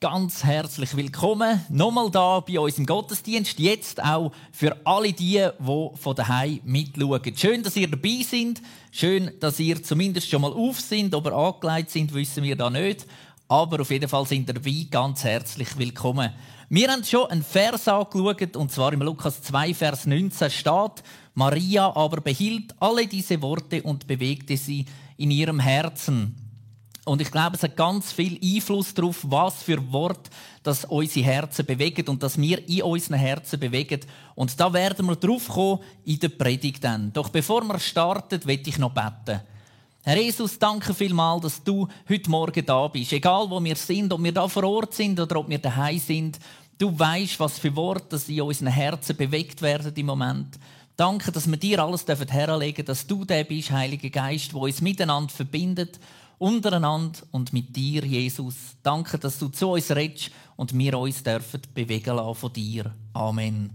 ganz 0.00 0.44
herzlich 0.44 0.96
willkommen. 0.96 1.60
Nochmal 1.68 2.10
da 2.10 2.40
bei 2.40 2.58
uns 2.58 2.78
im 2.78 2.86
Gottesdienst. 2.86 3.58
Jetzt 3.58 4.02
auch 4.02 4.32
für 4.50 4.74
alle 4.86 5.12
die, 5.12 5.46
die 5.58 5.90
von 5.94 6.16
daheim 6.16 6.60
mitschauen. 6.64 7.36
Schön, 7.36 7.62
dass 7.62 7.76
ihr 7.76 7.86
dabei 7.86 8.24
seid. 8.26 8.62
Schön, 8.90 9.30
dass 9.40 9.60
ihr 9.60 9.82
zumindest 9.82 10.30
schon 10.30 10.40
mal 10.40 10.54
auf 10.54 10.80
sind. 10.80 11.14
Ob 11.14 11.26
ihr 11.26 11.34
angelegt 11.34 11.90
sind, 11.90 12.14
wissen 12.14 12.42
wir 12.42 12.56
da 12.56 12.70
nicht. 12.70 13.06
Aber 13.46 13.82
auf 13.82 13.90
jeden 13.90 14.08
Fall 14.08 14.24
sind 14.24 14.48
ihr 14.48 14.54
dabei. 14.54 14.86
Ganz 14.90 15.22
herzlich 15.22 15.76
willkommen. 15.76 16.32
Wir 16.70 16.88
haben 16.90 17.04
schon 17.04 17.26
einen 17.26 17.42
Vers 17.42 17.86
angeschaut, 17.86 18.56
und 18.56 18.72
zwar 18.72 18.94
im 18.94 19.02
Lukas 19.02 19.42
2, 19.42 19.74
Vers 19.74 20.06
19 20.06 20.50
steht, 20.50 21.02
Maria 21.34 21.94
aber 21.94 22.22
behielt 22.22 22.74
alle 22.80 23.06
diese 23.06 23.42
Worte 23.42 23.82
und 23.82 24.06
bewegte 24.06 24.56
sie 24.56 24.86
in 25.18 25.30
ihrem 25.30 25.60
Herzen. 25.60 26.39
Und 27.04 27.22
ich 27.22 27.30
glaube, 27.30 27.56
es 27.56 27.62
hat 27.62 27.76
ganz 27.76 28.12
viel 28.12 28.38
Einfluss 28.42 28.92
darauf, 28.92 29.20
was 29.22 29.62
für 29.62 29.92
Wort 29.92 30.28
das 30.62 30.84
unsere 30.84 31.24
Herzen 31.24 31.64
bewegen 31.64 32.08
und 32.08 32.22
dass 32.22 32.38
wir 32.38 32.68
in 32.68 32.82
unseren 32.82 33.18
Herzen 33.18 33.58
bewegen. 33.58 34.00
Und 34.34 34.60
da 34.60 34.72
werden 34.72 35.06
wir 35.06 35.16
drauf 35.16 35.48
kommen 35.48 35.80
in 36.04 36.18
der 36.18 36.28
Predigt 36.28 36.84
dann. 36.84 37.12
Doch 37.12 37.30
bevor 37.30 37.64
wir 37.64 37.78
starten, 37.78 38.44
will 38.44 38.60
ich 38.66 38.78
noch 38.78 38.92
beten. 38.92 39.40
Herr 40.02 40.16
Jesus, 40.16 40.58
danke 40.58 40.94
vielmals, 40.94 41.42
dass 41.42 41.64
du 41.64 41.88
heute 42.08 42.30
Morgen 42.30 42.64
da 42.64 42.88
bist. 42.88 43.12
Egal 43.12 43.48
wo 43.50 43.62
wir 43.62 43.76
sind, 43.76 44.12
ob 44.12 44.22
wir 44.22 44.32
da 44.32 44.48
vor 44.48 44.64
Ort 44.64 44.94
sind 44.94 45.18
oder 45.20 45.36
ob 45.36 45.48
wir 45.48 45.58
daheim 45.58 45.98
sind, 45.98 46.38
du 46.78 46.98
weißt, 46.98 47.40
was 47.40 47.58
für 47.58 47.74
Worte 47.76 48.20
in 48.28 48.40
unseren 48.42 48.68
Herzen 48.68 49.16
bewegt 49.16 49.62
werden 49.62 49.92
im 49.94 50.06
Moment. 50.06 50.58
Danke, 50.96 51.32
dass 51.32 51.50
wir 51.50 51.56
dir 51.56 51.82
alles 51.82 52.04
herlegen 52.06 52.76
dürfen, 52.76 52.86
dass 52.86 53.06
du 53.06 53.24
der 53.24 53.44
bist, 53.44 53.70
Heiliger 53.70 54.10
Geist, 54.10 54.52
wo 54.52 54.64
uns 54.64 54.82
miteinander 54.82 55.32
verbindet 55.32 55.98
untereinander 56.40 57.20
und 57.30 57.52
mit 57.52 57.76
dir, 57.76 58.04
Jesus. 58.04 58.54
Danke, 58.82 59.18
dass 59.18 59.38
du 59.38 59.48
zu 59.48 59.72
uns 59.72 59.90
redest 59.90 60.30
und 60.56 60.76
wir 60.76 60.98
uns 60.98 61.22
dürfen 61.22 61.60
bewegen 61.74 62.16
lassen 62.16 62.34
von 62.34 62.52
dir. 62.52 62.94
Amen. 63.12 63.70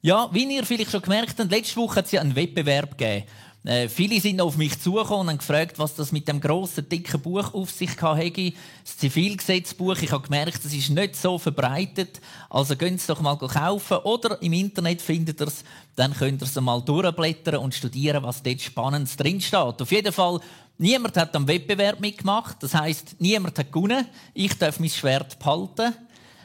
Ja, 0.00 0.28
wie 0.32 0.52
ihr 0.52 0.66
vielleicht 0.66 0.90
schon 0.90 1.02
gemerkt 1.02 1.38
habt, 1.38 1.50
letzte 1.50 1.76
Woche 1.76 1.96
hat 1.96 2.06
es 2.06 2.12
ja 2.12 2.20
einen 2.20 2.34
Wettbewerb 2.34 2.98
gegeben. 2.98 3.26
Äh, 3.64 3.88
viele 3.88 4.20
sind 4.20 4.40
auf 4.40 4.56
mich 4.56 4.80
zugekommen 4.80 5.20
und 5.20 5.28
haben 5.28 5.38
gefragt, 5.38 5.78
was 5.78 5.94
das 5.94 6.10
mit 6.10 6.26
dem 6.26 6.40
grossen, 6.40 6.88
dicken 6.88 7.20
Buch 7.20 7.54
auf 7.54 7.70
sich 7.70 8.00
hatte. 8.02 8.52
Das 8.82 8.96
Zivilgesetzbuch. 8.96 9.96
Ich 10.02 10.10
habe 10.10 10.24
gemerkt, 10.24 10.64
es 10.64 10.74
ist 10.74 10.90
nicht 10.90 11.14
so 11.14 11.38
verbreitet. 11.38 12.20
Also 12.50 12.74
gehen 12.74 12.98
Sie 12.98 13.06
doch 13.06 13.20
mal 13.20 13.36
kaufen. 13.36 13.98
Oder 13.98 14.42
im 14.42 14.52
Internet 14.52 15.00
findet 15.00 15.40
ihr 15.40 15.46
es. 15.46 15.62
Dann 15.94 16.12
könnt 16.12 16.42
ihr 16.42 16.46
es 16.46 16.60
mal 16.60 16.82
durchblättern 16.82 17.56
und 17.56 17.74
studieren, 17.74 18.24
was 18.24 18.42
dort 18.42 18.60
Spannendes 18.60 19.16
drinsteht. 19.16 19.80
Auf 19.80 19.92
jeden 19.92 20.12
Fall 20.12 20.40
Niemand 20.78 21.16
hat 21.16 21.34
am 21.36 21.46
Wettbewerb 21.46 22.00
mitgemacht. 22.00 22.56
Das 22.60 22.74
heißt, 22.74 23.16
niemand 23.18 23.58
hat 23.58 23.72
gewonnen. 23.72 24.06
Ich 24.34 24.56
darf 24.58 24.80
mein 24.80 24.90
Schwert 24.90 25.38
behalten. 25.38 25.94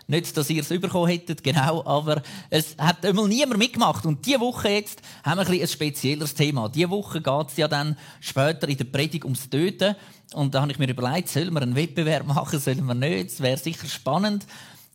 Nicht, 0.09 0.37
dass 0.37 0.49
ihr 0.49 0.61
es 0.61 0.69
bekommen 0.69 1.09
hättet, 1.09 1.43
genau, 1.43 1.85
aber 1.85 2.21
es 2.49 2.77
hat 2.77 3.03
immer 3.03 3.27
niemand 3.27 3.57
mitgemacht. 3.57 4.05
Und 4.05 4.25
diese 4.25 4.39
Woche 4.39 4.69
jetzt 4.69 5.01
haben 5.23 5.37
wir 5.39 5.47
ein, 5.47 5.61
ein 5.61 5.67
spezielleres 5.67 6.33
Thema. 6.33 6.69
Diese 6.69 6.89
Woche 6.89 7.21
geht 7.21 7.47
es 7.49 7.57
ja 7.57 7.67
dann 7.67 7.97
später 8.21 8.69
in 8.69 8.77
der 8.77 8.85
Predigt 8.85 9.25
ums 9.25 9.49
Töten. 9.49 9.97
Und 10.33 10.55
da 10.55 10.61
habe 10.61 10.71
ich 10.71 10.79
mir 10.79 10.89
überlegt, 10.89 11.27
sollen 11.27 11.53
wir 11.53 11.61
einen 11.61 11.75
Wettbewerb 11.75 12.25
machen, 12.27 12.57
sollen 12.57 12.85
wir 12.85 12.93
nicht? 12.93 13.31
Das 13.31 13.41
wäre 13.41 13.57
sicher 13.57 13.87
spannend. 13.87 14.45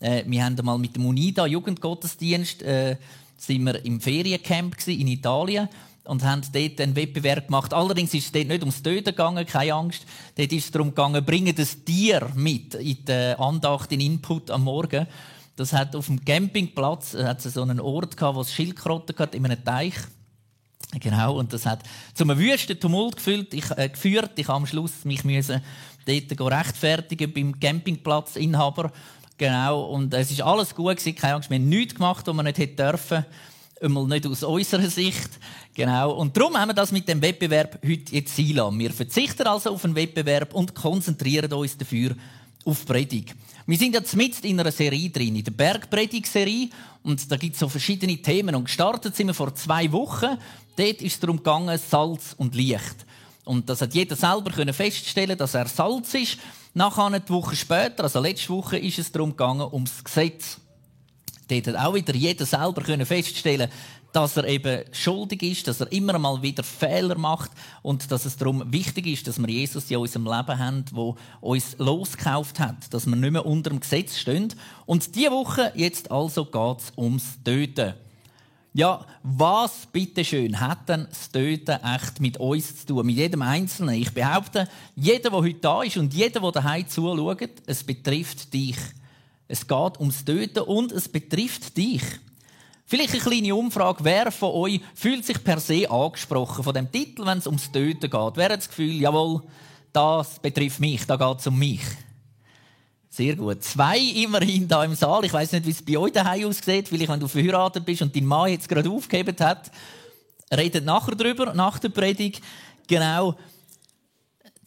Äh, 0.00 0.24
wir 0.26 0.44
haben 0.44 0.56
mal 0.64 0.78
mit 0.78 0.96
dem 0.96 1.04
UNIDA 1.04 1.46
Jugendgottesdienst 1.46 2.62
äh, 2.62 2.96
sind 3.36 3.64
wir 3.64 3.84
im 3.84 4.00
Feriencamp 4.00 4.76
in 4.86 5.08
Italien 5.08 5.68
und 6.04 6.24
haben 6.24 6.42
dort 6.52 6.80
einen 6.80 6.96
Wettbewerb 6.96 7.46
gemacht. 7.46 7.72
Allerdings 7.72 8.12
ist 8.14 8.26
es 8.26 8.32
dort 8.32 8.48
nicht 8.48 8.62
ums 8.62 8.82
Töten 8.82 9.04
gegangen, 9.04 9.46
keine 9.46 9.74
Angst. 9.74 10.04
Dort 10.36 10.52
ist 10.52 10.64
es 10.64 10.70
darum 10.70 10.88
gegangen, 10.88 11.24
bringen 11.24 11.54
das 11.54 11.84
Tier 11.84 12.28
mit 12.34 12.74
in 12.74 13.04
die 13.04 13.34
Andacht, 13.38 13.92
in 13.92 14.00
Input 14.00 14.50
am 14.50 14.64
Morgen. 14.64 15.06
Das 15.56 15.72
hat 15.72 15.94
auf 15.94 16.06
dem 16.06 16.24
Campingplatz 16.24 17.14
äh, 17.14 17.24
hat 17.24 17.42
so 17.42 17.62
einen 17.62 17.80
Ort 17.80 18.16
gehabt, 18.16 18.36
wo 18.36 18.40
es 18.40 18.52
Schildkröten 18.52 19.16
hat 19.18 19.34
in 19.34 19.44
einem 19.44 19.62
Teich. 19.64 19.94
Genau, 21.00 21.38
und 21.38 21.52
das 21.52 21.64
hat 21.64 21.82
zu 22.14 22.24
einem 22.24 22.38
wüsten 22.38 22.78
Tumult 22.78 23.16
geführt. 23.16 23.54
Ich, 23.54 23.70
äh, 23.70 23.88
geführt. 23.88 24.32
Ich 24.36 24.48
am 24.48 24.66
Schluss 24.66 25.04
mich 25.04 25.24
müssen 25.24 25.62
dort 26.04 26.52
rechtfertigen 26.52 27.32
beim 27.32 27.58
Campingplatzinhaber. 27.60 28.92
Genau, 29.38 29.82
und 29.84 30.12
es 30.14 30.30
ist 30.30 30.42
alles 30.42 30.74
gut 30.74 30.96
gewesen, 30.96 31.16
keine 31.16 31.34
Angst, 31.34 31.50
wir 31.50 31.56
haben 31.56 31.68
nichts 31.68 31.94
gemacht, 31.94 32.26
was 32.26 32.34
wir 32.34 32.42
nicht 32.42 32.58
hätten 32.58 32.76
dürfen. 32.76 33.24
Einmal 33.82 34.06
nicht 34.06 34.26
aus 34.28 34.44
unserer 34.44 34.88
Sicht. 34.88 35.30
Genau. 35.74 36.12
Und 36.12 36.36
darum 36.36 36.56
haben 36.56 36.68
wir 36.68 36.74
das 36.74 36.92
mit 36.92 37.08
dem 37.08 37.20
Wettbewerb 37.20 37.80
heute 37.84 38.14
jetzt 38.14 38.36
sein 38.36 38.78
Wir 38.78 38.92
verzichten 38.92 39.44
also 39.44 39.70
auf 39.70 39.84
einen 39.84 39.96
Wettbewerb 39.96 40.54
und 40.54 40.72
konzentrieren 40.72 41.52
uns 41.52 41.76
dafür 41.76 42.14
auf 42.64 42.86
Predigt. 42.86 43.34
Wir 43.66 43.76
sind 43.76 43.94
jetzt 43.94 44.14
mit 44.14 44.38
in 44.44 44.60
einer 44.60 44.70
Serie 44.70 45.10
drin, 45.10 45.34
in 45.34 45.42
der 45.42 45.50
Bergpredigt-Serie. 45.50 46.68
Und 47.02 47.30
da 47.30 47.36
gibt 47.36 47.54
es 47.54 47.60
so 47.60 47.68
verschiedene 47.68 48.16
Themen. 48.18 48.54
Und 48.54 48.66
gestartet 48.66 49.16
sind 49.16 49.26
wir 49.26 49.34
vor 49.34 49.52
zwei 49.56 49.90
Wochen. 49.90 50.38
Dort 50.76 51.02
ist 51.02 51.14
es 51.14 51.20
darum 51.20 51.38
gegangen, 51.38 51.76
Salz 51.78 52.34
und 52.38 52.54
Licht. 52.54 53.04
Und 53.44 53.68
das 53.68 53.80
hat 53.80 53.94
jeder 53.94 54.14
selber 54.14 54.52
können 54.52 54.72
feststellen, 54.72 55.36
dass 55.36 55.54
er 55.54 55.66
Salz 55.66 56.14
ist. 56.14 56.38
Nachher 56.74 57.06
eine 57.06 57.22
Woche 57.28 57.56
später, 57.56 58.04
also 58.04 58.20
letzte 58.20 58.50
Woche, 58.50 58.78
ist 58.78 59.00
es 59.00 59.10
darum 59.10 59.30
gegangen, 59.30 59.68
ums 59.72 60.04
Gesetz. 60.04 60.58
Dort 61.60 61.76
hat 61.76 61.86
auch 61.86 61.94
wieder 61.94 62.14
jeder 62.14 62.46
selber 62.46 62.82
können 62.82 63.06
feststellen 63.06 63.68
dass 64.12 64.36
er 64.36 64.44
eben 64.44 64.84
schuldig 64.92 65.42
ist, 65.42 65.66
dass 65.66 65.80
er 65.80 65.90
immer 65.90 66.18
mal 66.18 66.42
wieder 66.42 66.62
Fehler 66.62 67.16
macht 67.16 67.50
und 67.82 68.10
dass 68.12 68.26
es 68.26 68.36
darum 68.36 68.70
wichtig 68.70 69.06
ist, 69.06 69.26
dass 69.26 69.40
wir 69.40 69.48
Jesus 69.48 69.90
in 69.90 69.96
unserem 69.96 70.24
Leben 70.26 70.58
haben, 70.58 70.84
wo 70.92 71.16
uns 71.40 71.76
losgekauft 71.78 72.60
hat, 72.60 72.92
dass 72.92 73.06
wir 73.06 73.16
nicht 73.16 73.32
mehr 73.32 73.46
unter 73.46 73.70
dem 73.70 73.80
Gesetz 73.80 74.18
stehen. 74.18 74.54
Und 74.86 75.14
diese 75.14 75.30
Woche 75.30 75.72
jetzt 75.74 76.10
also 76.10 76.44
geht 76.44 76.78
es 76.78 76.92
ums 76.96 77.42
Töten. 77.42 77.94
Ja, 78.74 79.04
was 79.22 79.86
bitteschön 79.92 80.58
hat 80.58 80.88
denn 80.88 81.06
das 81.08 81.30
Töten 81.30 81.78
echt 81.84 82.20
mit 82.20 82.38
uns 82.38 82.80
zu 82.80 82.86
tun, 82.86 83.06
mit 83.06 83.16
jedem 83.16 83.42
Einzelnen? 83.42 83.96
Ich 83.96 84.12
behaupte, 84.12 84.66
jeder, 84.94 85.30
der 85.30 85.40
heute 85.40 85.60
da 85.60 85.82
ist 85.82 85.98
und 85.98 86.14
jeder, 86.14 86.40
der 86.40 86.52
daheim 86.52 86.88
zuschaut, 86.88 87.50
es 87.66 87.84
betrifft 87.84 88.52
dich. 88.52 88.78
Es 89.52 89.66
geht 89.68 90.00
ums 90.00 90.24
Töten 90.24 90.60
und 90.60 90.92
es 90.92 91.10
betrifft 91.10 91.76
dich. 91.76 92.02
Vielleicht 92.86 93.12
eine 93.12 93.20
kleine 93.20 93.54
Umfrage. 93.54 94.02
Wer 94.02 94.32
von 94.32 94.50
euch 94.50 94.80
fühlt 94.94 95.26
sich 95.26 95.44
per 95.44 95.60
se 95.60 95.90
angesprochen 95.90 96.64
von 96.64 96.72
dem 96.72 96.90
Titel, 96.90 97.26
wenn 97.26 97.36
es 97.36 97.46
ums 97.46 97.70
Töten 97.70 98.08
geht? 98.08 98.36
Wer 98.36 98.48
hat 98.48 98.60
das 98.60 98.68
Gefühl, 98.70 98.94
jawohl, 98.94 99.42
das 99.92 100.38
betrifft 100.38 100.80
mich, 100.80 101.04
da 101.04 101.16
geht 101.16 101.40
es 101.40 101.46
um 101.46 101.58
mich? 101.58 101.82
Sehr 103.10 103.36
gut. 103.36 103.62
Zwei 103.62 103.98
immerhin 103.98 104.66
da 104.66 104.84
im 104.84 104.94
Saal. 104.94 105.26
Ich 105.26 105.34
weiß 105.34 105.52
nicht, 105.52 105.66
wie 105.66 105.70
es 105.70 105.82
bei 105.82 105.98
euch 105.98 106.12
daheim 106.12 106.46
aussieht. 106.46 106.88
Vielleicht, 106.88 107.10
wenn 107.10 107.20
du 107.20 107.28
verheiratet 107.28 107.84
bist 107.84 108.00
und 108.00 108.16
dein 108.16 108.24
Mann 108.24 108.48
jetzt 108.48 108.70
gerade 108.70 108.88
aufgegeben 108.88 109.36
hat. 109.38 109.70
Redet 110.50 110.86
nachher 110.86 111.14
drüber, 111.14 111.52
nach 111.52 111.78
der 111.78 111.90
Predigt. 111.90 112.42
Genau. 112.86 113.36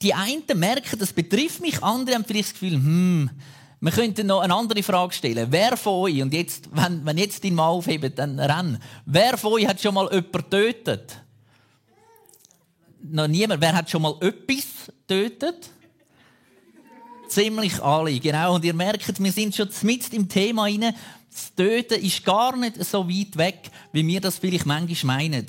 Die 0.03 0.13
einen 0.13 0.43
merken, 0.53 0.99
das 0.99 1.11
betrifft 1.11 1.59
mich, 1.59 1.81
andere 1.81 2.17
haben 2.17 2.25
vielleicht 2.25 2.53
das 2.53 2.59
Gefühl, 2.59 2.73
hm, 2.73 3.29
wir 3.79 3.91
könnten 3.91 4.27
noch 4.27 4.39
eine 4.39 4.53
andere 4.53 4.81
Frage 4.83 5.13
stellen. 5.13 5.47
Wer 5.49 5.77
von 5.77 5.93
euch, 6.03 6.21
und 6.21 6.33
jetzt, 6.33 6.69
wenn, 6.71 7.05
wenn 7.05 7.17
jetzt 7.17 7.43
dein 7.43 7.55
Mann 7.55 7.67
aufhebt, 7.67 8.17
dann 8.17 8.39
renn. 8.39 8.79
Wer 9.05 9.37
von 9.37 9.53
euch 9.53 9.67
hat 9.67 9.81
schon 9.81 9.93
mal 9.93 10.05
jemanden 10.05 10.31
getötet? 10.31 11.17
Noch 13.01 13.27
niemand. 13.27 13.61
Wer 13.61 13.73
hat 13.75 13.89
schon 13.89 14.01
mal 14.01 14.15
etwas 14.21 14.91
getötet? 15.07 15.69
Ziemlich 17.27 17.81
alle, 17.81 18.19
genau. 18.19 18.55
Und 18.55 18.65
ihr 18.65 18.73
merkt, 18.73 19.21
wir 19.21 19.31
sind 19.31 19.55
schon 19.55 19.69
mitten 19.81 20.15
im 20.15 20.29
Thema 20.29 20.63
rein. 20.63 20.95
Das 21.31 21.53
Töten 21.53 22.01
ist 22.01 22.23
gar 22.23 22.55
nicht 22.55 22.83
so 22.83 23.07
weit 23.09 23.35
weg, 23.35 23.69
wie 23.91 24.07
wir 24.07 24.21
das 24.21 24.37
vielleicht 24.37 24.65
manchmal 24.65 25.17
meinen. 25.17 25.45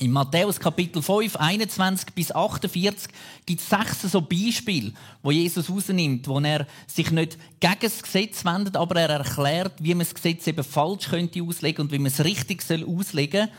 In 0.00 0.12
Matthäus 0.12 0.58
Kapitel 0.58 1.02
5, 1.02 1.36
21 1.36 2.14
bis 2.14 2.32
48 2.32 3.12
gibt 3.44 3.60
es 3.60 3.68
sechs 3.68 4.00
so 4.10 4.22
Beispiele, 4.22 4.94
wo 5.22 5.30
Jesus 5.30 5.68
rausnimmt, 5.68 6.26
wo 6.26 6.40
er 6.40 6.66
sich 6.86 7.10
nicht 7.10 7.36
gegen 7.60 7.76
das 7.82 8.02
Gesetz 8.02 8.42
wendet, 8.42 8.78
aber 8.78 8.98
er 8.98 9.10
erklärt, 9.10 9.74
wie 9.78 9.94
man 9.94 10.06
das 10.06 10.14
Gesetz 10.14 10.46
eben 10.46 10.64
falsch 10.64 11.10
könnte 11.10 11.42
auslegen 11.42 11.82
und 11.82 11.92
wie 11.92 11.98
man 11.98 12.06
es 12.06 12.24
richtig 12.24 12.62
soll 12.62 12.82
auslegen 12.82 13.50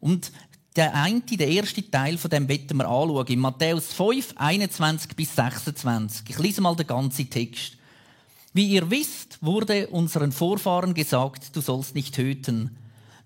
Und 0.00 0.32
der 0.74 0.94
eine, 0.94 1.20
der 1.20 1.48
erste 1.48 1.90
Teil 1.90 2.16
von 2.16 2.30
dem 2.30 2.48
wetten 2.48 2.78
wir 2.78 2.88
anschauen. 2.88 3.26
In 3.26 3.40
Matthäus 3.40 3.92
5, 3.92 4.32
21 4.36 5.14
bis 5.14 5.36
26. 5.36 6.30
Ich 6.30 6.38
lese 6.38 6.62
mal 6.62 6.76
den 6.76 6.86
ganzen 6.86 7.28
Text. 7.28 7.76
Wie 8.54 8.68
ihr 8.68 8.90
wisst, 8.90 9.36
wurde 9.42 9.88
unseren 9.88 10.32
Vorfahren 10.32 10.94
gesagt, 10.94 11.54
du 11.54 11.60
sollst 11.60 11.94
nicht 11.94 12.14
töten. 12.14 12.74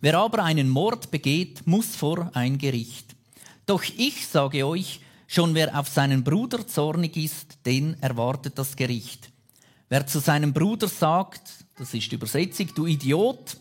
Wer 0.04 0.18
aber 0.18 0.44
einen 0.44 0.68
Mord 0.68 1.10
begeht, 1.10 1.66
muss 1.66 1.96
vor 1.96 2.30
ein 2.34 2.58
Gericht. 2.58 3.16
Doch 3.64 3.82
ich 3.96 4.26
sage 4.26 4.66
euch, 4.66 5.00
schon 5.26 5.54
wer 5.54 5.80
auf 5.80 5.88
seinen 5.88 6.22
Bruder 6.22 6.66
zornig 6.66 7.16
ist, 7.16 7.56
den 7.64 7.96
erwartet 8.02 8.58
das 8.58 8.76
Gericht. 8.76 9.30
Wer 9.88 10.06
zu 10.06 10.18
seinem 10.18 10.52
Bruder 10.52 10.88
sagt, 10.88 11.40
das 11.78 11.94
ist 11.94 12.12
die 12.12 12.16
Übersetzung, 12.16 12.68
du 12.74 12.84
Idiot, 12.84 13.56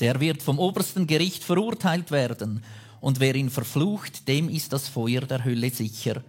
der 0.00 0.20
wird 0.20 0.42
vom 0.42 0.58
obersten 0.58 1.06
Gericht 1.06 1.42
verurteilt 1.42 2.10
werden. 2.10 2.62
Und 3.00 3.18
wer 3.18 3.34
ihn 3.34 3.48
verflucht, 3.48 4.28
dem 4.28 4.50
ist 4.50 4.70
das 4.70 4.88
Feuer 4.88 5.22
der 5.22 5.46
Hölle 5.46 5.70
sicher. 5.70 6.22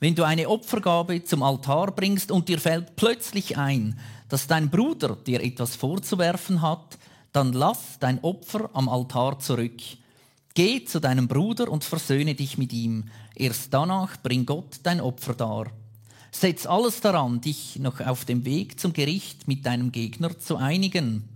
Wenn 0.00 0.14
du 0.14 0.22
eine 0.22 0.48
Opfergabe 0.48 1.22
zum 1.22 1.42
Altar 1.42 1.92
bringst 1.92 2.30
und 2.30 2.48
dir 2.48 2.58
fällt 2.58 2.96
plötzlich 2.96 3.58
ein, 3.58 3.98
dass 4.30 4.46
dein 4.46 4.70
Bruder 4.70 5.16
dir 5.16 5.42
etwas 5.42 5.76
vorzuwerfen 5.76 6.62
hat, 6.62 6.96
dann 7.34 7.52
lass 7.52 7.98
dein 7.98 8.22
Opfer 8.22 8.70
am 8.74 8.88
Altar 8.88 9.40
zurück. 9.40 9.80
Geh 10.54 10.84
zu 10.84 11.00
deinem 11.00 11.26
Bruder 11.26 11.68
und 11.68 11.82
versöhne 11.82 12.36
dich 12.36 12.58
mit 12.58 12.72
ihm. 12.72 13.06
Erst 13.34 13.74
danach 13.74 14.22
bring 14.22 14.46
Gott 14.46 14.78
dein 14.84 15.00
Opfer 15.00 15.34
dar. 15.34 15.66
Setz 16.30 16.64
alles 16.64 17.00
daran, 17.00 17.40
dich 17.40 17.80
noch 17.80 18.00
auf 18.00 18.24
dem 18.24 18.44
Weg 18.44 18.78
zum 18.78 18.92
Gericht 18.92 19.48
mit 19.48 19.66
deinem 19.66 19.90
Gegner 19.90 20.38
zu 20.38 20.56
einigen. 20.58 21.28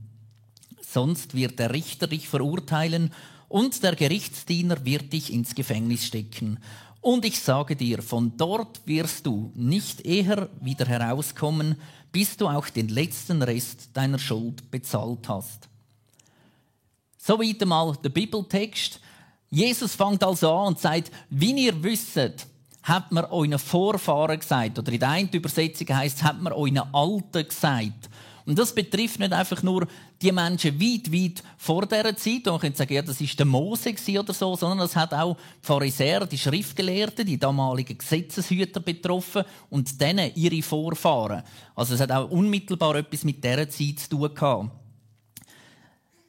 Sonst 0.81 1.35
wird 1.35 1.59
der 1.59 1.75
Richter 1.75 2.07
dich 2.07 2.29
verurteilen 2.29 3.13
und 3.49 3.83
der 3.83 3.97
Gerichtsdiener 3.97 4.85
wird 4.85 5.13
dich 5.13 5.33
ins 5.33 5.57
Gefängnis 5.57 6.07
stecken. 6.07 6.61
Und 7.01 7.25
ich 7.25 7.41
sage 7.41 7.75
dir, 7.75 8.03
von 8.03 8.37
dort 8.37 8.87
wirst 8.87 9.27
du 9.27 9.51
nicht 9.57 10.03
eher 10.03 10.49
wieder 10.61 10.87
herauskommen, 10.87 11.75
bis 12.13 12.37
du 12.37 12.47
auch 12.47 12.69
den 12.69 12.89
letzten 12.89 13.43
Rest 13.43 13.91
deiner 13.95 14.21
Schuld 14.21 14.71
bezahlt 14.71 15.29
hast. 15.29 15.69
So 17.29 17.39
weit 17.39 17.61
einmal 17.61 17.95
der 18.03 18.09
Bibeltext. 18.09 19.01
Jesus 19.51 19.95
fängt 19.95 20.25
also 20.25 20.51
an 20.51 20.69
und 20.69 20.79
sagt, 20.79 21.11
wie 21.29 21.67
ihr 21.67 21.83
wisst, 21.83 22.19
hat 22.83 23.13
man 23.13 23.27
euren 23.27 23.59
Vorfahren 23.59 24.41
gesagt. 24.41 24.79
Oder 24.79 24.93
in 24.93 24.99
der 24.99 25.11
einen 25.11 25.29
Übersetzung 25.29 25.95
heißt 25.95 26.17
es, 26.17 26.23
hat 26.23 26.41
man 26.41 26.55
euren 26.55 26.79
Alten 26.79 27.47
gesagt. 27.47 28.09
Und 28.47 28.59
das 28.59 28.75
betrifft 28.75 29.19
nicht 29.19 29.35
einfach 29.35 29.63
nur 29.63 29.87
die 30.23 30.33
Menschen 30.33 30.81
weit, 30.81 31.13
weit 31.13 31.43
vor 31.59 31.85
dieser 31.85 32.17
Zeit. 32.17 32.47
Und 32.47 32.53
man 32.53 32.61
könnte 32.61 32.79
sagen, 32.79 32.95
ja, 32.95 33.03
das 33.03 33.21
ist 33.21 33.39
der 33.39 33.45
Mose 33.45 33.95
oder 34.19 34.33
so, 34.33 34.57
sondern 34.57 34.87
es 34.87 34.97
hat 34.97 35.13
auch 35.13 35.37
die 35.37 35.67
Pharisäer, 35.67 36.25
die 36.25 36.39
Schriftgelehrten, 36.39 37.27
die 37.27 37.39
damaligen 37.39 37.99
Gesetzeshüter 37.99 38.81
betroffen 38.81 39.45
und 39.69 40.01
denen 40.01 40.33
ihre 40.35 40.63
Vorfahren. 40.63 41.43
Also 41.75 41.93
es 41.93 42.01
hat 42.01 42.11
auch 42.11 42.31
unmittelbar 42.31 42.97
etwas 42.97 43.23
mit 43.23 43.45
dieser 43.45 43.69
Zeit 43.69 43.99
zu 43.99 44.09
tun 44.09 44.35
gehabt. 44.35 44.71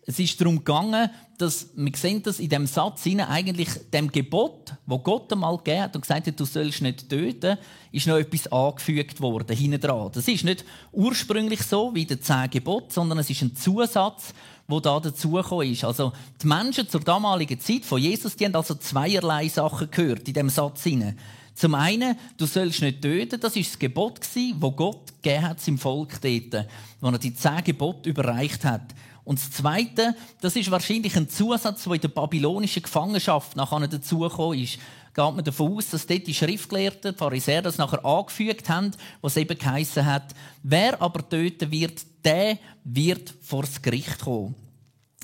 Es 0.10 0.18
ist 0.18 0.42
darum 0.42 0.58
gegangen, 0.58 1.08
dass 1.38 1.68
wir 1.76 1.92
sehen 1.96 2.24
das 2.24 2.40
in 2.40 2.50
dem 2.50 2.66
Satz 2.66 3.04
hinein, 3.04 3.28
eigentlich 3.28 3.70
dem 3.94 4.12
Gebot, 4.12 4.74
wo 4.88 4.98
Gott 4.98 5.32
einmal 5.32 5.58
gegeben 5.58 5.84
hat 5.84 5.96
und 5.96 6.02
gesagt 6.02 6.26
hat, 6.26 6.40
du 6.40 6.46
sollst 6.46 6.82
nicht 6.82 7.08
töten, 7.08 7.60
ist 7.92 8.08
noch 8.08 8.18
etwas 8.18 8.52
angefügt 8.52 9.22
worden 9.22 9.56
hinten 9.56 9.80
dran. 9.80 10.10
Das 10.12 10.28
ist 10.28 10.44
nicht 10.44 10.66
ursprünglich 10.94 11.62
so 11.62 11.94
wie 11.94 12.06
der 12.06 12.20
zehn 12.20 12.50
Gebot, 12.50 12.92
sondern 12.92 13.20
es 13.20 13.30
ist 13.30 13.44
ein 13.44 13.56
Zusatz, 13.56 14.34
wo 14.68 14.80
da 14.80 15.00
dazugekommen 15.00 15.72
ist. 15.72 15.84
Also 15.84 16.12
die 16.42 16.48
Menschen 16.48 16.90
zur 16.90 17.02
damaligen 17.02 17.60
Zeit 17.60 17.86
von 17.86 18.02
Jesus, 18.02 18.36
die 18.36 18.46
haben 18.46 18.56
also 18.56 18.74
zweierlei 18.74 19.48
Sachen 19.48 19.92
gehört 19.92 20.28
in 20.28 20.34
dem 20.34 20.50
Satz 20.50 20.82
hinein. 20.86 21.20
Zum 21.54 21.76
einen, 21.76 22.18
du 22.36 22.48
sollst 22.48 22.82
nicht 22.82 23.04
töten, 23.04 23.40
das 23.40 23.56
ist 23.56 23.74
das 23.74 23.78
Gebot 23.78 24.22
wo 24.56 24.72
Gott 24.72 25.22
gegeben 25.22 25.50
hat 25.50 25.68
im 25.68 25.78
Volk 25.78 26.20
dort, 26.20 26.66
wo 27.00 27.10
er 27.10 27.20
die 27.20 27.36
zehn 27.36 27.64
Gebote 27.64 28.10
überreicht 28.10 28.66
hat. 28.66 28.96
Und 29.30 29.38
das 29.38 29.52
Zweite, 29.52 30.16
das 30.42 30.56
ist 30.56 30.72
wahrscheinlich 30.72 31.16
ein 31.16 31.30
Zusatz, 31.30 31.84
der 31.84 31.94
in 31.94 32.02
der 32.02 32.08
babylonischen 32.08 32.82
Gefangenschaft 32.82 33.56
nachher 33.56 33.88
dazugekommen 33.88 34.58
ist. 34.58 34.80
Geht 35.14 35.36
man 35.36 35.44
davon 35.44 35.78
aus, 35.78 35.92
dass 35.92 36.08
dort 36.08 36.26
die 36.26 36.34
Schriftgelehrten, 36.34 37.12
die 37.12 37.18
Pharisäer, 37.20 37.62
das 37.62 37.78
nachher 37.78 38.04
angefügt 38.04 38.68
haben, 38.70 38.90
was 39.22 39.38
eben 39.38 39.56
geheissen 39.56 40.08
hat, 40.08 40.34
wer 40.64 41.00
aber 41.00 41.30
töten 41.30 41.70
wird, 41.70 42.02
der 42.26 42.58
wird 42.84 43.36
vor 43.44 43.62
das 43.62 43.80
Gericht 43.80 44.18
kommen. 44.18 44.56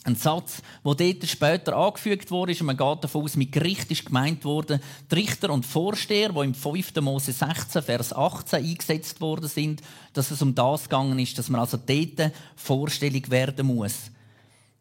Ein 0.06 0.16
Satz, 0.16 0.62
der 0.86 0.94
dort 0.94 1.28
später 1.28 1.76
angefügt 1.76 2.30
wurde, 2.30 2.52
und 2.52 2.68
man 2.68 2.78
geht 2.78 3.04
davon 3.04 3.24
aus, 3.24 3.36
mit 3.36 3.52
Gericht 3.52 3.90
ist 3.90 4.06
gemeint 4.06 4.46
worden, 4.46 4.80
die 5.10 5.16
Richter 5.16 5.50
und 5.50 5.66
Vorsteher, 5.66 6.30
die 6.30 6.42
im 6.42 6.54
5. 6.54 7.02
Mose 7.02 7.32
16, 7.32 7.82
Vers 7.82 8.14
18 8.14 8.64
eingesetzt 8.64 9.20
worden 9.20 9.48
sind, 9.50 9.82
dass 10.14 10.30
es 10.30 10.44
um 10.44 10.54
das 10.54 10.84
gegangen 10.84 11.18
ist, 11.18 11.40
dass 11.40 11.50
man 11.50 11.60
also 11.60 11.78
dort 11.78 12.32
vorstellig 12.56 13.32
werden 13.32 13.66
muss. 13.66 14.12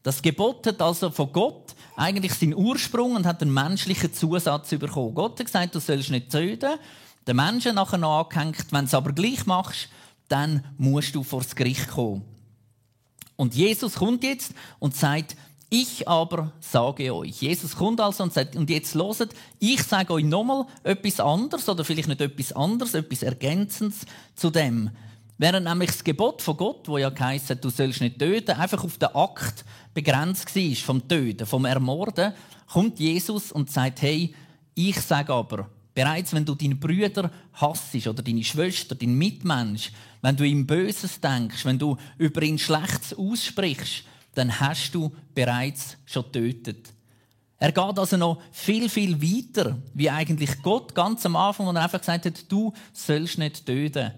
Das 0.03 0.21
Gebot 0.21 0.67
hat 0.67 0.82
also 0.82 1.11
von 1.11 1.32
Gott 1.32 1.75
eigentlich 1.97 2.35
seinen 2.35 2.55
Ursprung 2.55 3.17
und 3.17 3.25
hat 3.25 3.41
einen 3.41 3.55
menschlichen 3.55 4.12
Zusatz 4.12 4.69
bekommen. 4.69 5.15
Gott 5.15 5.38
hat 5.38 5.47
gesagt, 5.47 5.75
du 5.75 5.81
sollst 5.81 6.11
nicht 6.11 6.31
töten, 6.31 6.79
den 7.27 7.37
Menschen 7.37 7.77
nachher 7.77 7.97
noch 7.97 8.25
angehängt, 8.25 8.67
wenn 8.73 8.81
du 8.81 8.87
es 8.88 8.94
aber 8.94 9.12
gleich 9.15 9.47
machst, 9.47 9.88
dann 10.29 10.67
musst 10.77 11.15
du 11.15 11.23
vor 11.23 11.41
das 11.41 11.56
Gericht 11.56 11.88
kommen. 11.88 12.33
Und 13.36 13.54
Jesus 13.54 13.94
kommt 13.94 14.22
jetzt 14.22 14.52
und 14.78 14.94
sagt, 14.94 15.36
ich 15.70 16.06
aber 16.06 16.52
sage 16.60 17.12
euch. 17.12 17.42
Jesus 17.42 17.75
kommt 17.75 18.00
also 18.00 18.22
und 18.22 18.32
sagt, 18.32 18.54
und 18.54 18.70
jetzt 18.70 18.94
loset, 18.94 19.34
ich 19.58 19.82
sage 19.82 20.12
euch 20.12 20.25
nochmal 20.25 20.66
etwas 20.84 21.19
anderes 21.19 21.69
oder 21.69 21.84
vielleicht 21.84 22.08
nicht 22.08 22.20
etwas 22.20 22.52
anderes, 22.52 22.94
etwas 22.94 23.22
Ergänzendes 23.22 24.06
zu 24.36 24.50
dem. 24.50 24.90
Während 25.36 25.66
nämlich 25.66 25.90
das 25.90 26.04
Gebot 26.04 26.42
von 26.42 26.56
Gott, 26.56 26.86
wo 26.86 26.96
ja 26.96 27.10
geheißen 27.10 27.60
du 27.60 27.70
sollst 27.70 28.00
nicht 28.00 28.20
töten, 28.20 28.52
einfach 28.52 28.84
auf 28.84 28.98
den 28.98 29.08
Akt 29.16 29.64
begrenzt 29.92 30.54
war, 30.54 30.76
vom 30.76 31.08
Töten, 31.08 31.44
vom 31.44 31.64
Ermorden, 31.64 32.34
kommt 32.72 33.00
Jesus 33.00 33.50
und 33.50 33.70
sagt, 33.70 34.02
hey, 34.02 34.32
ich 34.76 35.00
sage 35.00 35.32
aber, 35.32 35.69
bereits 35.94 36.32
wenn 36.32 36.44
du 36.44 36.55
deine 36.55 36.75
Brüder 36.75 37.31
hassest 37.55 38.08
oder 38.08 38.23
deine 38.23 38.44
Schwester, 38.44 38.94
deinen 38.94 39.17
Mitmensch, 39.17 39.93
wenn 40.23 40.37
du 40.37 40.44
ihm 40.44 40.67
Böses 40.67 41.20
denkst, 41.20 41.64
wenn 41.64 41.79
du 41.79 41.96
über 42.19 42.43
ihn 42.43 42.58
Schlechtes 42.58 43.14
aussprichst, 43.17 44.05
dann 44.35 44.58
hast 44.61 44.94
du 44.94 45.12
bereits 45.35 45.96
schon 46.06 46.25
getötet. 46.25 46.93
Er 47.58 47.73
geht 47.73 47.99
also 47.99 48.17
noch 48.17 48.43
viel, 48.50 48.88
viel 48.88 49.23
weiter, 49.23 49.79
wie 49.94 50.11
eigentlich 50.11 50.61
Gott 50.62 50.94
ganz 50.94 51.25
am 51.25 51.37
Anfang, 51.37 51.67
wo 51.67 51.70
er 51.70 51.82
einfach 51.82 52.00
gesagt 52.00 52.26
hat, 52.26 52.52
du 52.52 52.73
sollst 52.93 53.38
nicht 53.38 53.64
töten. 53.64 54.12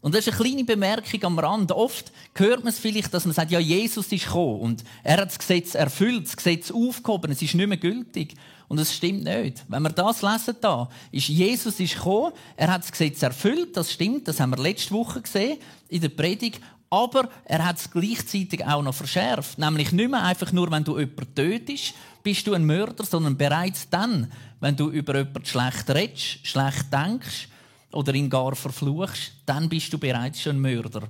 Und 0.00 0.14
das 0.14 0.26
ist 0.26 0.34
eine 0.34 0.42
kleine 0.42 0.64
Bemerkung 0.64 1.24
am 1.24 1.38
Rand. 1.38 1.72
Oft 1.72 2.12
hört 2.34 2.60
man 2.60 2.72
es 2.72 2.78
vielleicht, 2.78 3.12
dass 3.12 3.24
man 3.24 3.34
sagt, 3.34 3.50
ja, 3.50 3.58
Jesus 3.58 4.12
ist 4.12 4.26
gekommen 4.26 4.60
und 4.60 4.84
er 5.02 5.18
hat 5.18 5.28
das 5.28 5.38
Gesetz 5.38 5.74
erfüllt, 5.74 6.26
das 6.26 6.36
Gesetz 6.36 6.70
aufgehoben, 6.70 7.32
es 7.32 7.42
ist 7.42 7.54
nicht 7.54 7.66
mehr 7.66 7.78
gültig. 7.78 8.34
Und 8.68 8.78
das 8.78 8.94
stimmt 8.94 9.24
nicht. 9.24 9.64
Wenn 9.68 9.82
wir 9.82 9.90
das 9.90 10.20
lesen 10.20 10.56
da, 10.60 10.88
ist 11.10 11.28
Jesus 11.28 11.80
ist 11.80 11.94
gekommen, 11.94 12.32
er 12.54 12.72
hat 12.72 12.82
das 12.82 12.92
Gesetz 12.92 13.22
erfüllt, 13.22 13.76
das 13.76 13.92
stimmt, 13.92 14.28
das 14.28 14.40
haben 14.40 14.50
wir 14.50 14.62
letzte 14.62 14.92
Woche 14.92 15.22
gesehen 15.22 15.58
in 15.88 16.02
der 16.02 16.10
Predigt. 16.10 16.60
Aber 16.90 17.28
er 17.44 17.64
hat 17.66 17.78
es 17.78 17.90
gleichzeitig 17.90 18.64
auch 18.64 18.82
noch 18.82 18.94
verschärft. 18.94 19.58
Nämlich 19.58 19.92
nicht 19.92 20.10
mehr 20.10 20.22
einfach 20.22 20.52
nur, 20.52 20.70
wenn 20.70 20.84
du 20.84 20.98
jemanden 20.98 21.34
tötest, 21.34 21.94
bist 22.22 22.46
du 22.46 22.54
ein 22.54 22.64
Mörder, 22.64 23.04
sondern 23.04 23.36
bereits 23.36 23.88
dann, 23.88 24.30
wenn 24.60 24.76
du 24.76 24.90
über 24.90 25.16
jemanden 25.16 25.44
schlecht 25.44 25.88
redest, 25.90 26.46
schlecht 26.46 26.92
denkst 26.92 27.48
oder 27.92 28.14
ihn 28.14 28.28
gar 28.28 28.54
verfluchst, 28.54 29.32
dann 29.46 29.68
bist 29.68 29.92
du 29.92 29.98
bereits 29.98 30.40
schon 30.40 30.56
ein 30.56 30.60
Mörder. 30.60 31.08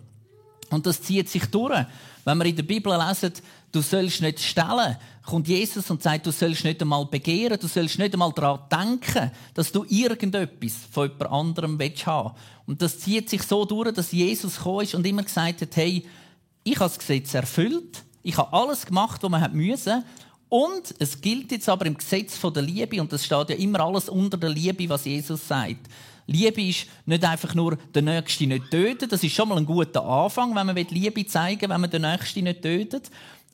Und 0.71 0.87
das 0.87 1.03
zieht 1.03 1.29
sich 1.29 1.47
durch. 1.47 1.85
Wenn 2.25 2.39
wir 2.39 2.47
in 2.47 2.57
der 2.57 2.63
Bibel 2.63 2.97
lesen, 2.97 3.33
du 3.73 3.81
sollst 3.81 4.21
nicht 4.21 4.41
stellen, 4.41 4.97
kommt 5.25 5.49
Jesus 5.49 5.91
und 5.91 6.03
sagt, 6.03 6.27
du 6.27 6.31
sollst 6.31 6.65
nicht 6.65 6.81
einmal 6.81 7.07
begehren, 7.07 7.59
du 7.59 7.67
sollst 7.67 7.99
nicht 7.99 8.13
einmal 8.13 8.33
daran 8.33 8.61
denken, 8.71 9.31
dass 9.55 9.73
du 9.73 9.85
irgendetwas 9.89 10.75
von 10.91 11.09
jemand 11.09 11.31
anderem 11.31 11.73
haben 11.73 11.79
willst. 11.79 12.07
Und 12.67 12.83
das 12.83 12.99
zieht 12.99 13.31
sich 13.31 13.43
so 13.43 13.65
durch, 13.65 13.93
dass 13.93 14.13
Jesus 14.13 14.57
gekommen 14.57 14.83
ist 14.83 14.95
und 14.95 15.07
immer 15.07 15.23
gesagt 15.23 15.63
hat, 15.63 15.77
hey, 15.77 16.07
ich 16.65 16.77
habe 16.77 16.89
das 16.89 16.99
Gesetz 16.99 17.33
erfüllt, 17.35 18.05
ich 18.23 18.37
habe 18.37 18.53
alles 18.53 18.85
gemacht, 18.85 19.23
was 19.23 19.31
man 19.31 19.41
hat 19.41 19.55
müssen. 19.55 20.05
Und 20.51 20.95
es 20.99 21.21
gilt 21.21 21.53
jetzt 21.53 21.69
aber 21.69 21.87
im 21.87 21.97
Gesetz 21.97 22.39
der 22.41 22.63
Liebe, 22.63 23.01
und 23.01 23.13
das 23.13 23.25
steht 23.25 23.51
ja 23.51 23.57
immer 23.57 23.81
alles 23.81 24.09
unter 24.09 24.37
der 24.37 24.51
Liebe, 24.51 24.89
was 24.89 25.05
Jesus 25.05 25.47
sagt. 25.47 25.89
Liebe 26.31 26.61
ist 26.61 26.87
nicht 27.07 27.25
einfach 27.25 27.55
nur 27.55 27.77
den 27.95 28.05
Nächsten 28.05 28.49
nicht 28.49 28.71
töten. 28.71 29.09
Das 29.09 29.25
ist 29.25 29.35
schon 29.35 29.49
mal 29.49 29.57
ein 29.57 29.65
guter 29.65 30.05
Anfang, 30.05 30.55
wenn 30.55 30.67
man 30.67 30.77
Liebe 30.77 31.27
zeigen 31.27 31.63
will, 31.63 31.69
wenn 31.71 31.81
man 31.81 31.91
den 31.91 32.03
Nächsten 32.03 32.45
nicht 32.45 32.61
tötet. 32.61 33.11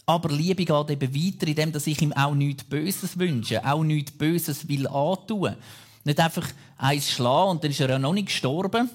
Aber 0.06 0.28
Liebe 0.28 0.64
geht 0.64 0.90
eben 0.90 1.14
weiter, 1.14 1.46
indem 1.46 1.72
ich 1.84 2.02
ihm 2.02 2.12
auch 2.12 2.34
nichts 2.34 2.64
Böses 2.64 3.16
wünsche, 3.16 3.64
auch 3.64 3.84
nichts 3.84 4.10
Böses 4.10 4.68
will 4.68 4.88
antun. 4.88 5.54
Nicht 6.02 6.18
einfach 6.18 6.48
eins 6.76 7.10
schlagen 7.10 7.52
und 7.52 7.64
dann 7.64 7.70
ist 7.70 7.80
er 7.80 7.90
ja 7.90 7.98
noch 7.98 8.12
nicht 8.12 8.26
gestorben. 8.26 8.90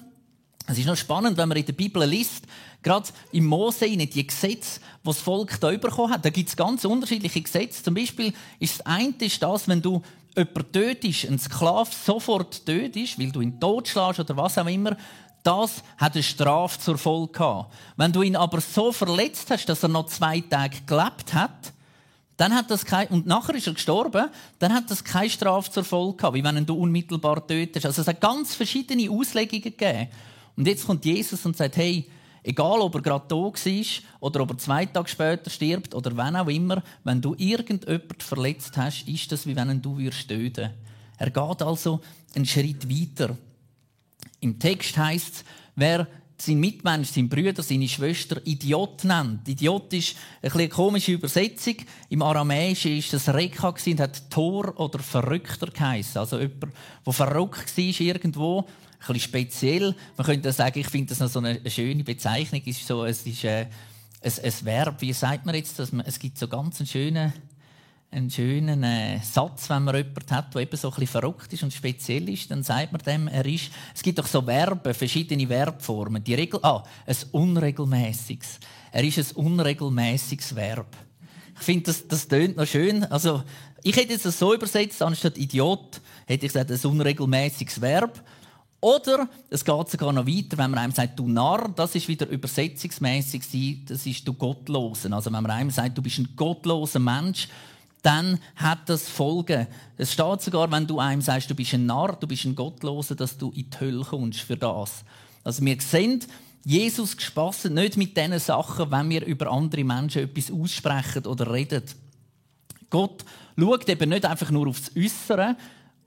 Es 0.66 0.78
ist 0.78 0.86
noch 0.86 0.96
spannend, 0.96 1.38
wenn 1.38 1.48
man 1.48 1.58
in 1.58 1.64
der 1.66 1.72
Bibel 1.72 2.04
liest, 2.04 2.44
gerade 2.82 3.08
im 3.32 3.46
Mose 3.46 3.88
die 3.88 4.26
Gesetze, 4.26 4.80
die 5.02 5.06
das 5.06 5.20
Volk 5.20 5.58
da 5.58 5.70
bekommen 5.70 6.12
hat. 6.12 6.24
Da 6.24 6.30
gibt 6.30 6.50
es 6.50 6.56
ganz 6.56 6.84
unterschiedliche 6.84 7.40
Gesetze. 7.40 7.82
Zum 7.82 7.94
Beispiel 7.94 8.32
ist 8.58 8.78
das 8.78 8.86
eine 8.86 9.14
ist 9.20 9.42
das, 9.42 9.66
wenn 9.66 9.82
du 9.82 10.02
jemanden 10.36 10.72
tötest, 10.72 11.26
einen 11.26 11.38
Sklav 11.38 11.92
sofort 11.92 12.64
tötest, 12.64 13.18
weil 13.18 13.32
du 13.32 13.40
ihn 13.40 13.58
totschlägst 13.60 14.20
oder 14.20 14.36
was 14.36 14.58
auch 14.58 14.66
immer, 14.66 14.96
das 15.42 15.82
hat 15.96 16.14
eine 16.14 16.22
Strafe 16.22 16.78
zur 16.78 16.98
Folge 16.98 17.32
gehabt. 17.32 17.72
Wenn 17.96 18.12
du 18.12 18.22
ihn 18.22 18.36
aber 18.36 18.60
so 18.60 18.92
verletzt 18.92 19.50
hast, 19.50 19.66
dass 19.66 19.82
er 19.82 19.88
noch 19.88 20.06
zwei 20.06 20.40
Tage 20.40 20.78
gelebt 20.86 21.32
hat, 21.32 21.72
dann 22.36 22.54
hat 22.54 22.70
das 22.70 22.84
kein, 22.84 23.08
und 23.08 23.26
nachher 23.26 23.54
ist 23.54 23.66
er 23.66 23.74
gestorben, 23.74 24.30
dann 24.58 24.72
hat 24.72 24.90
das 24.90 25.04
keine 25.04 25.28
Strafe 25.28 25.70
zur 25.70 25.84
Folge 25.84 26.16
gehabt, 26.16 26.34
wie 26.34 26.44
wenn 26.44 26.64
du 26.64 26.74
unmittelbar 26.74 27.46
tötest. 27.46 27.84
Also 27.84 28.00
es 28.00 28.08
hat 28.08 28.20
ganz 28.20 28.54
verschiedene 28.54 29.10
Auslegungen 29.10 29.62
gegeben. 29.62 30.08
Und 30.56 30.66
jetzt 30.66 30.86
kommt 30.86 31.04
Jesus 31.04 31.44
und 31.44 31.56
sagt, 31.56 31.76
hey, 31.76 32.10
egal 32.42 32.80
ob 32.80 32.94
er 32.94 33.02
gerade 33.02 33.26
da 33.28 33.36
war 33.36 33.52
oder 34.20 34.40
ob 34.40 34.50
er 34.50 34.58
zwei 34.58 34.86
Tage 34.86 35.08
später 35.08 35.50
stirbt 35.50 35.94
oder 35.94 36.16
wann 36.16 36.36
auch 36.36 36.48
immer, 36.48 36.82
wenn 37.04 37.20
du 37.20 37.34
irgendjemanden 37.36 38.20
verletzt 38.20 38.76
hast, 38.76 39.06
ist 39.08 39.30
das, 39.32 39.46
wie 39.46 39.56
wenn 39.56 39.80
du 39.80 39.98
würdest 39.98 40.28
töten. 40.28 40.70
Er 41.18 41.30
geht 41.30 41.62
also 41.62 42.00
einen 42.34 42.46
Schritt 42.46 42.88
weiter. 42.88 43.36
Im 44.40 44.58
Text 44.58 44.96
heißt 44.96 45.34
es, 45.34 45.44
wer 45.76 46.06
sein 46.40 46.58
Mitmensch, 46.58 47.10
sein 47.10 47.28
Brüder, 47.28 47.62
seine 47.62 47.88
Schwester 47.88 48.40
Idiot 48.46 49.04
nennt. 49.04 49.46
Idiot 49.46 49.92
ist 49.92 50.16
eine 50.40 50.68
komische 50.68 51.12
Übersetzung. 51.12 51.76
Im 52.08 52.22
Aramäischen 52.22 52.96
ist 52.96 53.12
das 53.12 53.28
Reka 53.28 53.68
und 53.68 54.00
hat 54.00 54.30
Tor 54.30 54.78
oder 54.80 54.98
Verrückter 54.98 55.66
geheißen. 55.66 56.18
Also 56.18 56.38
jemand, 56.38 56.72
der 57.06 57.12
verrückt 57.12 57.76
war 57.76 58.00
irgendwo. 58.00 58.66
Ein 59.00 59.14
bisschen 59.14 59.20
speziell. 59.20 59.94
Man 60.16 60.26
könnte 60.26 60.52
sagen, 60.52 60.78
ich 60.78 60.88
finde 60.88 61.08
das 61.08 61.20
noch 61.20 61.28
so 61.28 61.38
eine 61.38 61.58
schöne 61.70 62.04
Bezeichnung. 62.04 62.62
Es 62.66 62.78
ist 62.78 62.86
so, 62.86 63.04
es 63.04 63.26
ist 63.26 63.44
äh, 63.44 63.66
ein, 64.22 64.32
ein 64.44 64.52
Verb. 64.62 65.00
Wie 65.00 65.12
sagt 65.12 65.46
man 65.46 65.54
jetzt, 65.54 65.78
dass 65.78 65.92
man, 65.92 66.04
es 66.06 66.18
gibt 66.18 66.38
so 66.38 66.48
ganz 66.48 66.80
einen 66.80 66.86
schönen 66.86 67.32
einen 68.12 68.30
schönen 68.30 68.82
äh, 68.82 69.20
Satz, 69.20 69.70
wenn 69.70 69.84
man 69.84 69.94
jemanden 69.94 70.30
hat, 70.34 70.52
der 70.54 70.62
eben 70.62 70.76
so 70.76 70.88
ein 70.88 70.94
bisschen 70.94 71.06
verrückt 71.06 71.52
ist 71.52 71.62
und 71.62 71.72
speziell 71.72 72.28
ist, 72.28 72.50
dann 72.50 72.62
sagt 72.62 72.92
man 72.92 73.00
dem, 73.02 73.28
er 73.28 73.46
ist. 73.46 73.70
Es 73.94 74.02
gibt 74.02 74.18
doch 74.18 74.26
so 74.26 74.42
Verben, 74.42 74.94
verschiedene 74.94 75.46
Verbformen. 75.46 76.24
Die 76.24 76.34
Regel, 76.34 76.58
ah, 76.62 76.82
ein 77.06 77.16
unregelmäßiges. 77.30 78.58
Er 78.90 79.04
ist 79.04 79.18
ein 79.18 79.36
unregelmäßiges 79.36 80.56
Verb. 80.56 80.96
Ich 81.56 81.64
finde, 81.64 81.84
das, 81.84 82.08
das 82.08 82.26
tönt 82.26 82.56
noch 82.56 82.66
schön. 82.66 83.04
Also, 83.04 83.44
ich 83.82 83.94
hätte 83.94 84.14
es 84.14 84.22
so 84.22 84.54
übersetzt, 84.54 85.02
anstatt 85.02 85.38
Idiot, 85.38 86.00
hätte 86.26 86.46
ich 86.46 86.52
gesagt, 86.52 86.70
ein 86.70 86.90
unregelmäßiges 86.90 87.80
Verb. 87.80 88.20
Oder 88.80 89.28
es 89.50 89.64
geht 89.64 89.90
sogar 89.90 90.12
noch 90.12 90.26
weiter, 90.26 90.56
wenn 90.56 90.70
man 90.70 90.78
einem 90.78 90.92
sagt, 90.92 91.18
du 91.18 91.28
Narr, 91.28 91.68
das 91.68 91.94
ist 91.94 92.08
wieder 92.08 92.26
übersetzungsmäßig, 92.26 93.84
das 93.86 94.06
ist 94.06 94.26
du 94.26 94.32
Gottlosen. 94.32 95.12
Also 95.12 95.30
wenn 95.30 95.42
man 95.42 95.50
einem 95.50 95.70
sagt, 95.70 95.98
du 95.98 96.02
bist 96.02 96.18
ein 96.18 96.28
gottloser 96.34 96.98
Mensch, 96.98 97.48
dann 98.02 98.38
hat 98.56 98.88
das 98.88 99.08
Folgen. 99.08 99.66
Es 99.98 100.14
steht 100.14 100.40
sogar, 100.40 100.70
wenn 100.72 100.86
du 100.86 100.98
einem 100.98 101.20
sagst, 101.20 101.50
du 101.50 101.54
bist 101.54 101.74
ein 101.74 101.84
Narr, 101.84 102.16
du 102.18 102.26
bist 102.26 102.46
ein 102.46 102.54
Gottloser, 102.54 103.14
dass 103.14 103.36
du 103.36 103.50
in 103.50 103.68
die 103.68 103.80
Hölle 103.80 104.04
kommst 104.04 104.40
für 104.40 104.56
das. 104.56 105.04
Also 105.44 105.62
wir 105.62 105.78
sehen, 105.80 106.24
Jesus 106.64 107.16
gespassen 107.16 107.74
nicht 107.74 107.98
mit 107.98 108.16
diesen 108.16 108.38
Sachen, 108.38 108.90
wenn 108.90 109.10
wir 109.10 109.24
über 109.26 109.50
andere 109.50 109.84
Menschen 109.84 110.22
etwas 110.22 110.50
aussprechen 110.50 111.26
oder 111.26 111.52
reden. 111.52 111.84
Gott 112.88 113.24
schaut 113.58 113.88
eben 113.88 114.10
nicht 114.10 114.24
einfach 114.24 114.50
nur 114.50 114.68
aufs 114.68 114.90
Äußere, 114.96 115.56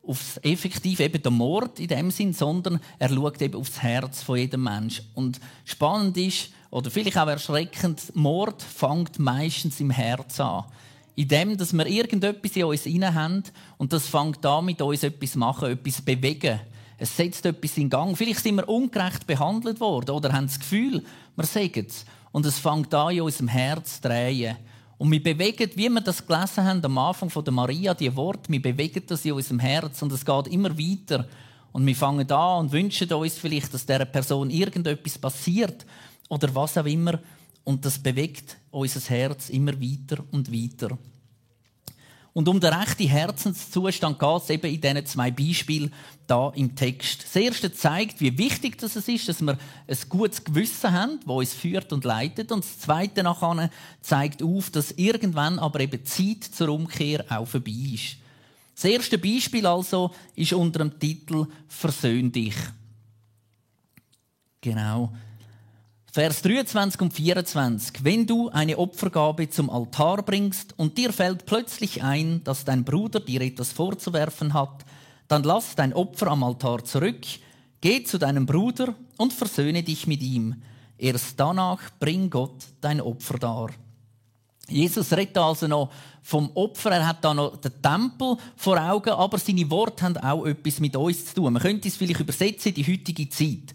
aufs 0.06 0.38
effektiv 0.44 1.00
eben 1.00 1.22
den 1.22 1.34
Mord 1.34 1.80
in 1.80 1.88
dem 1.88 2.12
Sinn, 2.12 2.34
sondern 2.34 2.80
er 3.00 3.10
schaut 3.10 3.42
eben 3.42 3.56
aufs 3.56 3.82
Herz 3.82 4.22
von 4.22 4.38
jedem 4.38 4.64
Mensch. 4.64 5.02
Und 5.14 5.40
spannend 5.66 6.18
ist, 6.18 6.50
oder 6.72 6.92
vielleicht 6.92 7.18
auch 7.18 7.28
erschreckend, 7.28 8.16
Mord 8.16 8.62
fängt 8.62 9.20
meistens 9.20 9.80
im 9.80 9.92
Herz 9.92 10.40
an 10.40 10.66
in 11.16 11.28
dem, 11.28 11.58
dass 11.58 11.74
wir 11.74 11.86
irgendetwas 11.86 12.56
in 12.56 12.64
uns 12.64 12.86
inne 12.86 13.14
haben 13.14 13.44
und 13.78 13.94
das 13.94 14.08
fängt 14.08 14.46
an, 14.46 14.66
mit 14.66 14.82
uns 14.82 15.04
etwas 15.04 15.36
machen, 15.36 15.72
etwas 15.72 16.02
bewegen. 16.02 16.60
Es 16.98 17.16
setzt 17.16 17.46
etwas 17.46 17.78
in 17.78 17.90
Gang. 17.90 18.18
Vielleicht 18.18 18.42
sind 18.42 18.56
wir 18.56 18.70
ungerecht 18.70 19.28
behandelt 19.28 19.80
worden 19.80 20.12
oder 20.12 20.32
haben 20.32 20.48
das 20.48 20.60
Gefühl, 20.60 21.04
wir 21.36 21.46
sagen 21.46 21.86
es. 21.88 22.06
Und 22.32 22.46
es 22.46 22.58
fängt 22.58 22.94
an, 22.94 23.14
in 23.14 23.22
unserem 23.22 23.48
Herz 23.48 24.02
zu 24.02 24.08
drehen. 24.08 24.58
Und 25.04 25.12
wir 25.12 25.22
bewegen, 25.22 25.70
wie 25.76 25.90
wir 25.90 26.00
das 26.00 26.26
gelesen 26.26 26.64
haben 26.64 26.86
am 26.86 26.98
Anfang 26.98 27.30
von 27.30 27.44
der 27.44 27.52
Maria, 27.52 27.94
die 27.94 28.16
Wort, 28.16 28.50
wir 28.50 28.62
bewegen 28.62 29.04
das 29.06 29.26
in 29.26 29.34
unserem 29.34 29.60
Herz 29.60 30.02
und 30.02 30.14
es 30.14 30.24
geht 30.24 30.48
immer 30.48 30.70
weiter. 30.80 31.28
Und 31.74 31.86
wir 31.86 31.94
fangen 31.94 32.32
an 32.32 32.60
und 32.60 32.72
wünschen 32.72 33.12
uns 33.12 33.38
vielleicht, 33.38 33.74
dass 33.74 33.86
dieser 33.86 34.06
Person 34.06 34.50
irgendetwas 34.50 35.18
passiert 35.18 35.86
oder 36.30 36.56
was 36.56 36.78
auch 36.78 36.86
immer. 36.86 37.20
Und 37.66 37.84
das 37.84 38.00
bewegt 38.00 38.56
unser 38.72 39.02
Herz 39.10 39.50
immer 39.50 39.74
weiter 39.74 40.24
und 40.32 40.50
weiter. 40.50 40.98
Und 42.34 42.48
um 42.48 42.60
den 42.60 42.74
rechten 42.74 43.08
Herzenszustand 43.08 44.18
geht 44.18 44.42
es 44.42 44.50
eben 44.50 44.74
in 44.74 44.82
diesen 44.82 45.06
zwei 45.06 45.30
Beispielen 45.30 45.94
da 46.26 46.52
im 46.56 46.76
Text. 46.76 47.24
Das 47.24 47.36
erste 47.36 47.72
zeigt, 47.72 48.22
wie 48.22 48.36
wichtig 48.40 48.80
das 48.80 48.96
ist, 48.96 49.30
dass 49.30 49.42
wir 49.42 49.58
ein 49.88 49.98
gutes 50.10 50.44
Gewissen 50.44 50.92
haben, 50.92 51.20
das 51.20 51.30
uns 51.30 51.54
führt 51.54 51.94
und 51.94 52.06
leitet. 52.06 52.52
Und 52.52 52.64
das 52.64 52.80
zweite 52.80 53.22
nachher 53.22 53.70
zeigt 54.02 54.42
auf, 54.42 54.72
dass 54.72 54.92
irgendwann 54.94 55.60
aber 55.60 55.82
eben 55.82 56.04
Zeit 56.06 56.44
zur 56.44 56.70
Umkehr 56.70 57.24
auch 57.30 57.48
vorbei 57.48 57.72
ist. 57.94 58.18
Das 58.74 58.86
erste 58.86 59.20
Beispiel 59.20 59.68
also 59.68 60.12
ist 60.36 60.54
unter 60.54 60.80
dem 60.80 61.00
Titel 61.00 61.46
Versöhn 61.68 62.32
dich. 62.32 62.56
Genau. 64.62 65.14
Vers 66.16 66.44
23 66.44 67.02
und 67.02 67.12
24. 67.12 68.04
Wenn 68.04 68.28
du 68.28 68.50
eine 68.50 68.78
Opfergabe 68.78 69.50
zum 69.50 69.72
Altar 69.72 70.22
bringst 70.22 70.78
und 70.78 70.96
dir 70.96 71.12
fällt 71.12 71.48
plötzlich 71.48 72.04
ein, 72.04 72.44
dass 72.44 72.66
dein 72.66 72.84
Bruder 72.84 73.20
dir 73.20 73.42
etwas 73.42 73.72
vorzuwerfen 73.72 74.54
hat, 74.54 74.86
dann 75.28 75.42
lass 75.42 75.74
dein 75.74 75.92
Opfer 75.92 76.28
am 76.28 76.44
Altar 76.44 76.84
zurück, 76.84 77.26
geh 77.82 78.04
zu 78.04 78.20
deinem 78.20 78.46
Bruder 78.46 78.94
und 79.18 79.34
versöhne 79.34 79.82
dich 79.82 80.06
mit 80.06 80.22
ihm. 80.22 80.62
Erst 81.00 81.40
danach 81.40 81.82
bring 82.00 82.30
Gott 82.30 82.64
dein 82.80 83.02
Opfer 83.02 83.40
dar. 83.40 83.72
Jesus 84.70 85.12
redet 85.14 85.40
also 85.40 85.68
noch 85.68 85.90
vom 86.22 86.52
Opfer, 86.54 86.92
er 86.92 87.08
hat 87.08 87.26
da 87.26 87.34
noch 87.34 87.58
den 87.58 87.82
Tempel 87.82 88.38
vor 88.56 88.80
Augen, 88.80 89.10
aber 89.10 89.40
seine 89.40 89.68
Worte 89.72 90.04
haben 90.04 90.18
auch 90.18 90.46
etwas 90.46 90.80
mit 90.80 90.96
uns 90.96 91.26
zu 91.26 91.34
tun. 91.34 91.54
Man 91.54 91.62
könnte 91.64 91.88
es 91.88 91.98
vielleicht 91.98 92.20
übersetzen 92.20 92.70
in 92.70 92.76
die 92.76 92.94
heutige 92.94 93.28
Zeit. 93.30 93.74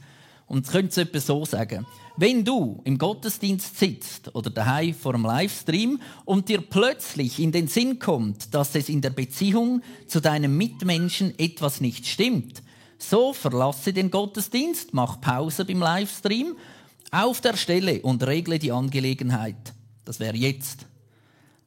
Und 0.48 0.66
es 0.66 0.72
könnte 0.72 0.88
es 0.88 0.96
etwa 0.96 1.20
so 1.20 1.44
sagen. 1.44 1.86
Wenn 2.16 2.44
du 2.44 2.80
im 2.84 2.98
Gottesdienst 2.98 3.78
sitzt 3.78 4.34
oder 4.34 4.50
daheim 4.50 4.94
vor 4.94 5.14
einem 5.14 5.24
Livestream 5.24 6.00
und 6.24 6.48
dir 6.48 6.62
plötzlich 6.62 7.38
in 7.38 7.52
den 7.52 7.68
Sinn 7.68 7.98
kommt, 7.98 8.54
dass 8.54 8.74
es 8.74 8.88
in 8.88 9.02
der 9.02 9.10
Beziehung 9.10 9.82
zu 10.06 10.20
deinem 10.20 10.56
Mitmenschen 10.56 11.38
etwas 11.38 11.80
nicht 11.80 12.06
stimmt, 12.06 12.62
so 12.98 13.32
verlasse 13.32 13.92
den 13.92 14.10
Gottesdienst, 14.10 14.94
mach 14.94 15.20
Pause 15.20 15.64
beim 15.64 15.80
Livestream 15.80 16.56
auf 17.12 17.40
der 17.40 17.56
Stelle 17.56 18.00
und 18.02 18.26
regle 18.26 18.58
die 18.58 18.72
Angelegenheit. 18.72 19.74
Das 20.04 20.18
wäre 20.18 20.36
jetzt. 20.36 20.86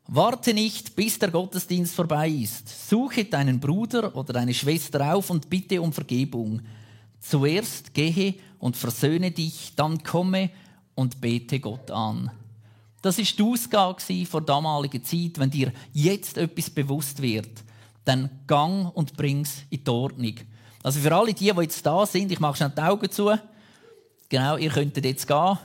Warte 0.08 0.54
nicht, 0.54 0.96
bis 0.96 1.20
der 1.20 1.32
Gottesdienst 1.32 1.96
vorbei 1.96 2.28
ist. 2.28 2.90
Suche 2.90 3.24
deinen 3.26 3.60
Bruder 3.60 4.14
oder 4.16 4.34
deine 4.34 4.54
Schwester 4.54 5.14
auf 5.14 5.30
und 5.30 5.50
bitte 5.50 5.82
um 5.82 5.94
Vergebung. 5.94 6.62
Zuerst 7.22 7.94
gehe 7.94 8.36
und 8.62 8.78
versöhne 8.78 9.32
dich, 9.32 9.74
dann 9.76 10.04
komme 10.04 10.52
und 10.96 11.20
bete 11.20 11.60
Gott 11.60 11.92
an. 11.92 12.32
Das 13.02 13.18
ist 13.18 13.38
die 13.38 13.44
Ausgabe 13.44 14.26
vor 14.28 14.42
damaliger 14.42 15.02
Zeit. 15.04 15.40
Wenn 15.40 15.50
dir 15.50 15.74
jetzt 15.92 16.38
etwas 16.38 16.70
bewusst 16.70 17.22
wird, 17.22 17.50
dann 18.06 18.30
gang 18.46 18.96
und 18.96 19.18
bring's 19.18 19.64
in 19.72 19.84
die 19.84 19.90
Ordnung. 19.90 20.36
Also 20.84 21.00
für 21.00 21.14
alle 21.14 21.34
die, 21.34 21.52
die 21.52 21.62
jetzt 21.62 21.86
da 21.86 22.06
sind, 22.06 22.32
ich 22.32 22.40
mache 22.40 22.58
schnell 22.58 22.72
die 22.76 22.82
Augen 22.82 23.12
zu. 23.12 23.32
Genau, 24.30 24.58
ihr 24.58 24.70
könntet 24.70 25.06
jetzt 25.06 25.28
gehen. 25.28 25.58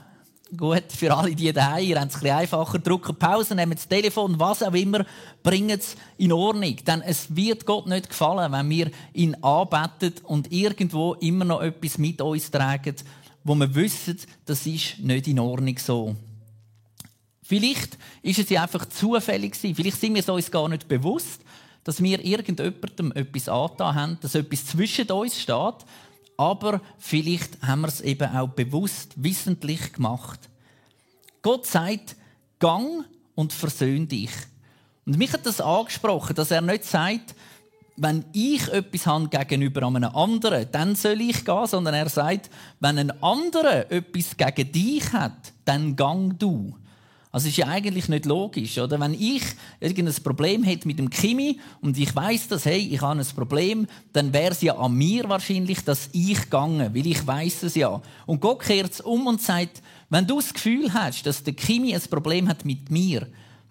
Gut, 0.55 0.83
für 0.89 1.13
alle 1.13 1.35
die 1.35 1.51
daheim, 1.51 1.83
ihr 1.83 1.99
habt 1.99 2.15
es 2.15 2.23
ein 2.23 2.31
einfacher. 2.31 2.79
Drücken 2.79 3.17
Pause, 3.17 3.53
nehmen 3.53 3.73
das 3.73 3.87
Telefon, 3.87 4.39
was 4.39 4.63
auch 4.63 4.73
immer, 4.73 5.05
bringen 5.43 5.77
es 5.77 5.97
in 6.17 6.31
Ordnung. 6.31 6.77
Denn 6.85 7.01
es 7.01 7.35
wird 7.35 7.65
Gott 7.65 7.85
nicht 7.87 8.07
gefallen, 8.09 8.53
wenn 8.53 8.69
wir 8.69 8.91
ihn 9.13 9.35
anbeten 9.43 10.13
und 10.23 10.51
irgendwo 10.51 11.15
immer 11.15 11.43
noch 11.43 11.61
etwas 11.61 11.97
mit 11.97 12.21
uns 12.21 12.49
tragen, 12.49 12.95
wo 13.43 13.55
wir 13.55 13.75
wissen, 13.75 14.19
das 14.45 14.65
ist 14.65 14.99
nicht 14.99 15.27
in 15.27 15.39
Ordnung 15.39 15.77
so. 15.77 16.15
Vielleicht 17.43 17.97
ist 18.21 18.39
es 18.39 18.49
ja 18.49 18.63
einfach 18.63 18.85
zufällig 18.85 19.53
gewesen. 19.53 19.75
Vielleicht 19.75 19.99
sind 19.99 20.13
wir 20.13 20.21
es 20.21 20.29
uns 20.29 20.51
gar 20.51 20.69
nicht 20.69 20.87
bewusst, 20.87 21.41
dass 21.83 22.01
wir 22.01 22.23
irgendjemandem 22.23 23.11
etwas 23.13 23.49
angetan 23.49 23.95
haben, 23.95 24.17
dass 24.21 24.35
etwas 24.35 24.65
zwischen 24.65 25.09
uns 25.11 25.39
steht, 25.39 25.85
aber 26.37 26.81
vielleicht 26.99 27.61
haben 27.63 27.81
wir 27.81 27.87
es 27.87 28.01
eben 28.01 28.29
auch 28.35 28.49
bewusst, 28.49 29.13
wissentlich 29.15 29.93
gemacht. 29.93 30.39
Gott 31.41 31.65
sagt, 31.65 32.15
gang 32.59 33.05
und 33.35 33.53
versöhn 33.53 34.07
dich. 34.07 34.31
Und 35.05 35.17
mich 35.17 35.33
hat 35.33 35.45
das 35.45 35.61
angesprochen, 35.61 36.35
dass 36.35 36.51
er 36.51 36.61
nicht 36.61 36.85
sagt, 36.85 37.35
wenn 37.95 38.25
ich 38.31 38.67
etwas 38.69 39.07
habe 39.07 39.27
gegenüber 39.27 39.87
einem 39.87 40.15
anderen, 40.15 40.67
dann 40.71 40.95
soll 40.95 41.19
ich 41.21 41.43
gehen, 41.43 41.65
sondern 41.65 41.95
er 41.95 42.09
sagt, 42.09 42.49
wenn 42.79 42.99
ein 42.99 43.23
anderer 43.23 43.91
etwas 43.91 44.37
gegen 44.37 44.71
dich 44.71 45.11
hat, 45.13 45.53
dann 45.65 45.95
gang 45.95 46.37
du. 46.37 46.75
Also 47.31 47.49
ist 47.49 47.57
ja 47.57 47.67
eigentlich 47.67 48.07
nicht 48.07 48.25
logisch, 48.25 48.77
oder? 48.77 48.99
Wenn 48.99 49.13
ich 49.13 49.43
irgendein 49.79 50.15
Problem 50.23 50.63
hätte 50.63 50.87
mit 50.87 50.97
dem 50.97 51.09
Kimi 51.09 51.59
und 51.81 51.97
ich 51.97 52.15
weiß, 52.15 52.47
dass 52.47 52.65
hey, 52.65 52.79
ich 52.79 53.01
habe 53.01 53.19
ein 53.19 53.25
Problem, 53.35 53.87
dann 54.13 54.31
wäre 54.33 54.51
es 54.51 54.61
ja 54.61 54.77
an 54.77 54.93
mir 54.93 55.27
wahrscheinlich, 55.27 55.83
dass 55.83 56.09
ich 56.13 56.41
gegangen, 56.41 56.95
weil 56.95 57.05
ich 57.05 57.25
weiß 57.25 57.63
es 57.63 57.75
ja. 57.75 58.01
Und 58.25 58.39
Gott 58.39 58.61
kehrt 58.61 58.93
es 58.93 59.01
um 59.01 59.27
und 59.27 59.41
sagt, 59.41 59.81
wenn 60.09 60.25
du 60.25 60.37
das 60.37 60.53
Gefühl 60.53 60.93
hast, 60.93 61.25
dass 61.25 61.43
der 61.43 61.53
Kimi 61.53 61.93
ein 61.93 62.01
Problem 62.01 62.47
hat 62.47 62.63
mit 62.63 62.89
mir, 62.89 63.27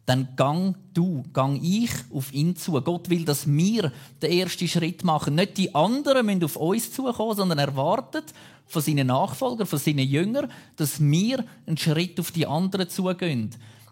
dann 0.06 0.28
gang 0.36 0.76
du, 0.94 1.24
gang 1.32 1.60
ich 1.62 1.90
auf 2.14 2.32
ihn 2.32 2.54
zu. 2.54 2.80
Gott 2.80 3.10
will, 3.10 3.24
dass 3.24 3.46
wir 3.46 3.92
den 4.22 4.30
ersten 4.30 4.68
Schritt 4.68 5.02
machen. 5.02 5.34
Nicht 5.34 5.58
die 5.58 5.74
anderen 5.74 6.24
müssen 6.24 6.44
auf 6.44 6.56
uns 6.56 6.92
zukommen, 6.92 7.36
sondern 7.36 7.58
er 7.58 7.74
wartet 7.74 8.32
von 8.66 8.82
seinen 8.82 9.08
Nachfolgern, 9.08 9.66
von 9.66 9.80
seinen 9.80 10.08
Jüngern, 10.08 10.50
dass 10.76 11.00
wir 11.00 11.44
einen 11.66 11.76
Schritt 11.76 12.18
auf 12.20 12.30
die 12.30 12.46
anderen 12.46 12.88
zugehen. 12.88 13.50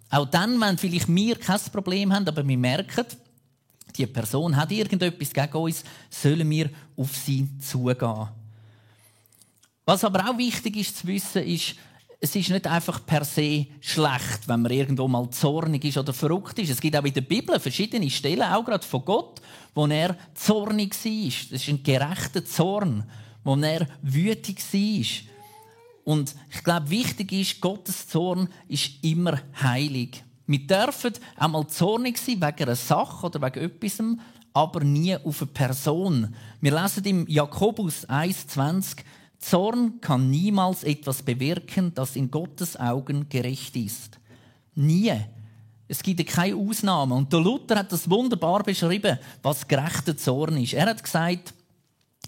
Auch 0.08 0.26
dann, 0.26 0.60
wenn 0.60 0.78
vielleicht 0.78 1.12
wir 1.12 1.36
kein 1.36 1.60
Problem 1.72 2.12
haben, 2.12 2.28
aber 2.28 2.46
wir 2.46 2.58
merken, 2.58 3.06
die 3.96 4.06
Person 4.06 4.56
hat 4.56 4.70
irgendetwas 4.70 5.32
gegen 5.32 5.56
uns, 5.56 5.84
sollen 6.10 6.48
wir 6.48 6.70
auf 6.96 7.16
sie 7.16 7.48
zugehen. 7.58 8.28
Was 9.84 10.04
aber 10.04 10.30
auch 10.30 10.38
wichtig 10.38 10.76
ist 10.76 10.98
zu 10.98 11.06
wissen, 11.08 11.42
ist, 11.42 11.74
es 12.20 12.34
ist 12.36 12.50
nicht 12.50 12.66
einfach 12.66 13.04
per 13.04 13.24
se 13.24 13.66
schlecht, 13.80 14.46
wenn 14.46 14.62
man 14.62 14.72
irgendwo 14.72 15.08
mal 15.08 15.28
zornig 15.30 15.84
ist 15.84 15.98
oder 15.98 16.12
verrückt 16.12 16.58
ist. 16.58 16.70
Es 16.70 16.80
gibt 16.80 16.96
auch 16.96 17.04
in 17.04 17.12
der 17.12 17.20
Bibel 17.20 17.58
verschiedene 17.60 18.08
Stellen, 18.10 18.42
auch 18.42 18.64
gerade 18.64 18.86
von 18.86 19.04
Gott, 19.04 19.40
wo 19.74 19.86
er 19.86 20.16
zornig 20.34 20.94
war. 21.04 21.32
Das 21.50 21.62
ist 21.62 21.68
ein 21.68 21.82
gerechter 21.82 22.44
Zorn, 22.44 23.04
wo 23.42 23.56
er 23.56 23.86
wütig 24.02 24.60
war. 24.72 25.34
Und 26.04 26.34
ich 26.50 26.62
glaube, 26.62 26.90
wichtig 26.90 27.32
ist, 27.32 27.60
Gottes 27.60 28.08
Zorn 28.08 28.48
ist 28.68 29.02
immer 29.02 29.40
heilig. 29.62 30.22
Wir 30.46 30.66
dürfen 30.66 31.14
auch 31.38 31.48
mal 31.48 31.66
zornig 31.66 32.18
sein 32.18 32.42
wegen 32.42 32.64
einer 32.64 32.76
Sache 32.76 33.26
oder 33.26 33.40
wegen 33.40 33.64
etwas, 33.64 34.02
aber 34.52 34.84
nie 34.84 35.16
auf 35.16 35.40
eine 35.40 35.50
Person. 35.50 36.34
Wir 36.60 36.80
lesen 36.80 37.04
im 37.04 37.26
Jakobus 37.26 38.06
1,20 38.08 38.98
Zorn 39.44 40.00
kann 40.00 40.30
niemals 40.30 40.84
etwas 40.84 41.22
bewirken, 41.22 41.92
das 41.94 42.16
in 42.16 42.30
Gottes 42.30 42.78
Augen 42.80 43.28
gerecht 43.28 43.76
ist. 43.76 44.18
Nie. 44.74 45.12
Es 45.86 46.02
gibt 46.02 46.26
keine 46.26 46.56
Ausnahme. 46.56 47.14
Und 47.14 47.30
der 47.30 47.40
Luther 47.40 47.76
hat 47.76 47.92
das 47.92 48.08
wunderbar 48.08 48.62
beschrieben, 48.62 49.18
was 49.42 49.68
gerechter 49.68 50.16
Zorn 50.16 50.56
ist. 50.56 50.72
Er 50.72 50.86
hat 50.86 51.04
gesagt, 51.04 51.52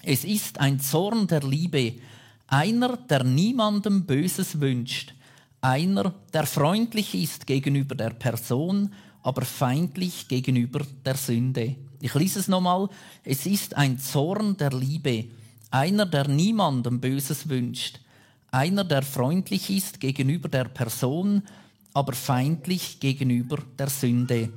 es 0.03 0.25
ist 0.25 0.61
ein 0.61 0.79
Zorn 0.79 1.27
der 1.27 1.41
Liebe, 1.41 1.95
einer, 2.49 2.99
der 2.99 3.25
niemandem 3.25 4.05
Böses 4.05 4.61
wünscht, 4.61 5.15
einer, 5.63 6.15
der 6.35 6.47
freundlich 6.47 7.15
ist 7.15 7.47
gegenüber 7.47 7.95
der 7.95 8.11
Person, 8.11 8.93
aber 9.23 9.43
feindlich 9.43 10.29
gegenüber 10.29 10.87
der 11.05 11.17
Sünde. 11.17 11.77
Ich 12.01 12.15
lese 12.15 12.41
es 12.41 12.47
nochmal. 12.47 12.89
Es 13.25 13.47
ist 13.47 13.75
ein 13.75 13.99
Zorn 13.99 14.59
der 14.59 14.71
Liebe, 14.71 15.25
einer, 15.77 16.07
der 16.07 16.27
niemandem 16.27 17.01
Böses 17.01 17.49
wünscht. 17.49 18.01
Einer, 18.51 18.85
der 18.85 19.03
freundlich 19.03 19.69
ist 19.69 20.01
gegenüber 20.01 20.49
der 20.49 20.65
Person, 20.65 21.43
aber 21.93 22.15
feindlich 22.15 22.99
gegenüber 22.99 23.59
der 23.79 23.89
Sünde. 23.89 24.51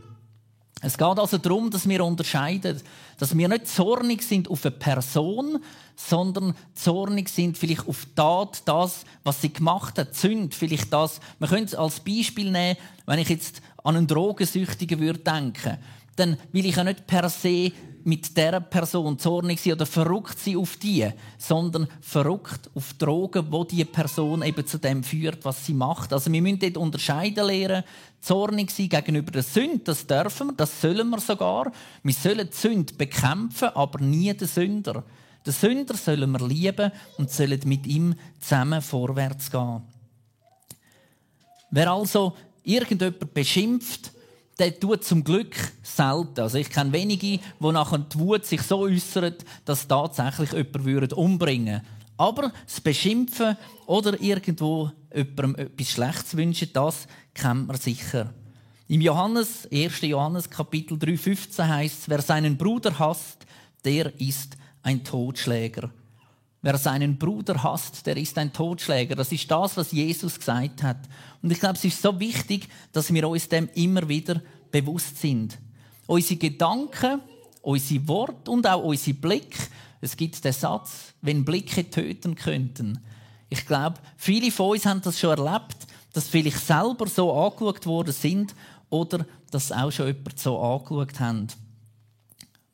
Es 0.81 0.97
geht 0.97 1.19
also 1.19 1.37
darum, 1.37 1.69
dass 1.69 1.89
wir 1.89 2.05
unterscheiden, 2.05 2.81
dass 3.17 3.37
wir 3.37 3.49
nicht 3.49 3.67
zornig 3.67 4.23
sind 4.23 4.49
auf 4.49 4.65
eine 4.65 4.71
Person, 4.71 5.59
sondern 5.97 6.55
zornig 6.73 7.27
sind 7.27 7.57
vielleicht 7.57 7.85
auf 7.85 8.07
Tat, 8.15 8.61
das, 8.63 9.03
was 9.25 9.41
sie 9.41 9.51
gemacht 9.51 9.99
hat, 9.99 10.15
Sünd, 10.15 10.55
vielleicht 10.55 10.93
das. 10.93 11.19
Man 11.39 11.49
könnte 11.49 11.65
es 11.65 11.75
als 11.75 11.99
Beispiel 11.99 12.49
nehmen, 12.49 12.77
wenn 13.05 13.19
ich 13.19 13.27
jetzt 13.27 13.61
an 13.83 13.97
einen 13.97 14.07
Drogensüchtigen 14.07 15.01
würde 15.01 15.19
denken, 15.19 15.77
dann 16.15 16.37
will 16.53 16.65
ich 16.65 16.77
ja 16.77 16.85
nicht 16.85 17.07
per 17.07 17.27
se 17.27 17.73
mit 18.05 18.35
der 18.37 18.59
Person 18.59 19.19
zornig 19.19 19.59
sein 19.59 19.73
oder 19.73 19.85
verrückt 19.85 20.39
sein 20.39 20.57
auf 20.57 20.77
die, 20.77 21.07
sondern 21.37 21.87
verrückt 22.01 22.69
auf 22.75 22.93
Drogen, 22.93 23.47
wo 23.49 23.63
die 23.63 23.85
Person 23.85 24.41
eben 24.43 24.65
zu 24.65 24.77
dem 24.77 25.03
führt, 25.03 25.43
was 25.45 25.65
sie 25.65 25.73
macht. 25.73 26.13
Also 26.13 26.31
wir 26.31 26.41
müssen 26.41 26.59
dort 26.59 26.77
unterscheiden 26.77 27.45
lernen, 27.45 27.83
zornig 28.21 28.71
sein 28.71 28.89
gegenüber 28.89 29.31
der 29.31 29.43
Sünde, 29.43 29.79
das 29.85 30.05
dürfen 30.05 30.47
wir, 30.47 30.53
das 30.53 30.81
sollen 30.81 31.09
wir 31.09 31.19
sogar. 31.19 31.71
Wir 32.03 32.13
sollen 32.13 32.49
die 32.51 32.57
Sünde 32.57 32.93
bekämpfen, 32.93 33.69
aber 33.69 33.99
nie 33.99 34.33
den 34.33 34.47
Sünder. 34.47 35.03
Den 35.45 35.53
Sünder 35.53 35.95
sollen 35.95 36.31
wir 36.31 36.47
lieben 36.47 36.91
und 37.17 37.31
sollen 37.31 37.61
mit 37.65 37.87
ihm 37.87 38.15
zusammen 38.39 38.81
vorwärts 38.81 39.49
gehen. 39.49 39.81
Wer 41.71 41.91
also 41.91 42.35
irgendjemand 42.63 43.33
beschimpft, 43.33 44.11
der 44.59 44.79
tut 44.79 45.03
zum 45.03 45.23
Glück 45.23 45.55
selten. 45.81 46.41
Also 46.41 46.57
ich 46.57 46.69
kenne 46.69 46.91
wenige, 46.93 47.39
wo 47.59 47.71
nachher 47.71 47.99
die 47.99 48.19
Wut 48.19 48.45
sich 48.45 48.61
so 48.61 48.79
äußert, 48.79 49.45
dass 49.65 49.87
tatsächlich 49.87 50.51
jemand 50.51 51.13
umbringen 51.13 51.81
würde. 51.81 51.99
Aber 52.19 52.51
das 52.65 52.81
Beschimpfen 52.81 53.55
oder 53.85 54.19
irgendwo 54.21 54.91
jemandem 55.15 55.55
etwas 55.55 55.89
Schlechtes 55.89 56.35
wünschen, 56.35 56.69
das 56.73 57.07
kennt 57.33 57.67
man 57.67 57.77
sicher. 57.77 58.33
Im 58.89 58.99
Johannes, 58.99 59.69
1. 59.71 60.01
Johannes 60.01 60.49
Kapitel 60.49 60.99
3, 60.99 61.15
15 61.15 61.67
heißt 61.67 61.99
es, 62.01 62.09
wer 62.09 62.21
seinen 62.21 62.57
Bruder 62.57 62.99
hasst, 62.99 63.45
der 63.85 64.19
ist 64.19 64.57
ein 64.83 65.03
Totschläger. 65.03 65.91
Wer 66.61 66.77
seinen 66.77 67.17
Bruder 67.17 67.63
hasst, 67.63 68.05
der 68.05 68.17
ist 68.17 68.37
ein 68.37 68.51
Totschläger. 68.51 69.15
Das 69.15 69.31
ist 69.31 69.49
das, 69.49 69.77
was 69.77 69.91
Jesus 69.91 70.37
gesagt 70.37 70.83
hat. 70.83 70.97
Und 71.41 71.51
ich 71.51 71.59
glaube, 71.59 71.75
es 71.75 71.85
ist 71.85 72.01
so 72.01 72.19
wichtig, 72.19 72.67
dass 72.91 73.13
wir 73.13 73.27
uns 73.27 73.47
dem 73.47 73.69
immer 73.75 74.09
wieder 74.09 74.41
bewusst 74.71 75.21
sind. 75.21 75.57
Unsere 76.05 76.37
Gedanken, 76.37 77.21
unsere 77.61 78.07
Worte 78.07 78.51
und 78.51 78.67
auch 78.67 78.83
unsere 78.83 79.17
Blick. 79.17 79.55
Es 80.01 80.17
gibt 80.17 80.43
den 80.43 80.53
Satz, 80.53 81.13
wenn 81.21 81.45
Blicke 81.45 81.89
töten 81.89 82.35
könnten. 82.35 82.99
Ich 83.49 83.65
glaube, 83.65 83.97
viele 84.17 84.51
von 84.51 84.71
uns 84.71 84.85
haben 84.85 85.01
das 85.01 85.19
schon 85.19 85.37
erlebt, 85.37 85.87
dass 86.13 86.27
vielleicht 86.27 86.59
selber 86.59 87.07
so 87.07 87.33
angeschaut 87.33 87.85
worden 87.85 88.13
sind 88.13 88.53
oder 88.89 89.25
dass 89.51 89.71
auch 89.71 89.91
schon 89.91 90.07
jemand 90.07 90.39
so 90.39 90.59
angeschaut 90.59 91.19
haben. 91.19 91.47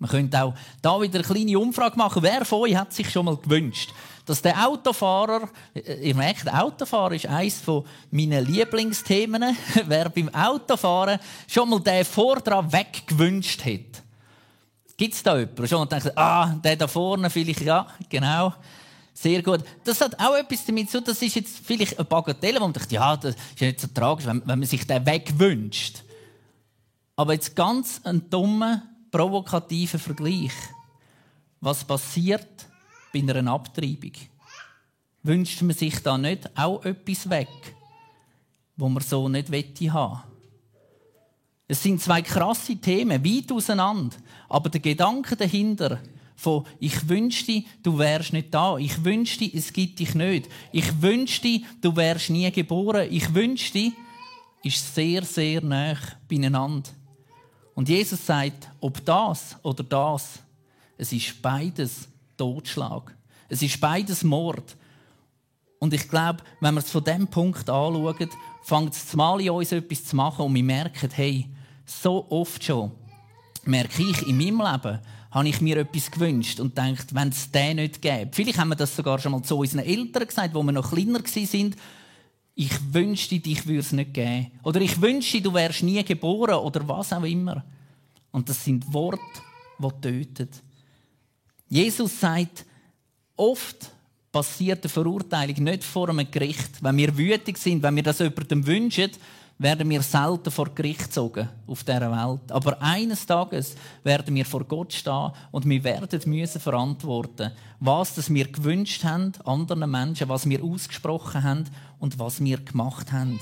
Man 0.06 0.12
könnte 0.12 0.44
auch 0.44 0.54
da 0.84 1.02
wieder 1.02 1.18
eine 1.18 1.28
kleine 1.28 1.58
Umfrage 1.58 1.98
machen. 1.98 2.22
Wer 2.22 2.46
von 2.46 2.62
euch 2.62 2.76
hat 2.76 2.94
sich 2.94 3.10
schon 3.10 3.26
mal 3.26 3.38
gewünscht, 3.38 3.91
dass 4.28 4.39
der 4.39 4.68
Autofahrer, 4.68 5.50
äh, 5.74 6.10
ihr 6.10 6.13
merkt, 6.13 6.48
Autofahren 6.48 7.15
ist 7.15 7.26
eines 7.26 7.63
meiner 8.12 8.41
Lieblingsthemen, 8.41 9.58
wer 9.88 10.10
beim 10.10 10.30
Autofahren 10.30 11.20
schon 11.48 11.70
mal 11.70 11.80
den 11.80 12.06
Vordran 12.06 12.72
weggewünscht 12.72 13.65
hat. 13.65 14.04
Gibt 14.96 15.15
es 15.15 15.24
da 15.24 15.39
jemanden, 15.39 15.68
schon 15.68 15.89
denkt, 15.89 16.15
ah, 16.15 16.54
der 16.63 16.76
da 16.76 16.88
vorne 16.88 17.32
vielleicht, 17.32 17.62
ja, 17.62 17.88
genau. 18.08 18.54
Sehr 19.12 19.41
gut. 19.41 19.62
Das 19.84 20.02
hat 20.02 20.20
auch 20.20 20.36
etwas 20.36 20.65
damit 20.68 20.91
zu 20.91 21.00
tun, 21.00 21.06
das 21.08 21.22
ist 21.24 21.34
jetzt 21.34 21.65
vielleicht 21.65 21.98
eine 21.98 22.06
Bagatelle, 22.06 22.60
wo 22.60 22.65
man 22.65 22.74
denkt, 22.74 22.91
ja, 22.91 23.18
das 23.18 23.34
ist 23.34 23.62
nicht 23.62 23.80
so 23.80 23.88
tragisch, 23.88 24.28
wenn, 24.28 24.41
wenn 24.46 24.60
man 24.60 24.68
sich 24.68 24.86
den 24.86 25.04
wegwünscht. 25.04 26.04
Aber 27.15 27.34
jetzt 27.34 27.56
ganz 27.56 28.02
ein 28.04 28.30
dummer 28.30 28.84
provokativen 29.15 29.97
Vergleich. 29.97 30.51
Was 31.62 31.86
passiert 31.86 32.67
bei 33.13 33.19
einer 33.19 33.49
Abtreibung? 33.49 34.12
Wünscht 35.23 35.62
man 35.62 35.73
sich 35.73 36.04
da 36.04 36.17
nicht 36.17 36.49
auch 36.58 36.84
etwas 36.84 37.30
weg, 37.30 37.47
wo 38.75 38.89
man 38.89 39.01
so 39.01 39.30
nicht 39.30 39.51
wette 39.51 39.93
haben? 39.93 40.21
Es 41.65 41.82
sind 41.82 42.01
zwei 42.01 42.23
krasse 42.23 42.75
Themen, 42.75 43.23
weit 43.23 43.54
auseinander, 43.54 44.17
aber 44.49 44.69
der 44.69 44.82
Gedanke 44.82 45.38
dahinter 45.38 46.01
von 46.36 46.65
ich 46.82 47.08
wünschte, 47.08 47.63
du 47.84 47.97
wärst 47.97 48.34
nicht 48.34 48.54
da, 48.54 48.78
ich 48.78 49.06
wünschte, 49.06 49.45
es 49.45 49.71
gibt 49.71 49.99
dich 49.99 50.13
nicht, 50.13 50.49
ich 50.73 51.01
wünschte, 51.01 51.62
du 51.80 51.95
wärst 51.95 52.32
nie 52.32 52.51
geboren, 52.51 53.08
ich 53.10 53.34
wünschte, 53.34 53.93
ist 54.62 54.93
sehr, 54.93 55.23
sehr 55.23 55.63
nah 55.63 55.95
beieinander. 56.28 56.89
Und 57.76 57.90
Jesus 57.90 58.26
sagt, 58.26 58.70
ob 58.80 59.04
das 59.06 59.58
oder 59.62 59.84
das, 59.84 60.40
es 60.98 61.12
ist 61.12 61.42
beides 61.42 62.08
Totschlag. 62.38 63.14
Es 63.50 63.62
ist 63.62 63.80
beides 63.80 64.24
Mord. 64.24 64.76
Und 65.78 65.94
ich 65.94 66.08
glaube, 66.10 66.40
wenn 66.62 66.74
wir 66.74 66.80
es 66.80 66.90
von 66.90 67.04
diesem 67.04 67.28
Punkt 67.28 67.70
anschauen, 67.70 68.30
fängt 68.64 68.94
es 68.94 69.14
mal 69.14 69.40
in 69.42 69.52
uns 69.52 69.72
etwas 69.72 70.06
zu 70.06 70.16
machen 70.16 70.46
und 70.46 70.56
wir 70.56 70.64
merken, 70.64 71.10
hey, 71.14 71.50
so 71.86 72.26
oft 72.30 72.64
schon 72.64 72.92
merke 73.66 74.04
ich 74.04 74.28
in 74.28 74.38
meinem 74.38 74.62
Leben, 74.62 75.00
habe 75.32 75.48
ich 75.50 75.60
mir 75.60 75.78
etwas 75.78 76.10
gewünscht 76.10 76.60
und 76.60 76.78
denkt, 76.78 77.14
wenn 77.14 77.30
es 77.30 77.52
den 77.52 77.78
nicht 77.78 78.02
gäbe. 78.02 78.30
Vielleicht 78.32 78.58
haben 78.58 78.70
wir 78.70 78.76
das 78.76 78.96
sogar 78.96 79.20
schon 79.20 79.34
mal 79.34 79.44
zu 79.44 79.58
unseren 79.58 79.82
Eltern 79.82 80.26
gesagt, 80.26 80.54
wo 80.54 80.64
wir 80.64 80.72
noch 80.72 80.92
kleiner 80.92 81.20
waren 81.20 81.76
ich 82.56 82.94
wünschte, 82.94 83.39
dich 83.39 83.68
würde 83.68 83.80
es 83.80 83.91
nicht 83.91 84.13
geben. 84.13 84.52
Oder 84.63 84.80
ich 84.80 85.00
wünschte, 85.02 85.41
du 85.41 85.54
wärst 85.54 85.84
nie 85.84 86.04
geboren 86.04 86.56
oder 86.56 86.88
was 86.88 87.12
auch 87.12 87.24
immer. 87.24 87.63
Und 88.32 88.48
das 88.48 88.63
sind 88.63 88.91
Worte, 88.94 89.20
die 89.78 90.02
töten. 90.02 90.50
Jesus 91.68 92.20
sagt, 92.20 92.65
oft 93.36 93.91
passiert 94.32 94.84
eine 94.84 94.89
Verurteilung 94.89 95.63
nicht 95.63 95.84
vor 95.84 96.10
einem 96.10 96.30
Gericht. 96.32 96.82
Wenn 96.82 96.98
wir 96.98 97.18
wütig 97.18 97.58
sind, 97.58 97.84
wenn 97.84 97.96
wir 97.96 98.04
das 98.04 98.20
jemandem 98.20 98.65
wünschen, 98.65 99.12
werden 99.58 99.89
wir 99.89 100.02
selten 100.02 100.52
vor 100.52 100.70
Gericht 100.76 101.06
gezogen 101.06 101.48
auf 101.65 101.84
dieser 101.84 102.12
Welt. 102.12 102.52
Aber 102.52 102.82
eines 102.82 103.26
Tages 103.26 103.76
werden 104.04 104.36
wir 104.36 104.46
vor 104.46 104.65
Gott 104.65 104.91
stehen 104.91 105.32
und 105.52 105.68
wir 105.68 105.84
werden 105.84 106.20
müssen 106.26 106.60
verantworten, 106.60 107.52
was 107.80 108.15
das 108.15 108.34
wir 108.34 108.52
gewünscht 108.52 109.04
haben, 109.06 109.32
anderen 109.46 109.89
Menschen, 109.89 110.28
was 110.28 110.48
wir 110.50 110.62
ausgesprochen 110.63 111.44
haben 111.44 111.65
und 112.06 112.20
was 112.20 112.39
wir 112.44 112.58
gemacht 112.58 113.12
haben. 113.12 113.39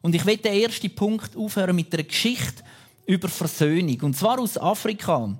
Und 0.00 0.14
ich 0.14 0.24
will 0.24 0.36
den 0.36 0.62
ersten 0.62 0.94
Punkt 0.94 1.36
aufhören 1.36 1.74
mit 1.74 1.92
einer 1.92 2.04
Geschichte 2.04 2.62
über 3.04 3.28
Versöhnung. 3.28 4.00
Und 4.02 4.16
zwar 4.16 4.38
aus 4.38 4.56
Afrika 4.56 5.36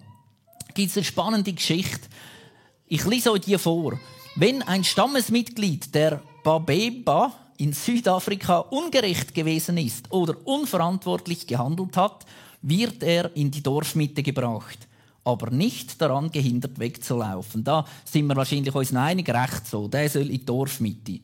gibt 0.74 0.90
es 0.90 0.96
eine 0.96 1.04
spannende 1.04 1.52
Geschichte. 1.52 2.08
Ich 2.88 3.06
lese 3.06 3.30
euch 3.30 3.42
die 3.42 3.56
vor. 3.56 4.00
Wenn 4.34 4.62
ein 4.62 4.82
Stammesmitglied 4.82 5.94
der 5.94 6.22
Babeba 6.42 7.32
in 7.56 7.72
Südafrika 7.72 8.58
ungerecht 8.58 9.32
gewesen 9.32 9.78
ist 9.78 10.10
oder 10.10 10.34
unverantwortlich 10.44 11.46
gehandelt 11.46 11.96
hat, 11.96 12.26
wird 12.62 13.04
er 13.04 13.34
in 13.36 13.52
die 13.52 13.62
Dorfmitte 13.62 14.24
gebracht. 14.24 14.88
aber 15.22 15.50
nicht 15.50 16.00
daran 16.00 16.32
gehindert 16.32 16.78
wegzulaufen. 16.78 17.62
Da 17.62 17.84
sind 18.04 18.26
wir 18.26 18.34
wahrscheinlich 18.34 18.74
uns 18.74 18.94
einig, 18.94 19.28
recht 19.28 19.66
so. 19.66 19.86
Der 19.86 20.08
soll 20.08 20.22
in 20.22 20.30
die 20.30 20.44
Dorfmitte. 20.44 21.20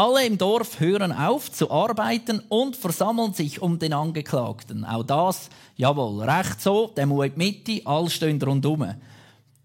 Alle 0.00 0.24
im 0.24 0.38
Dorf 0.38 0.80
hören 0.80 1.12
auf 1.12 1.52
zu 1.52 1.70
arbeiten 1.70 2.40
und 2.48 2.74
versammeln 2.74 3.34
sich 3.34 3.60
um 3.60 3.78
den 3.78 3.92
Angeklagten. 3.92 4.86
Auch 4.86 5.02
das, 5.02 5.50
jawohl, 5.76 6.22
recht 6.22 6.62
so, 6.62 6.90
der 6.96 7.04
muss 7.04 7.26
in 7.26 7.32
die 7.34 7.38
Mitte, 7.38 7.86
alle 7.86 8.08
stehen 8.08 8.40
rundum. 8.40 8.94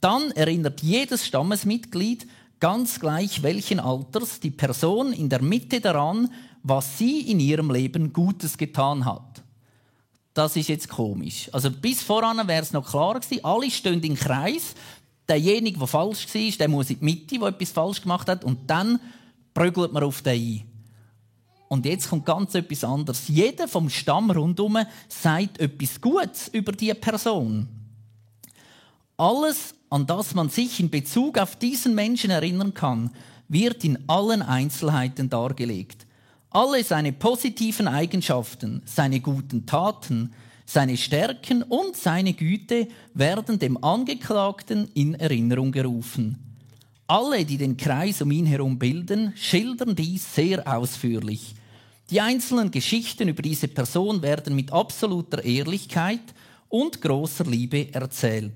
Dann 0.02 0.32
erinnert 0.32 0.82
jedes 0.82 1.26
Stammesmitglied, 1.26 2.28
ganz 2.60 3.00
gleich 3.00 3.44
welchen 3.44 3.80
Alters, 3.80 4.42
die 4.42 4.52
Person 4.52 5.14
in 5.14 5.30
der 5.30 5.42
Mitte 5.42 5.80
daran, 5.80 6.30
was 6.64 6.98
sie 6.98 7.32
in 7.32 7.40
ihrem 7.40 7.72
Leben 7.72 8.12
Gutes 8.12 8.58
getan 8.58 9.06
hat. 9.06 9.42
Das 10.34 10.58
ist 10.58 10.68
jetzt 10.68 10.90
komisch. 10.90 11.48
Also 11.54 11.72
bis 11.72 12.04
voran 12.04 12.46
wäre 12.46 12.62
es 12.62 12.74
noch 12.74 12.90
klar 12.92 13.18
gewesen, 13.22 13.46
alle 13.46 13.72
stehen 13.72 14.04
im 14.04 14.16
Kreis. 14.16 14.76
Derjenige, 15.30 15.80
der 15.80 15.88
falsch 15.88 16.28
war, 16.36 16.52
der 16.60 16.68
muss 16.68 16.90
in 16.90 17.00
die 17.00 17.06
Mitte, 17.06 17.40
der 17.40 17.48
etwas 17.48 17.72
falsch 17.72 18.02
gemacht 18.02 18.28
hat, 18.28 18.44
und 18.44 18.70
dann 18.70 19.00
prügelt 19.56 19.92
man 19.92 20.04
auf 20.04 20.22
den 20.22 20.34
ein. 20.34 20.64
Und 21.68 21.86
jetzt 21.88 22.10
kommt 22.10 22.28
ganz 22.28 22.54
etwas 22.54 22.84
anderes. 22.84 23.28
Jeder 23.28 23.68
vom 23.68 23.90
Stamm 23.90 24.30
rundum 24.30 24.78
sagt 25.10 25.60
etwas 25.60 26.00
Gutes 26.00 26.48
über 26.50 26.72
die 26.72 26.94
Person. 26.94 27.68
Alles, 29.18 29.74
an 29.90 30.06
das 30.06 30.36
man 30.36 30.50
sich 30.50 30.80
in 30.80 30.92
Bezug 30.92 31.40
auf 31.40 31.56
diesen 31.56 31.96
Menschen 31.96 32.30
erinnern 32.30 32.74
kann, 32.76 33.10
wird 33.48 33.84
in 33.84 33.98
allen 34.08 34.42
Einzelheiten 34.42 35.30
dargelegt. 35.30 36.06
Alle 36.52 36.84
seine 36.84 37.12
positiven 37.12 37.88
Eigenschaften, 37.88 38.82
seine 38.86 39.20
guten 39.20 39.66
Taten, 39.66 40.34
seine 40.66 40.98
Stärken 40.98 41.64
und 41.64 41.96
seine 41.96 42.34
Güte 42.34 42.88
werden 43.14 43.60
dem 43.60 43.84
Angeklagten 43.84 44.90
in 44.94 45.16
Erinnerung 45.16 45.72
gerufen. 45.72 46.45
Alle, 47.08 47.46
die 47.46 47.58
den 47.58 47.78
Kreis 47.78 48.22
um 48.24 48.32
ihn 48.32 48.48
herum 48.48 48.80
bilden, 48.80 49.34
schildern 49.36 49.96
dies 49.96 50.34
sehr 50.34 50.68
ausführlich. 50.68 51.54
Die 52.10 52.20
einzelnen 52.20 52.72
Geschichten 52.72 53.28
über 53.28 53.44
diese 53.44 53.68
Person 53.68 54.24
werden 54.24 54.56
mit 54.56 54.72
absoluter 54.72 55.44
Ehrlichkeit 55.44 56.22
und 56.68 57.02
großer 57.02 57.46
Liebe 57.46 57.94
erzählt. 57.94 58.54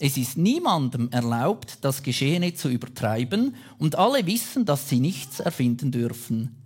Es 0.00 0.16
ist 0.16 0.36
niemandem 0.36 1.08
erlaubt, 1.10 1.78
das 1.80 2.02
Geschehene 2.02 2.54
zu 2.54 2.68
übertreiben, 2.68 3.54
und 3.78 3.96
alle 3.96 4.26
wissen, 4.26 4.64
dass 4.64 4.88
sie 4.88 5.00
nichts 5.00 5.40
erfinden 5.40 5.92
dürfen. 5.92 6.56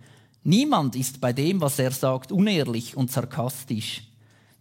Niemand 0.44 0.96
ist 0.96 1.20
bei 1.20 1.32
dem, 1.32 1.60
was 1.60 1.78
er 1.78 1.92
sagt, 1.92 2.32
unehrlich 2.32 2.96
und 2.96 3.10
sarkastisch. 3.10 4.02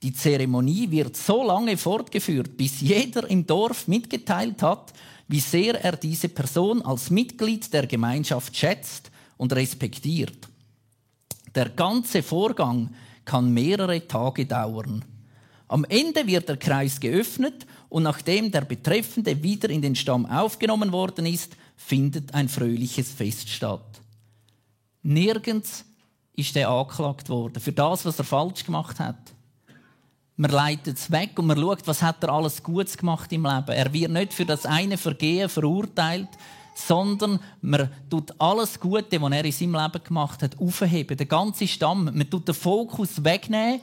Die 0.04 0.14
Zeremonie 0.14 0.90
wird 0.92 1.16
so 1.16 1.46
lange 1.46 1.78
fortgeführt, 1.78 2.58
bis 2.58 2.82
jeder 2.82 3.30
im 3.30 3.46
Dorf 3.46 3.88
mitgeteilt 3.88 4.62
hat, 4.64 4.94
wie 5.32 5.40
sehr 5.40 5.82
er 5.82 5.96
diese 5.96 6.28
Person 6.28 6.82
als 6.82 7.10
Mitglied 7.10 7.72
der 7.72 7.88
Gemeinschaft 7.88 8.56
schätzt 8.56 9.10
und 9.38 9.54
respektiert. 9.54 10.50
Der 11.56 11.70
ganze 11.70 12.22
Vorgang 12.22 12.94
kann 13.24 13.54
mehrere 13.54 14.06
Tage 14.06 14.46
dauern. 14.46 15.06
Am 15.70 15.86
Ende 15.86 16.28
wird 16.28 16.50
der 16.50 16.58
Kreis 16.58 17.00
geöffnet 17.00 17.66
und 17.88 18.04
nachdem 18.04 18.52
der 18.52 18.62
Betreffende 18.62 19.42
wieder 19.42 19.70
in 19.70 19.82
den 19.82 19.96
Stamm 19.96 20.26
aufgenommen 20.26 20.92
worden 20.92 21.26
ist, 21.26 21.56
findet 21.78 22.34
ein 22.34 22.50
fröhliches 22.50 23.14
Fest 23.14 23.48
statt. 23.48 24.02
Nirgends 25.02 25.86
ist 26.34 26.58
er 26.58 26.70
angeklagt 26.70 27.30
worden 27.30 27.62
für 27.62 27.72
das, 27.72 28.04
was 28.04 28.20
er 28.20 28.26
falsch 28.26 28.66
gemacht 28.66 29.00
hat. 29.00 29.34
Man 30.42 30.50
leitet 30.50 30.98
es 30.98 31.12
weg 31.12 31.38
und 31.38 31.46
man 31.46 31.60
schaut, 31.60 31.86
was 31.86 32.02
hat 32.02 32.24
er 32.24 32.30
alles 32.30 32.64
Gutes 32.64 32.98
gemacht 32.98 33.32
im 33.32 33.46
Leben. 33.46 33.68
Er 33.68 33.94
wird 33.94 34.10
nicht 34.10 34.34
für 34.34 34.44
das 34.44 34.66
eine 34.66 34.98
Vergehen 34.98 35.48
verurteilt, 35.48 36.30
sondern 36.74 37.40
man 37.62 37.92
tut 38.10 38.34
alles 38.40 38.80
Gute, 38.80 39.22
was 39.22 39.32
er 39.32 39.46
in 39.46 39.52
seinem 39.52 39.76
Leben 39.76 40.04
gemacht 40.04 40.42
hat, 40.42 40.60
aufheben. 40.60 41.16
Den 41.16 41.28
ganzen 41.28 41.68
Stamm. 41.68 42.06
Man 42.06 42.28
tut 42.28 42.48
den 42.48 42.56
Fokus 42.56 43.24
wegnehmen 43.24 43.82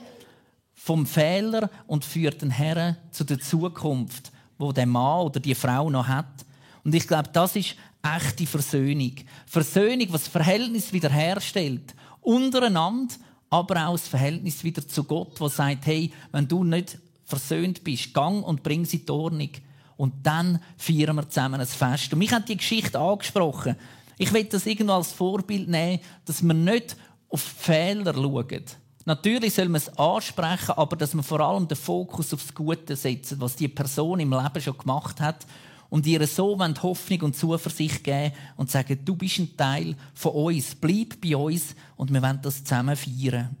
vom 0.73 1.05
Fehler 1.05 1.69
und 1.87 2.03
führt 2.03 2.41
den 2.41 2.51
Herren 2.51 2.97
zu 3.09 3.23
der 3.23 3.39
Zukunft, 3.39 4.29
wo 4.57 4.73
der 4.73 4.85
Mann 4.85 5.27
oder 5.27 5.39
die 5.39 5.55
Frau 5.55 5.89
noch 5.89 6.09
hat. 6.09 6.45
Und 6.83 6.93
ich 6.93 7.07
glaube, 7.07 7.29
das 7.31 7.55
ist 7.55 7.77
echte 8.03 8.45
Versöhnung. 8.45 9.15
Versöhnung, 9.45 10.07
was 10.09 10.25
das 10.25 10.33
Verhältnis 10.33 10.91
wiederherstellt. 10.91 11.95
Untereinander 12.19 13.15
aber 13.49 13.87
auch 13.87 13.93
das 13.93 14.07
Verhältnis 14.07 14.63
wieder 14.63 14.87
zu 14.87 15.03
Gott, 15.03 15.39
wo 15.39 15.47
sagt, 15.47 15.85
hey, 15.85 16.11
wenn 16.31 16.47
du 16.47 16.63
nicht 16.63 16.97
versöhnt 17.25 17.83
bist, 17.83 18.13
gang 18.13 18.43
und 18.43 18.63
bring 18.63 18.85
sie 18.85 18.97
in 18.97 19.09
Ordnung. 19.09 19.49
Und 19.97 20.13
dann 20.23 20.59
feiern 20.77 21.15
wir 21.15 21.27
zusammen 21.27 21.59
ein 21.59 21.67
Fest. 21.67 22.13
Und 22.13 22.19
mich 22.19 22.31
hat 22.31 22.47
die 22.47 22.57
Geschichte 22.57 22.99
angesprochen. 22.99 23.75
Ich 24.17 24.31
will 24.33 24.45
das 24.45 24.65
irgendwo 24.65 24.93
als 24.93 25.11
Vorbild 25.11 25.67
nehmen, 25.67 25.99
dass 26.25 26.41
wir 26.41 26.53
nicht 26.53 26.95
auf 27.29 27.41
Fehler 27.41 28.13
schauen. 28.13 28.63
Natürlich 29.05 29.53
soll 29.53 29.69
man 29.69 29.81
es 29.81 29.97
ansprechen, 29.97 30.71
aber 30.75 30.95
dass 30.95 31.13
man 31.13 31.23
vor 31.23 31.39
allem 31.39 31.67
den 31.67 31.77
Fokus 31.77 32.33
aufs 32.33 32.53
Gute 32.53 32.95
setzt, 32.95 33.39
was 33.39 33.55
die 33.55 33.67
Person 33.67 34.19
im 34.19 34.31
Leben 34.31 34.61
schon 34.61 34.77
gemacht 34.77 35.19
hat 35.19 35.45
und 35.89 36.05
ihr 36.05 36.25
so 36.27 36.57
Hoffnung 36.59 37.21
und 37.21 37.35
Zuversicht 37.35 38.03
geben 38.03 38.33
und 38.57 38.69
sagen, 38.69 38.99
du 39.03 39.15
bist 39.15 39.39
ein 39.39 39.57
Teil 39.57 39.95
von 40.13 40.33
uns, 40.33 40.75
bleib 40.75 41.19
bei 41.21 41.35
uns 41.35 41.75
und 41.95 42.13
wir 42.13 42.21
wollen 42.21 42.39
das 42.41 42.63
zusammen 42.63 42.95
feiern. 42.95 43.55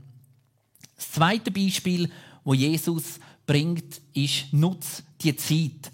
Das 0.95 1.11
zweite 1.11 1.51
Beispiel, 1.51 2.09
wo 2.43 2.53
Jesus 2.53 3.19
bringt, 3.45 4.01
ist, 4.13 4.51
nutz 4.51 5.03
die 5.21 5.35
Zeit. 5.35 5.91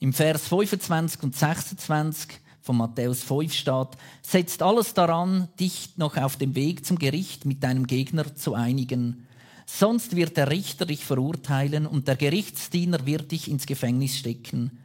Im 0.00 0.12
Vers 0.12 0.48
25 0.48 1.22
und 1.22 1.36
26 1.36 2.40
von 2.60 2.76
Matthäus 2.76 3.22
5 3.22 3.52
steht, 3.52 3.88
setzt 4.22 4.62
alles 4.62 4.92
daran, 4.92 5.48
dich 5.60 5.96
noch 5.96 6.16
auf 6.16 6.36
dem 6.36 6.54
Weg 6.54 6.84
zum 6.84 6.98
Gericht 6.98 7.44
mit 7.44 7.62
deinem 7.62 7.86
Gegner 7.86 8.34
zu 8.34 8.54
einigen. 8.54 9.26
Sonst 9.66 10.16
wird 10.16 10.36
der 10.36 10.50
Richter 10.50 10.86
dich 10.86 11.04
verurteilen 11.04 11.86
und 11.86 12.08
der 12.08 12.16
Gerichtsdiener 12.16 13.06
wird 13.06 13.32
dich 13.32 13.50
ins 13.50 13.66
Gefängnis 13.66 14.16
stecken. 14.16 14.78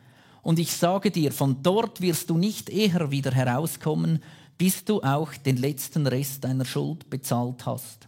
Und 0.43 0.59
ich 0.59 0.71
sage 0.71 1.11
dir, 1.11 1.31
von 1.31 1.61
dort 1.61 2.01
wirst 2.01 2.29
du 2.29 2.37
nicht 2.37 2.69
eher 2.69 3.11
wieder 3.11 3.31
herauskommen, 3.31 4.21
bis 4.57 4.83
du 4.83 5.01
auch 5.01 5.33
den 5.33 5.57
letzten 5.57 6.07
Rest 6.07 6.43
deiner 6.43 6.65
Schuld 6.65 7.09
bezahlt 7.09 7.65
hast. 7.65 8.07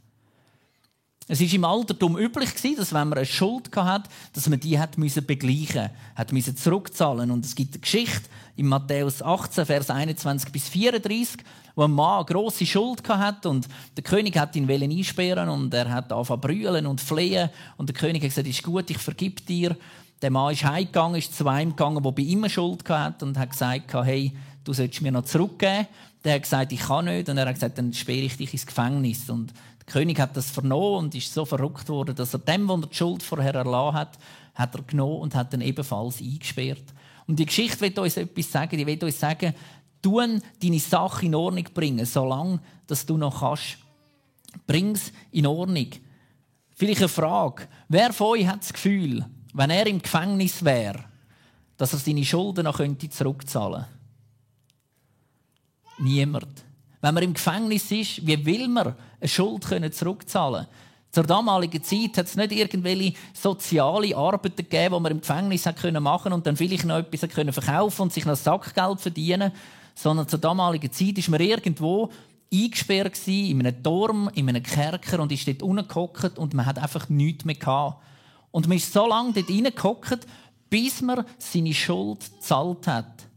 Es 1.27 1.39
ist 1.39 1.53
im 1.53 1.63
Altertum 1.63 2.17
üblich 2.17 2.49
dass 2.75 2.93
wenn 2.93 3.07
man 3.07 3.17
eine 3.17 3.25
Schuld 3.25 3.73
hat, 3.75 4.09
dass 4.33 4.49
man 4.49 4.59
die 4.59 4.77
hat 4.77 4.97
müssen 4.97 5.25
begleichen, 5.25 5.89
hat 6.15 6.33
müssen 6.33 6.57
zurückzahlen. 6.57 7.31
Und 7.31 7.45
es 7.45 7.55
gibt 7.55 7.73
eine 7.73 7.81
Geschichte 7.81 8.29
in 8.57 8.67
Matthäus 8.67 9.21
18, 9.21 9.65
Vers 9.65 9.89
21 9.89 10.51
bis 10.51 10.67
34, 10.67 11.37
wo 11.75 11.83
ein 11.83 11.91
Mann 11.91 12.17
eine 12.17 12.25
grosse 12.25 12.65
Schuld 12.65 13.07
hat 13.07 13.45
und 13.45 13.67
der 13.95 14.03
König 14.03 14.37
hat 14.37 14.55
ihn 14.55 14.69
einsperren 14.69 15.49
und 15.49 15.73
er 15.73 15.89
hat 15.89 16.11
angefangen 16.11 16.41
brüllen 16.41 16.85
und 16.85 16.99
flehen 16.99 17.49
und 17.77 17.87
der 17.87 17.95
König 17.95 18.21
hat 18.21 18.29
gesagt, 18.29 18.47
ist 18.47 18.61
gut, 18.61 18.89
ich 18.89 18.97
vergib 18.97 19.45
dir. 19.45 19.77
Der 20.23 20.31
Mann 20.31 20.53
ist 20.53 20.63
heimgegangen, 20.63 21.17
ist 21.17 21.35
zu 21.35 21.45
einem 21.49 21.71
gegangen, 21.71 22.01
der 22.01 22.11
bei 22.11 22.21
ihm 22.21 22.47
Schuld 22.47 22.87
hatte 22.89 23.25
und 23.25 23.37
hat 23.37 23.49
gesagt, 23.49 23.93
hey, 23.93 24.31
du 24.63 24.71
sollst 24.71 25.01
mir 25.01 25.11
noch 25.11 25.25
zurückgeben. 25.25 25.85
Der 26.23 26.35
hat 26.35 26.43
gesagt, 26.43 26.71
ich 26.71 26.79
kann 26.79 27.03
nicht. 27.03 27.27
Und 27.27 27.37
er 27.37 27.45
hat 27.45 27.55
gesagt, 27.55 27.77
dann 27.77 27.91
sperre 27.91 28.19
ich 28.19 28.37
dich 28.37 28.53
ins 28.53 28.65
Gefängnis. 28.65 29.29
Und 29.29 29.51
der 29.79 29.85
König 29.85 30.17
hat 30.21 30.37
das 30.37 30.49
vernommen 30.49 30.99
und 30.99 31.15
ist 31.15 31.33
so 31.33 31.43
verrückt 31.43 31.89
worden, 31.89 32.15
dass 32.15 32.33
er 32.33 32.39
dem, 32.39 32.65
der 32.67 32.77
die 32.77 32.95
Schuld 32.95 33.21
vorher 33.21 33.53
erlassen 33.53 33.97
hat, 33.97 34.17
hat 34.55 34.73
er 34.73 34.83
genommen 34.83 35.17
und 35.17 35.35
hat 35.35 35.51
dann 35.51 35.59
ebenfalls 35.59 36.21
eingesperrt. 36.21 36.85
Und 37.27 37.37
die 37.37 37.45
Geschichte 37.45 37.81
wird 37.81 37.99
uns 37.99 38.15
etwas 38.15 38.49
sagen. 38.49 38.77
Die 38.77 38.87
will 38.87 39.03
uns 39.03 39.19
sagen, 39.19 39.53
tun 40.01 40.41
deine 40.61 40.79
Sache 40.79 41.25
in 41.25 41.35
Ordnung 41.35 41.67
bringen, 41.73 42.05
solange 42.05 42.61
dass 42.87 43.05
du 43.05 43.17
noch 43.17 43.41
kannst. 43.41 43.77
Bring 44.67 44.91
es 44.91 45.11
in 45.31 45.47
Ordnung. 45.47 45.87
Vielleicht 46.75 47.01
eine 47.01 47.09
Frage. 47.09 47.67
Wer 47.89 48.13
von 48.13 48.27
euch 48.27 48.47
hat 48.47 48.61
das 48.61 48.71
Gefühl, 48.71 49.25
wenn 49.53 49.69
er 49.69 49.87
im 49.87 50.01
Gefängnis 50.01 50.63
wäre, 50.63 51.05
dass 51.77 51.93
er 51.93 51.99
seine 51.99 52.25
Schulden 52.25 52.65
noch 52.65 52.77
könnte 52.77 53.09
zurückzahlen 53.09 53.85
könnte? 53.85 54.03
Niemand. 55.99 56.63
Wenn 57.01 57.13
man 57.13 57.23
im 57.23 57.33
Gefängnis 57.33 57.91
ist, 57.91 58.25
wie 58.25 58.45
will 58.45 58.67
man 58.67 58.95
eine 59.19 59.27
Schuld 59.27 59.63
zurückzahlen 59.63 60.65
können? 60.65 60.93
Zur 61.11 61.25
damaligen 61.25 61.83
Zeit 61.83 62.17
hat 62.17 62.25
es 62.25 62.35
nicht 62.35 62.53
irgendwelche 62.53 63.13
soziale 63.33 64.17
Arbeiten 64.17 64.55
gegeben, 64.55 64.95
die 64.95 64.99
man 64.99 65.11
im 65.11 65.21
Gefängnis 65.21 65.65
machen 65.65 66.01
konnte 66.01 66.33
und 66.33 66.47
dann 66.47 66.57
vielleicht 66.57 66.85
noch 66.85 66.97
etwas 66.97 67.29
verkaufen 67.53 68.01
und 68.01 68.13
sich 68.13 68.25
noch 68.25 68.35
Sackgeld 68.35 68.99
verdienen, 68.99 69.51
sondern 69.93 70.27
zur 70.27 70.39
damaligen 70.39 70.91
Zeit 70.91 71.19
ist 71.19 71.29
man 71.29 71.39
irgendwo 71.39 72.09
eingesperrt 72.51 73.27
in 73.27 73.59
einem 73.59 73.83
Turm, 73.83 74.29
in 74.33 74.49
einem 74.49 74.63
Kerker 74.63 75.19
und 75.19 75.31
ist 75.31 75.47
dort 75.47 75.61
unten 75.61 76.39
und 76.39 76.53
man 76.55 76.65
hat 76.65 76.79
einfach 76.79 77.09
nichts 77.09 77.45
mehr 77.45 77.55
gehabt. 77.55 78.01
Und 78.53 78.67
man 78.67 78.77
ist 78.77 78.93
so 78.93 79.07
lange 79.07 79.33
dort 79.33 79.49
reingehockt, 79.49 80.27
bis 80.69 81.01
man 81.01 81.25
seine 81.39 81.73
Schuld 81.73 82.19
gezahlt 82.19 82.85
hat. 82.85 83.27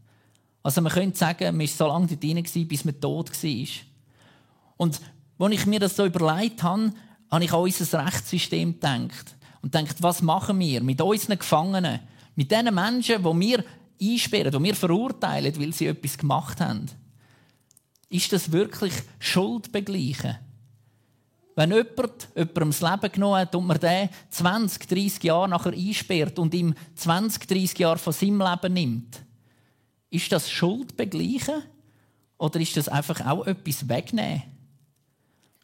Also 0.61 0.79
man 0.79 0.91
könnte 0.91 1.17
sagen, 1.17 1.57
man 1.57 1.61
war 1.61 1.67
so 1.67 1.87
lange 1.87 2.05
dort 2.05 2.23
rein, 2.23 2.67
bis 2.67 2.85
man 2.85 3.01
tot 3.01 3.31
war. 3.31 3.67
Und 4.77 5.01
als 5.39 5.53
ich 5.53 5.65
mir 5.65 5.79
das 5.79 5.95
so 5.95 6.05
überlegt 6.05 6.61
habe, 6.61 6.93
habe 7.31 7.43
ich 7.43 7.51
an 7.51 7.61
unser 7.61 8.05
Rechtssystem 8.05 8.73
gedacht. 8.73 9.35
Und 9.63 9.71
gedacht, 9.71 9.95
was 10.01 10.21
machen 10.21 10.59
wir 10.59 10.83
mit 10.83 11.01
unseren 11.01 11.39
Gefangenen, 11.39 11.99
Mit 12.35 12.51
den 12.51 12.71
Menschen, 12.75 13.23
die 13.23 13.39
wir 13.39 13.63
einsperren, 13.99 14.51
die 14.51 14.63
wir 14.63 14.75
verurteilen, 14.75 15.59
weil 15.59 15.73
sie 15.73 15.87
etwas 15.87 16.15
gemacht 16.15 16.61
haben. 16.61 16.85
Ist 18.09 18.31
das 18.31 18.51
wirklich 18.51 18.93
Schuld 19.17 19.71
begleichen? 19.71 20.37
Wenn 21.57 21.71
jemand 21.71 22.29
jemandem 22.35 22.69
das 22.69 22.81
Leben 22.81 23.11
genommen 23.11 23.39
hat 23.39 23.55
und 23.55 23.65
man 23.65 23.79
den 23.79 24.09
20, 24.29 24.87
30 24.87 25.23
Jahre 25.23 25.49
nachher 25.49 25.73
einsperrt 25.73 26.37
und 26.37 26.53
ihm 26.53 26.75
20, 26.93 27.47
30 27.47 27.79
Jahre 27.79 27.97
von 27.97 28.13
seinem 28.13 28.41
Leben 28.41 28.73
nimmt, 28.73 29.23
ist 30.11 30.31
das 30.31 30.51
Schuld 30.51 30.95
begleichen? 30.95 31.63
Oder 32.37 32.59
ist 32.59 32.77
das 32.77 32.87
einfach 32.87 33.25
auch 33.25 33.47
etwas 33.47 33.89
wegnehmen? 33.89 34.43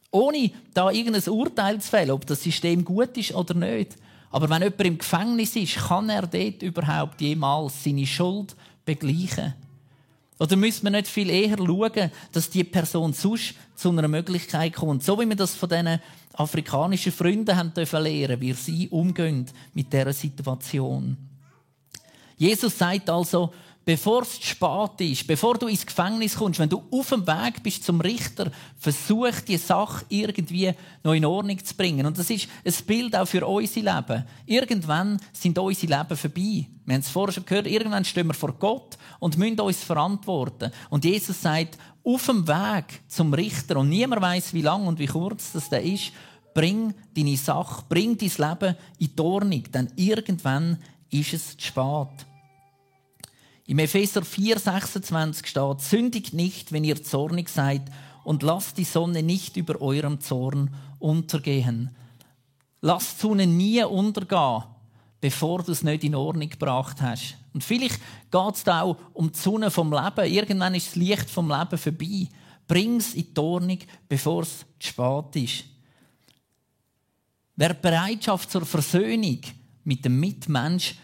Ohne 0.10 0.50
da 0.74 0.90
irgendein 0.90 1.32
Urteil 1.32 1.80
zu 1.80 1.92
fällen, 1.92 2.10
ob 2.10 2.26
das 2.26 2.42
System 2.42 2.84
gut 2.84 3.16
ist 3.16 3.36
oder 3.36 3.54
nicht. 3.54 3.96
Aber 4.32 4.50
wenn 4.50 4.64
jemand 4.64 4.82
im 4.82 4.98
Gefängnis 4.98 5.56
ist, 5.56 5.76
kann 5.76 6.10
er 6.10 6.26
dort 6.26 6.64
überhaupt 6.64 7.22
jemals 7.22 7.84
seine 7.84 8.08
Schuld 8.08 8.56
begleichen? 8.84 9.54
Oder 10.44 10.58
müssen 10.58 10.84
wir 10.84 10.92
nicht 10.92 11.08
viel 11.08 11.30
eher 11.30 11.56
schauen, 11.58 12.12
dass 12.34 12.50
die 12.50 12.66
Person 12.66 13.14
sonst 13.14 13.54
zu 13.76 13.92
einer 13.92 14.10
Möglichkeit 14.10 14.74
kommt? 14.74 15.02
So 15.02 15.18
wie 15.18 15.26
wir 15.26 15.38
das 15.38 15.56
von 15.56 15.70
diesen 15.70 16.02
afrikanischen 16.34 17.14
Freunden 17.14 17.56
haben 17.56 17.74
dürfen 17.74 18.04
lernen, 18.04 18.42
wie 18.42 18.52
sie 18.52 18.90
umgehen 18.90 19.46
mit 19.74 19.94
dieser 19.94 20.12
Situation. 20.12 21.16
Jesus 22.36 22.78
sagt 22.78 23.10
also, 23.10 23.54
bevor 23.86 24.22
es 24.22 24.40
zu 24.40 24.48
spät 24.48 25.02
ist, 25.12 25.28
bevor 25.28 25.58
du 25.58 25.68
ins 25.68 25.86
Gefängnis 25.86 26.36
kommst, 26.36 26.60
wenn 26.60 26.70
du 26.70 26.84
auf 26.92 27.10
dem 27.10 27.28
Weg 27.28 27.62
bist 27.64 27.84
zum 27.84 28.00
Richter, 28.02 28.52
versuch 28.78 29.42
die 29.48 29.58
Sache 29.58 30.06
irgendwie 30.10 30.74
noch 31.04 31.14
in 31.14 31.26
Ordnung 31.26 31.64
zu 31.64 31.76
bringen. 31.76 32.06
Und 32.06 32.18
das 32.18 32.30
ist 32.30 32.48
ein 32.66 32.74
Bild 32.86 33.16
auch 33.16 33.28
für 33.28 33.46
unser 33.46 33.82
Leben. 33.82 34.26
Irgendwann 34.46 35.20
sind 35.34 35.58
unsere 35.58 35.98
Leben 35.98 36.18
vorbei. 36.18 36.68
Wir 36.86 36.96
haben 36.96 37.02
es 37.02 37.10
vorher 37.10 37.34
schon 37.34 37.46
gehört, 37.46 37.68
irgendwann 37.68 38.06
stehen 38.06 38.28
wir 38.28 38.34
vor 38.34 38.54
Gott 38.54 38.98
und 39.20 39.38
müssen 39.38 39.60
uns 39.60 39.84
verantworten. 39.84 40.72
Und 40.90 41.06
Jesus 41.06 41.42
sagt, 41.42 41.78
auf 42.06 42.26
dem 42.26 42.48
Weg 42.48 43.02
zum 43.08 43.34
Richter, 43.34 43.78
und 43.78 43.90
niemand 43.90 44.22
weiß, 44.22 44.54
wie 44.54 44.62
lang 44.62 44.86
und 44.88 45.00
wie 45.00 45.06
kurz 45.06 45.54
das 45.54 45.70
da 45.70 45.78
ist, 45.78 46.12
bring 46.54 46.94
deine 47.16 47.38
Sache, 47.38 47.84
bring 47.88 48.18
dein 48.18 48.30
Leben 48.30 48.76
in 49.00 49.16
die 49.16 49.22
Ordnung, 49.22 49.64
denn 49.74 49.92
irgendwann 49.96 50.78
ist 51.10 51.34
es 51.34 51.58
zu 51.58 51.68
spät. 51.68 52.33
Im 53.66 53.80
Epheser 53.80 54.24
4, 54.24 54.60
26 54.60 55.48
steht, 55.48 55.82
sündigt 55.82 56.34
nicht, 56.34 56.72
wenn 56.72 56.84
ihr 56.84 57.02
zornig 57.02 57.50
seid, 57.50 57.84
und 58.24 58.44
lasst 58.44 58.78
die 58.78 58.84
Sonne 58.84 59.24
nicht 59.24 59.58
über 59.58 59.82
eurem 59.82 60.22
Zorn 60.22 60.74
untergehen. 61.00 61.96
Lasst 62.82 63.18
die 63.18 63.22
Sonne 63.22 63.48
nie 63.48 63.84
untergehen, 63.84 64.64
bevor 65.22 65.64
du 65.64 65.72
es 65.72 65.84
nicht 65.84 66.04
in 66.04 66.16
Ordnung 66.16 66.50
gebracht 66.50 67.02
hast. 67.02 67.38
Und 67.54 67.64
vielleicht 67.64 68.00
geht 68.32 68.56
es 68.56 68.68
auch 68.68 68.98
um 69.14 69.32
die 69.32 69.40
Sonne 69.40 69.72
vom 69.72 69.92
Leben. 69.92 70.32
Irgendwann 70.32 70.76
ist 70.76 70.88
das 70.88 70.96
Licht 70.96 71.30
vom 71.30 71.50
Leben 71.50 71.78
vorbei. 71.78 72.28
Bring 72.68 72.98
es 72.98 73.14
in 73.14 73.34
die 73.34 73.40
Ordnung, 73.40 73.80
bevor 74.08 74.44
es 74.44 74.66
zu 74.80 74.88
spät 74.88 75.44
ist. 75.44 75.66
Wer 77.56 77.74
Bereitschaft 77.74 78.50
zur 78.50 78.66
Versöhnung 78.66 79.40
mit 79.84 80.04
dem 80.04 80.20
Mitmensch 80.20 80.96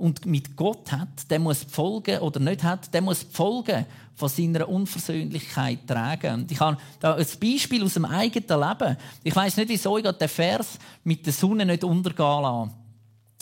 und 0.00 0.26
mit 0.26 0.56
Gott 0.56 0.90
hat, 0.92 1.30
der 1.30 1.38
muss 1.38 1.66
die 1.66 1.72
Folgen 1.72 2.18
oder 2.20 2.40
nicht 2.40 2.62
hat, 2.62 2.92
der 2.92 3.02
muss 3.02 3.28
die 3.28 3.34
Folgen 3.34 3.86
von 4.14 4.28
seiner 4.28 4.68
Unversöhnlichkeit 4.68 5.86
tragen. 5.86 6.42
Und 6.42 6.52
ich 6.52 6.60
habe 6.60 6.76
da 6.98 7.14
ein 7.14 7.26
Beispiel 7.40 7.84
aus 7.84 7.94
dem 7.94 8.04
eigenen 8.04 8.60
Leben. 8.60 8.96
Ich 9.22 9.36
weiß 9.36 9.56
nicht, 9.58 9.68
wieso 9.68 9.98
ich 9.98 10.04
den 10.04 10.28
Vers 10.28 10.78
mit 11.04 11.24
der 11.24 11.32
Sonne 11.32 11.64
nicht 11.64 11.84
untergehen 11.84 12.42
lasse. 12.42 12.70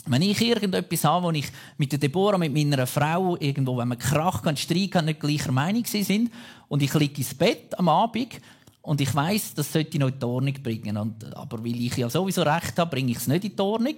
Wenn 0.05 0.21
ich 0.21 0.41
irgendetwas 0.41 1.03
habe, 1.03 1.27
wo 1.27 1.31
ich 1.31 1.47
mit 1.77 1.91
der 1.91 1.99
Deborah, 1.99 2.37
mit 2.37 2.53
meiner 2.53 2.87
Frau 2.87 3.37
irgendwo, 3.37 3.77
wenn 3.77 3.89
wir 3.89 3.95
Krach 3.95 4.45
und 4.45 4.57
Streit 4.57 4.95
haben, 4.95 5.05
nicht 5.05 5.19
gleicher 5.19 5.51
Meinung 5.51 5.85
sind 5.85 6.31
und 6.67 6.81
ich 6.81 6.93
liege 6.93 7.17
ins 7.17 7.35
Bett 7.35 7.77
am 7.77 7.89
Abend 7.89 8.39
und 8.81 9.01
ich 9.01 9.13
weiß, 9.13 9.53
das 9.55 9.71
sollte 9.71 9.91
ich 9.93 9.99
noch 9.99 10.07
in 10.07 10.19
die 10.19 10.25
Ordnung 10.25 10.53
bringen. 10.63 10.97
Und, 10.97 11.35
aber 11.35 11.63
weil 11.63 11.79
ich 11.79 11.95
ja 11.97 12.09
sowieso 12.09 12.41
recht 12.41 12.79
habe, 12.79 12.89
bringe 12.89 13.11
ich 13.11 13.17
es 13.17 13.27
nicht 13.27 13.43
in 13.43 13.55
die 13.55 13.61
Ordnung. 13.61 13.95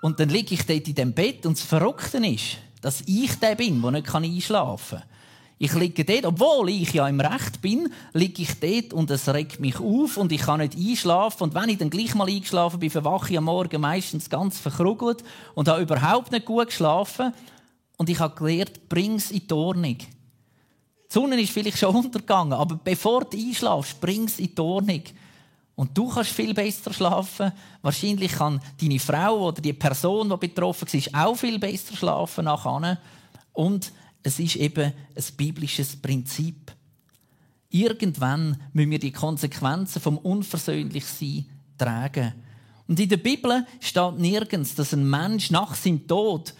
Und 0.00 0.20
dann 0.20 0.28
liege 0.28 0.54
ich 0.54 0.66
dort 0.66 0.86
in 0.88 0.94
dem 0.94 1.12
Bett 1.12 1.46
und 1.46 1.56
das 1.58 1.64
Verrückte 1.64 2.18
ist, 2.18 2.58
dass 2.80 3.02
ich 3.06 3.34
der 3.36 3.54
bin, 3.54 3.80
der 3.82 3.90
nicht 3.92 4.14
einschlafen 4.14 4.98
kann. 4.98 5.08
Ich 5.58 5.72
liege 5.72 6.04
dort, 6.04 6.26
obwohl 6.26 6.68
ich 6.68 6.92
ja 6.92 7.08
im 7.08 7.18
Recht 7.18 7.62
bin, 7.62 7.90
liege 8.12 8.42
ich 8.42 8.60
dort 8.60 8.92
und 8.92 9.10
es 9.10 9.26
regt 9.32 9.58
mich 9.58 9.80
auf 9.80 10.18
und 10.18 10.30
ich 10.30 10.42
kann 10.42 10.60
nicht 10.60 10.76
einschlafen. 10.76 11.44
Und 11.44 11.54
wenn 11.54 11.70
ich 11.70 11.78
dann 11.78 11.88
gleich 11.88 12.14
mal 12.14 12.28
eingeschlafen 12.28 12.78
bin, 12.78 12.90
verwache 12.90 13.32
ich 13.32 13.38
am 13.38 13.44
Morgen 13.44 13.80
meistens 13.80 14.28
ganz 14.28 14.58
verkrugelt 14.58 15.24
und 15.54 15.68
habe 15.68 15.80
überhaupt 15.80 16.30
nicht 16.30 16.44
gut 16.44 16.66
geschlafen. 16.66 17.32
Und 17.96 18.10
ich 18.10 18.20
habe 18.20 18.34
gelernt, 18.34 18.86
bring 18.90 19.14
es 19.14 19.30
in 19.30 19.46
die 19.46 19.54
Ordnung. 19.54 19.96
Die 19.96 20.06
Sonne 21.08 21.40
ist 21.40 21.52
vielleicht 21.52 21.78
schon 21.78 21.96
untergegangen, 22.04 22.52
aber 22.52 22.78
bevor 22.82 23.24
du 23.24 23.38
einschlafst, 23.38 23.98
bring 23.98 24.24
es 24.24 24.38
in 24.38 24.54
die 24.54 24.60
Ordnung. 24.60 25.02
Und 25.76 25.96
du 25.96 26.08
kannst 26.08 26.30
viel 26.30 26.54
besser 26.54 26.92
schlafen. 26.92 27.52
Wahrscheinlich 27.82 28.32
kann 28.32 28.60
deine 28.80 28.98
Frau 28.98 29.48
oder 29.48 29.60
die 29.60 29.74
Person, 29.74 30.30
die 30.30 30.48
betroffen 30.48 30.88
war, 30.90 31.26
auch 31.26 31.36
viel 31.36 31.58
besser 31.58 31.94
schlafen 31.94 32.46
nachher. 32.46 32.98
Und 33.52 33.92
es 34.22 34.38
ist 34.40 34.56
eben 34.56 34.92
ein 35.14 35.24
biblisches 35.36 35.94
Prinzip. 35.96 36.72
Irgendwann 37.68 38.60
müssen 38.72 38.90
wir 38.90 38.98
die 38.98 39.12
Konsequenzen 39.12 40.00
vom 40.00 40.16
Unversöhnlichsein 40.16 41.46
tragen. 41.76 42.32
Und 42.88 42.98
in 42.98 43.08
der 43.08 43.18
Bibel 43.18 43.66
steht 43.80 44.18
nirgends, 44.18 44.74
dass 44.76 44.94
ein 44.94 45.08
Mensch 45.08 45.50
nach 45.50 45.74
seinem 45.74 46.06
Tod 46.06 46.54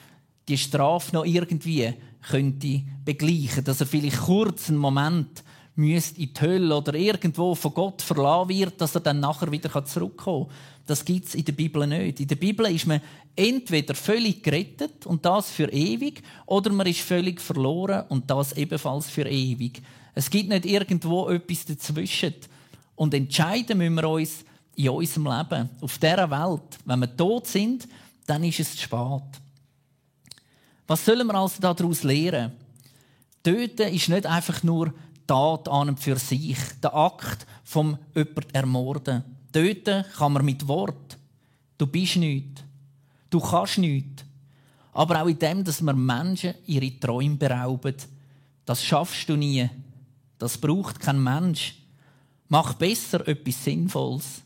die 0.48 0.58
Strafe 0.58 1.14
noch 1.14 1.24
irgendwie 1.24 1.94
könnte 2.28 2.82
begleichen, 3.04 3.64
dass 3.64 3.80
er 3.80 3.86
vielleicht 3.86 4.18
kurz 4.18 4.68
einen 4.68 4.78
Moment 4.78 5.42
müsste 5.76 6.20
in 6.20 6.32
die 6.32 6.40
Hölle 6.40 6.74
oder 6.74 6.94
irgendwo 6.94 7.54
von 7.54 7.74
Gott 7.74 8.02
verlassen 8.02 8.48
wird, 8.48 8.80
dass 8.80 8.94
er 8.94 9.02
dann 9.02 9.20
nachher 9.20 9.52
wieder 9.52 9.84
zurückkommen 9.84 10.48
kann. 10.48 10.56
Das 10.86 11.04
gibt 11.04 11.26
es 11.26 11.34
in 11.34 11.44
der 11.44 11.52
Bibel 11.52 11.86
nicht. 11.86 12.20
In 12.20 12.28
der 12.28 12.36
Bibel 12.36 12.66
ist 12.66 12.86
man 12.86 13.00
entweder 13.34 13.94
völlig 13.94 14.42
gerettet 14.42 15.04
und 15.04 15.24
das 15.24 15.50
für 15.50 15.70
ewig, 15.70 16.22
oder 16.46 16.72
man 16.72 16.86
ist 16.86 17.00
völlig 17.00 17.40
verloren 17.40 18.04
und 18.08 18.30
das 18.30 18.56
ebenfalls 18.56 19.08
für 19.08 19.28
ewig. 19.28 19.82
Es 20.14 20.30
gibt 20.30 20.48
nicht 20.48 20.64
irgendwo 20.64 21.28
etwas 21.28 21.66
dazwischen. 21.66 22.34
Und 22.94 23.12
entscheiden 23.12 23.76
müssen 23.76 23.96
wir 23.96 24.08
uns 24.08 24.44
in 24.74 24.88
unserem 24.88 25.26
Leben, 25.26 25.70
auf 25.80 25.98
dieser 25.98 26.30
Welt. 26.30 26.78
Wenn 26.86 27.00
wir 27.00 27.16
tot 27.16 27.46
sind, 27.46 27.86
dann 28.26 28.42
ist 28.44 28.60
es 28.60 28.72
zu 28.72 28.82
spät. 28.82 29.22
Was 30.86 31.04
sollen 31.04 31.26
wir 31.26 31.34
also 31.34 31.60
daraus 31.60 32.02
lernen? 32.02 32.52
Töten 33.42 33.94
ist 33.94 34.08
nicht 34.08 34.26
einfach 34.26 34.62
nur 34.62 34.92
Tat 35.26 35.68
an 35.68 35.90
und 35.90 36.00
für 36.00 36.18
sich, 36.18 36.58
der 36.82 36.94
Akt 36.94 37.46
vom 37.64 37.98
jemand 38.14 38.54
ermorden. 38.54 39.24
Töten 39.52 40.04
kann 40.16 40.32
man 40.32 40.44
mit 40.44 40.66
Wort. 40.68 41.18
Du 41.78 41.86
bist 41.86 42.16
nichts. 42.16 42.62
Du 43.30 43.40
kannst 43.40 43.78
nichts. 43.78 44.24
Aber 44.92 45.22
auch 45.22 45.26
in 45.26 45.38
dem, 45.38 45.64
dass 45.64 45.82
man 45.82 46.04
Menschen 46.04 46.54
ihre 46.66 46.98
Träume 46.98 47.36
berauben, 47.36 47.96
das 48.64 48.84
schaffst 48.84 49.28
du 49.28 49.36
nie. 49.36 49.68
Das 50.38 50.58
braucht 50.58 51.00
kein 51.00 51.22
Mensch. 51.22 51.74
Mach 52.48 52.74
besser 52.74 53.26
etwas 53.26 53.64
Sinnvolles. 53.64 54.42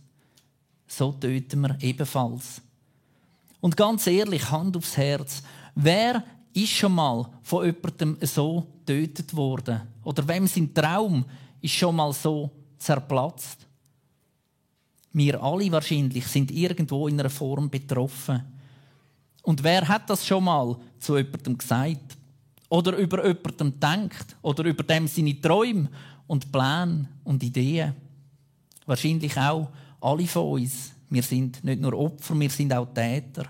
So 0.86 1.12
töten 1.12 1.60
wir 1.60 1.76
ebenfalls. 1.80 2.60
Und 3.60 3.76
ganz 3.76 4.06
ehrlich, 4.06 4.50
Hand 4.50 4.76
aufs 4.76 4.96
Herz, 4.96 5.42
wer 5.74 6.24
ist 6.52 6.70
schon 6.70 6.94
mal 6.94 7.28
von 7.42 7.64
jemandem 7.64 8.18
so 8.22 8.66
getötet 8.90 9.34
worden? 9.34 9.80
Oder 10.02 10.26
wem 10.26 10.46
sein 10.46 10.74
Traum 10.74 11.24
ist 11.60 11.74
schon 11.74 11.96
mal 11.96 12.12
so 12.12 12.50
zerplatzt? 12.78 13.66
Wir 15.12 15.42
alle 15.42 15.70
wahrscheinlich 15.72 16.26
sind 16.26 16.50
irgendwo 16.50 17.08
in 17.08 17.18
einer 17.18 17.30
Form 17.30 17.68
betroffen. 17.68 18.42
Und 19.42 19.62
wer 19.62 19.86
hat 19.86 20.08
das 20.10 20.26
schon 20.26 20.44
mal 20.44 20.76
zu 20.98 21.16
jemandem 21.16 21.58
gesagt? 21.58 22.16
Oder 22.68 22.96
über 22.96 23.26
jemandem 23.26 23.78
denkt? 23.80 24.36
Oder 24.42 24.64
über 24.64 24.82
dem 24.82 25.08
seine 25.08 25.40
Träume 25.40 25.88
und 26.26 26.52
Pläne 26.52 27.08
und 27.24 27.42
Ideen? 27.42 27.94
Wahrscheinlich 28.86 29.36
auch 29.36 29.68
alle 30.00 30.26
von 30.26 30.52
uns. 30.52 30.92
Wir 31.08 31.22
sind 31.22 31.64
nicht 31.64 31.80
nur 31.80 31.94
Opfer, 31.94 32.38
wir 32.38 32.50
sind 32.50 32.72
auch 32.72 32.86
Täter. 32.86 33.46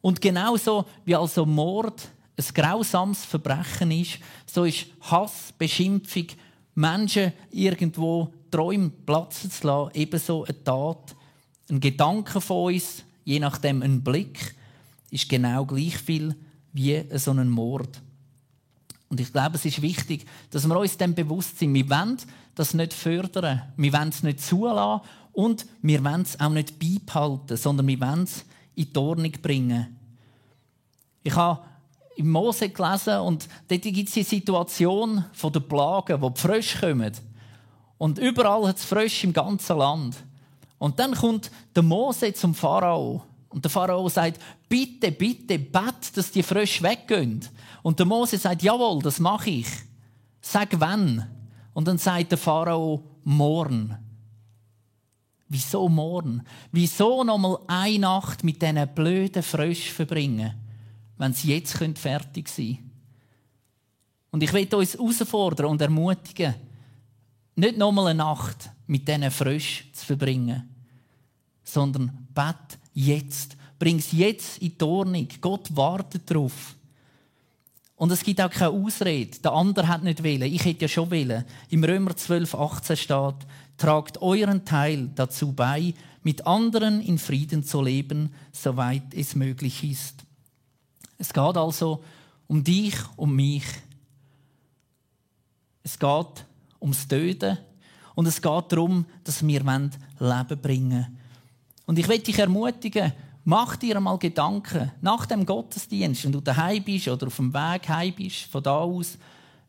Und 0.00 0.20
genauso 0.20 0.84
wie 1.04 1.16
also 1.16 1.44
Mord 1.44 2.08
ein 2.42 2.54
grausames 2.54 3.24
Verbrechen 3.24 3.90
ist, 3.90 4.18
so 4.46 4.64
ist 4.64 4.86
Hass, 5.02 5.52
Beschimpfung, 5.56 6.26
Menschen 6.74 7.32
irgendwo 7.50 8.32
Träume 8.50 8.90
platzen 8.90 9.50
zu 9.50 9.66
lassen, 9.66 9.90
ebenso 9.94 10.44
eine 10.44 10.64
Tat. 10.64 11.16
Ein 11.70 11.80
Gedanke 11.80 12.40
von 12.40 12.74
uns, 12.74 13.02
je 13.24 13.38
nachdem 13.40 13.82
ein 13.82 14.02
Blick, 14.02 14.54
ist 15.10 15.28
genau 15.28 15.64
gleich 15.64 15.96
viel 15.96 16.34
wie 16.72 17.04
so 17.16 17.32
ein 17.32 17.48
Mord. 17.48 18.00
Und 19.08 19.20
ich 19.20 19.32
glaube, 19.32 19.56
es 19.56 19.64
ist 19.64 19.82
wichtig, 19.82 20.26
dass 20.50 20.66
wir 20.66 20.78
uns 20.78 20.96
dem 20.96 21.14
bewusst 21.14 21.58
sind. 21.58 21.74
Wir 21.74 21.88
wollen 21.90 22.16
das 22.54 22.72
nicht 22.72 22.94
fördern, 22.94 23.62
wir 23.76 23.92
wollen 23.92 24.08
es 24.08 24.22
nicht 24.22 24.40
zulassen 24.40 25.06
und 25.32 25.66
wir 25.82 26.02
wollen 26.02 26.22
es 26.22 26.40
auch 26.40 26.50
nicht 26.50 26.78
beibehalten, 26.78 27.56
sondern 27.56 27.86
wir 27.86 28.00
wollen 28.00 28.24
es 28.24 28.44
in 28.74 28.92
die 28.92 28.98
Ordnung 28.98 29.32
bringen. 29.42 29.98
Ich 31.22 31.36
habe 31.36 31.62
im 32.16 32.30
Mose 32.30 32.68
gelesen 32.68 33.18
und 33.20 33.48
dort 33.68 33.82
gibt 33.82 34.08
es 34.08 34.14
die 34.14 34.22
Situation 34.22 35.24
der 35.42 35.60
Plagen, 35.60 36.20
wo 36.20 36.30
die 36.30 36.40
Frösche 36.40 36.78
kommen. 36.78 37.12
Und 37.98 38.18
überall 38.18 38.66
hat 38.68 38.78
es 38.78 38.84
Frösche 38.84 39.26
im 39.26 39.32
ganzen 39.32 39.78
Land. 39.78 40.16
Und 40.78 40.98
dann 40.98 41.14
kommt 41.14 41.50
der 41.76 41.84
Mose 41.84 42.34
zum 42.34 42.54
Pharao. 42.54 43.22
Und 43.48 43.64
der 43.64 43.70
Pharao 43.70 44.08
sagt, 44.08 44.40
bitte, 44.68 45.12
bitte, 45.12 45.58
bet, 45.58 46.16
dass 46.16 46.32
die 46.32 46.42
Frösche 46.42 46.82
weggehen. 46.82 47.46
Und 47.82 47.98
der 47.98 48.06
Mose 48.06 48.38
sagt, 48.38 48.62
jawohl, 48.62 49.00
das 49.02 49.20
mache 49.20 49.50
ich. 49.50 49.68
Sag 50.40 50.70
wann. 50.80 51.28
Und 51.72 51.86
dann 51.86 51.98
sagt 51.98 52.32
der 52.32 52.38
Pharao, 52.38 53.04
morgen. 53.22 53.96
Wieso 55.48 55.88
morgen? 55.88 56.42
Wieso 56.72 57.22
noch 57.22 57.38
mal 57.38 57.58
eine 57.66 57.98
Nacht 57.98 58.42
mit 58.42 58.62
diesen 58.62 58.88
blöden 58.94 59.42
Fröschen 59.42 59.94
verbringen, 59.94 60.54
wenn 61.22 61.34
sie 61.34 61.54
jetzt 61.54 61.76
fertig 61.76 62.48
sein 62.48 62.74
können? 62.74 62.90
Und 64.32 64.42
ich 64.42 64.52
will 64.52 64.74
uns 64.74 64.94
herausfordern 64.94 65.66
und 65.66 65.80
ermutigen, 65.80 66.56
nicht 67.54 67.76
noch 67.76 67.92
mal 67.92 68.08
eine 68.08 68.18
Nacht 68.18 68.70
mit 68.88 69.06
diesen 69.06 69.30
Fröschen 69.30 69.94
zu 69.94 70.04
verbringen, 70.04 70.68
sondern 71.62 72.26
bet 72.34 72.76
jetzt. 72.92 73.56
Bring 73.78 73.98
es 73.98 74.10
jetzt 74.10 74.58
in 74.58 74.76
die 74.76 74.84
Ordnung. 74.84 75.28
Gott 75.40 75.68
wartet 75.76 76.28
darauf. 76.28 76.74
Und 77.94 78.10
es 78.10 78.24
gibt 78.24 78.40
auch 78.40 78.50
keine 78.50 78.70
Ausrede. 78.70 79.38
Der 79.38 79.52
andere 79.52 79.86
hat 79.86 80.02
nicht 80.02 80.24
willen. 80.24 80.52
Ich 80.52 80.64
hätte 80.64 80.82
ja 80.82 80.88
schon 80.88 81.12
willen. 81.12 81.44
Im 81.68 81.84
Römer 81.84 82.16
12, 82.16 82.52
18 82.56 82.96
steht, 82.96 83.46
tragt 83.76 84.20
euren 84.20 84.64
Teil 84.64 85.10
dazu 85.14 85.52
bei, 85.52 85.94
mit 86.24 86.44
anderen 86.48 87.00
in 87.00 87.18
Frieden 87.18 87.62
zu 87.62 87.80
leben, 87.80 88.34
soweit 88.50 89.14
es 89.14 89.36
möglich 89.36 89.84
ist. 89.84 90.24
Es 91.22 91.32
geht 91.32 91.56
also 91.56 92.02
um 92.48 92.64
dich, 92.64 92.96
um 93.14 93.36
mich. 93.36 93.62
Es 95.84 95.96
geht 95.96 96.46
ums 96.80 97.06
Töten 97.06 97.58
und 98.16 98.26
es 98.26 98.42
geht 98.42 98.64
darum, 98.72 99.06
dass 99.22 99.46
wir 99.46 99.60
Leben 99.60 100.60
bringen. 100.60 101.16
Und 101.86 102.00
ich 102.00 102.08
möchte 102.08 102.24
dich 102.24 102.40
ermutigen, 102.40 103.12
mach 103.44 103.76
dir 103.76 103.98
einmal 103.98 104.18
Gedanken 104.18 104.90
nach 105.00 105.24
dem 105.26 105.46
Gottesdienst, 105.46 106.24
wenn 106.24 106.32
du 106.32 106.40
daheim 106.40 106.82
bist 106.82 107.06
oder 107.06 107.28
auf 107.28 107.36
dem 107.36 107.54
Weg 107.54 107.88
heim 107.88 108.14
bist, 108.16 108.46
von 108.50 108.60
da 108.60 108.78
aus, 108.78 109.16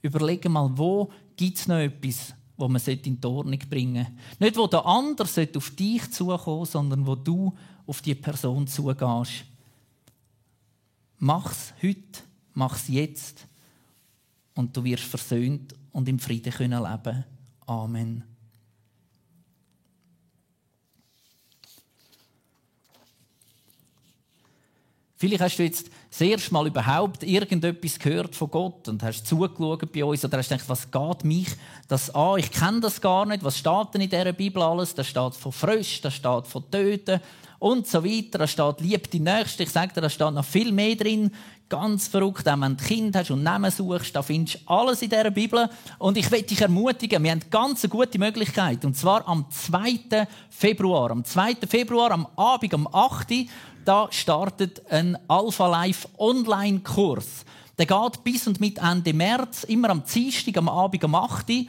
überlege 0.01 0.49
mal, 0.49 0.71
wo 0.73 1.11
gibt 1.37 1.59
es 1.59 1.67
noch 1.67 1.77
etwas, 1.77 2.33
wo 2.57 2.67
man 2.67 2.81
in 2.83 3.21
die 3.21 3.27
Ordnung 3.27 3.59
bringen 3.69 4.05
sollte. 4.05 4.43
Nicht, 4.43 4.57
wo 4.57 4.65
der 4.65 4.87
andere 4.87 5.27
auf 5.55 5.69
dich 5.69 6.11
zukommen 6.11 6.65
sondern 6.65 7.05
wo 7.05 7.13
du 7.13 7.53
auf 7.85 8.01
die 8.01 8.15
Person 8.15 8.65
zugehst. 8.65 9.52
Mach's 11.19 11.73
heute, 11.81 12.21
mach's 12.53 12.87
jetzt 12.87 13.47
und 14.55 14.75
du 14.75 14.83
wirst 14.83 15.03
versöhnt 15.03 15.73
und 15.91 16.09
im 16.09 16.19
Frieden 16.19 16.51
können 16.51 16.83
leben. 16.83 17.23
Amen. 17.65 18.23
Vielleicht 25.23 25.41
hast 25.41 25.57
du 25.57 25.63
jetzt 25.63 25.89
das 26.09 26.19
erste 26.19 26.51
Mal 26.53 26.67
überhaupt 26.67 27.23
irgendetwas 27.23 27.97
gehört 27.97 28.35
von 28.35 28.51
Gott 28.51 28.89
und 28.89 29.01
hast 29.03 29.25
zugeschaut 29.25 29.89
bei 29.93 30.03
uns 30.03 30.25
oder 30.25 30.37
hast 30.37 30.49
gedacht, 30.49 30.67
was 30.67 30.91
geht 30.91 31.23
mich 31.23 31.47
das 31.87 32.13
an? 32.13 32.39
Ich 32.39 32.51
kenne 32.51 32.81
das 32.81 32.99
gar 32.99 33.25
nicht. 33.25 33.41
Was 33.41 33.57
steht 33.57 33.93
denn 33.93 34.01
in 34.01 34.09
dieser 34.09 34.33
Bibel 34.33 34.61
alles? 34.61 34.93
Da 34.93 35.01
steht 35.01 35.35
von 35.35 35.53
Frösch, 35.53 36.01
da 36.01 36.11
steht 36.11 36.47
von 36.47 36.69
Töten 36.69 37.21
und 37.63 37.87
so 37.87 38.03
weiter. 38.03 38.39
Da 38.39 38.47
steht, 38.47 38.81
lieb 38.81 39.09
die 39.09 39.21
Nächste. 39.21 39.63
Ich 39.63 39.69
sage 39.69 39.93
dir, 39.93 40.01
da 40.01 40.09
steht 40.09 40.33
noch 40.33 40.43
viel 40.43 40.73
mehr 40.73 40.95
drin. 40.95 41.31
Ganz 41.69 42.09
verrückt, 42.09 42.47
auch 42.47 42.59
wenn 42.59 42.75
du 42.75 42.83
Kind 42.83 43.15
hast 43.15 43.31
und 43.31 43.41
Namen 43.41 43.71
suchst, 43.71 44.13
da 44.13 44.21
findest 44.21 44.55
du 44.55 44.59
alles 44.67 45.01
in 45.01 45.09
dieser 45.09 45.31
Bibel. 45.31 45.69
Und 45.97 46.17
ich 46.17 46.29
will 46.29 46.41
dich 46.41 46.59
ermutigen, 46.59 47.23
wir 47.23 47.31
haben 47.31 47.41
ganz 47.49 47.83
eine 47.83 47.89
gute 47.89 48.19
Möglichkeit. 48.19 48.83
Und 48.83 48.97
zwar 48.97 49.25
am 49.27 49.45
2. 49.49 50.27
Februar. 50.49 51.11
Am 51.11 51.23
2. 51.23 51.55
Februar, 51.67 52.11
am 52.11 52.27
Abend, 52.35 52.73
am 52.73 52.87
8 52.91 53.47
da 53.85 54.07
startet 54.11 54.81
ein 54.89 55.17
Alpha 55.27 55.67
Life 55.67 56.07
Online-Kurs. 56.17 57.45
Der 57.77 57.85
geht 57.85 58.23
bis 58.23 58.47
und 58.47 58.61
mit 58.61 58.77
Ende 58.77 59.13
März, 59.13 59.63
immer 59.63 59.89
am 59.89 60.03
Dienstag, 60.05 60.57
am 60.57 60.69
Abend 60.69 61.03
um 61.03 61.15
8 61.15 61.49
Uhr. 61.49 61.65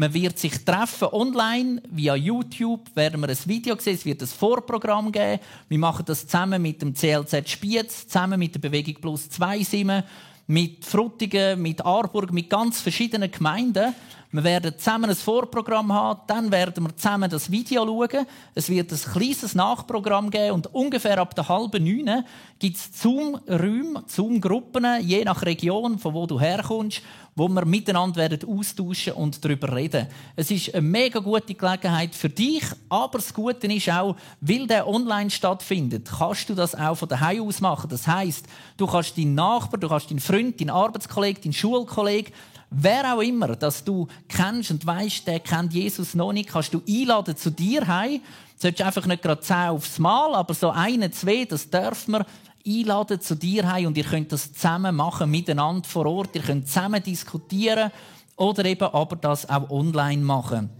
Man 0.00 0.14
wird 0.14 0.38
sich 0.38 0.64
treffen 0.64 1.08
online, 1.10 1.82
via 1.90 2.14
YouTube 2.14 2.94
werden 2.94 3.20
wir 3.20 3.30
ein 3.30 3.38
Video 3.46 3.76
sehen, 3.80 3.96
es 3.96 4.04
wird 4.04 4.22
ein 4.22 4.28
Vorprogramm 4.28 5.10
geben. 5.10 5.40
Wir 5.68 5.78
machen 5.80 6.04
das 6.06 6.24
zusammen 6.24 6.62
mit 6.62 6.80
dem 6.80 6.94
CLZ 6.94 7.50
Spiez, 7.50 8.06
zusammen 8.06 8.38
mit 8.38 8.54
der 8.54 8.60
Bewegung 8.60 8.94
Plus 9.00 9.28
2 9.28 9.64
Simmen, 9.64 10.04
mit 10.46 10.84
Frutigen, 10.84 11.60
mit 11.60 11.84
Aarburg, 11.84 12.32
mit 12.32 12.48
ganz 12.48 12.80
verschiedenen 12.80 13.28
Gemeinden. 13.28 13.92
Wir 14.30 14.44
werden 14.44 14.74
zusammen 14.76 15.08
ein 15.08 15.16
Vorprogramm 15.16 15.90
haben, 15.90 16.20
dann 16.26 16.52
werden 16.52 16.84
wir 16.84 16.94
zusammen 16.94 17.30
das 17.30 17.50
Video 17.50 17.86
schauen. 17.86 18.26
Es 18.54 18.68
wird 18.68 18.92
ein 18.92 18.98
kleines 18.98 19.54
Nachprogramm 19.54 20.28
geben 20.28 20.52
und 20.52 20.66
ungefähr 20.74 21.16
ab 21.16 21.34
der 21.34 21.48
halben 21.48 21.82
neun 21.82 22.24
gibt 22.58 22.76
es 22.76 22.90
Zoom-Räume, 23.00 24.04
Zoom-Gruppen, 24.06 24.84
je 25.00 25.24
nach 25.24 25.42
Region, 25.42 25.98
von 25.98 26.12
wo 26.12 26.26
du 26.26 26.38
herkommst, 26.38 27.00
wo 27.36 27.48
wir 27.48 27.64
miteinander 27.64 28.16
werden 28.16 28.46
austauschen 28.46 29.14
und 29.14 29.42
darüber 29.42 29.74
reden. 29.74 30.08
Es 30.36 30.50
ist 30.50 30.74
eine 30.74 30.82
mega 30.82 31.20
gute 31.20 31.54
Gelegenheit 31.54 32.14
für 32.14 32.28
dich, 32.28 32.64
aber 32.90 33.18
das 33.18 33.32
Gute 33.32 33.66
ist 33.66 33.88
auch, 33.88 34.14
weil 34.42 34.66
der 34.66 34.86
online 34.86 35.30
stattfindet, 35.30 36.10
kannst 36.18 36.50
du 36.50 36.54
das 36.54 36.74
auch 36.74 36.96
von 36.96 37.08
daheim 37.08 37.44
aus 37.44 37.62
machen. 37.62 37.88
Das 37.88 38.06
heißt, 38.06 38.44
du 38.76 38.86
kannst 38.86 39.16
deinen 39.16 39.36
Nachbar, 39.36 39.80
du 39.80 39.88
kannst 39.88 40.10
deinen 40.10 40.20
Freund, 40.20 40.60
deinen 40.60 40.68
Arbeitskollegen, 40.68 41.44
deinen 41.44 41.52
Schulkollegen 41.54 42.34
Wer 42.70 43.14
auch 43.14 43.22
immer, 43.22 43.56
dass 43.56 43.82
du 43.82 44.08
kennst 44.28 44.70
und 44.70 44.84
weißt, 44.84 45.26
der 45.26 45.40
kennt 45.40 45.72
Jesus 45.72 46.14
noch 46.14 46.32
nicht, 46.32 46.50
kannst 46.50 46.74
du 46.74 46.82
einladen 46.86 47.36
zu 47.36 47.50
dir 47.50 47.86
heim. 47.86 48.20
Solltest 48.56 48.82
einfach 48.82 49.06
nicht 49.06 49.22
gerade 49.22 49.40
zehn 49.40 49.68
aufs 49.68 49.98
Mal, 49.98 50.34
aber 50.34 50.52
so 50.52 50.70
eine, 50.70 51.10
zwei, 51.10 51.44
das 51.44 51.70
dürfen 51.70 52.12
wir 52.12 52.26
einladen 52.66 53.20
zu 53.20 53.36
dir 53.36 53.70
heim 53.70 53.86
und 53.86 53.96
ihr 53.96 54.04
könnt 54.04 54.32
das 54.32 54.52
zusammen 54.52 54.94
machen, 54.96 55.30
miteinander 55.30 55.88
vor 55.88 56.06
Ort. 56.06 56.34
Ihr 56.34 56.42
könnt 56.42 56.68
zusammen 56.68 57.02
diskutieren 57.02 57.90
oder 58.36 58.64
eben 58.64 58.88
aber 58.88 59.16
das 59.16 59.48
auch 59.48 59.70
online 59.70 60.22
machen. 60.22 60.70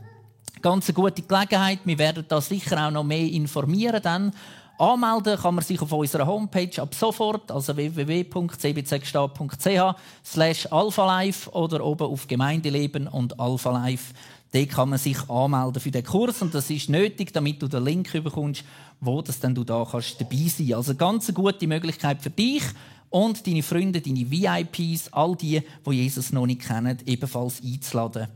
Ganz 0.61 0.89
eine 0.89 0.95
gute 0.95 1.23
Gelegenheit. 1.23 1.81
Wir 1.85 1.99
werden 1.99 2.25
da 2.29 2.41
sicher 2.41 2.87
auch 2.87 2.91
noch 2.91 3.05
mehr 3.05 3.27
informieren 3.31 4.03
dann. 4.03 4.33
Anmelden 4.79 5.37
kann 5.37 5.57
man 5.57 5.65
sich 5.65 5.83
auf 5.83 5.93
unserer 5.93 6.27
Homepage 6.27 6.81
ab 6.81 6.95
sofort, 6.95 7.51
also 7.51 7.77
www.cbzgstadt.ch 7.77 9.97
slash 10.25 10.67
alphalife 10.71 11.51
oder 11.51 11.85
oben 11.85 12.07
auf 12.07 12.29
Gemeindeleben 12.29 13.09
und 13.09 13.41
alphalife. 13.41 14.15
Dort 14.53 14.71
kann 14.71 14.91
man 14.91 15.01
sich 15.01 15.19
anmelden 15.29 15.83
für 15.83 15.91
den 15.91 16.05
Kurs 16.05 16.43
und 16.43 16.55
das 16.55 16.71
ist 16.71 16.89
nötig, 16.89 17.33
damit 17.33 17.61
du 17.61 17.67
den 17.67 17.85
Link 17.85 18.13
bekommst, 18.13 18.63
wo 19.01 19.21
das 19.21 19.41
dann 19.41 19.53
du 19.55 19.65
da 19.65 19.85
kannst 19.91 20.21
dabei 20.21 20.47
sein. 20.47 20.75
Also 20.75 20.95
ganz 20.95 21.29
eine 21.29 21.35
gute 21.35 21.67
Möglichkeit 21.67 22.23
für 22.23 22.31
dich 22.31 22.63
und 23.11 23.45
deine 23.47 23.63
Freunde, 23.65 24.01
deine 24.01 24.31
VIPs, 24.31 25.13
all 25.13 25.35
die, 25.35 25.61
die 25.87 25.91
Jesus 25.91 26.33
noch 26.33 26.47
nicht 26.47 26.63
kennen, 26.63 26.99
ebenfalls 27.05 27.61
einzuladen. 27.63 28.29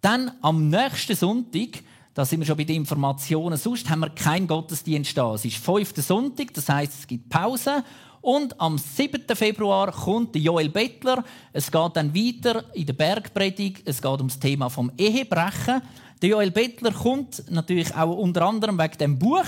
Dann 0.00 0.32
am 0.42 0.68
nächsten 0.68 1.16
Sonntag 1.16 1.82
da 2.16 2.24
sind 2.24 2.40
wir 2.40 2.46
schon 2.46 2.56
bei 2.56 2.64
den 2.64 2.76
Informationen. 2.76 3.58
Sonst 3.58 3.90
haben 3.90 4.00
wir 4.00 4.08
keinen 4.08 4.46
Gottesdienst 4.46 5.18
da. 5.18 5.34
Es 5.34 5.44
ist 5.44 5.58
fünfter 5.58 6.00
Sonntag, 6.00 6.54
das 6.54 6.66
heißt, 6.66 7.00
es 7.00 7.06
gibt 7.06 7.28
Pause. 7.28 7.84
Und 8.22 8.58
am 8.58 8.78
7. 8.78 9.36
Februar 9.36 9.92
kommt 9.92 10.34
Joel 10.34 10.70
Bettler. 10.70 11.22
Es 11.52 11.70
geht 11.70 11.90
dann 11.94 12.14
weiter 12.14 12.64
in 12.72 12.86
der 12.86 12.94
Bergpredigt. 12.94 13.82
Es 13.84 14.00
geht 14.00 14.18
um 14.18 14.28
das 14.28 14.38
Thema 14.38 14.70
vom 14.70 14.90
Ehebrechen. 14.96 15.82
Der 16.22 16.30
Joel 16.30 16.52
Bettler 16.52 16.92
kommt 16.92 17.50
natürlich 17.50 17.94
auch 17.94 18.16
unter 18.16 18.46
anderem 18.46 18.78
wegen 18.78 18.96
dem 18.96 19.18
Buch, 19.18 19.44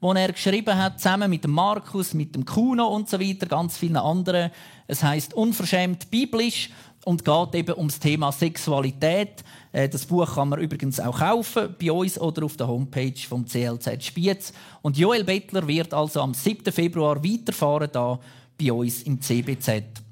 das 0.00 0.16
er 0.16 0.32
geschrieben 0.32 0.78
hat, 0.78 1.00
zusammen 1.00 1.28
mit 1.28 1.42
dem 1.42 1.50
Markus, 1.50 2.14
mit 2.14 2.36
dem 2.36 2.44
Kuno 2.44 2.86
und 2.86 3.10
so 3.10 3.18
weiter, 3.18 3.46
ganz 3.46 3.76
vielen 3.76 3.96
anderen. 3.96 4.52
Es 4.86 5.02
heißt 5.02 5.34
unverschämt 5.34 6.08
biblisch 6.08 6.70
und 7.04 7.24
geht 7.24 7.54
eben 7.54 7.76
ums 7.76 7.98
Thema 7.98 8.30
Sexualität. 8.32 9.42
Äh, 9.72 9.88
das 9.88 10.06
Buch 10.06 10.34
kann 10.34 10.48
man 10.48 10.60
übrigens 10.60 11.00
auch 11.00 11.18
kaufen 11.18 11.74
bei 11.80 11.90
uns 11.90 12.18
oder 12.18 12.44
auf 12.44 12.56
der 12.56 12.68
Homepage 12.68 13.18
vom 13.28 13.46
CLZ 13.46 14.04
Spiez. 14.04 14.52
Und 14.82 14.96
Joel 14.96 15.24
Bettler 15.24 15.66
wird 15.66 15.92
also 15.94 16.20
am 16.20 16.34
7. 16.34 16.72
Februar 16.72 17.22
weiterfahren 17.24 17.88
da 17.92 18.18
bei 18.60 18.72
uns 18.72 19.02
im 19.02 19.20
CBZ. 19.20 20.02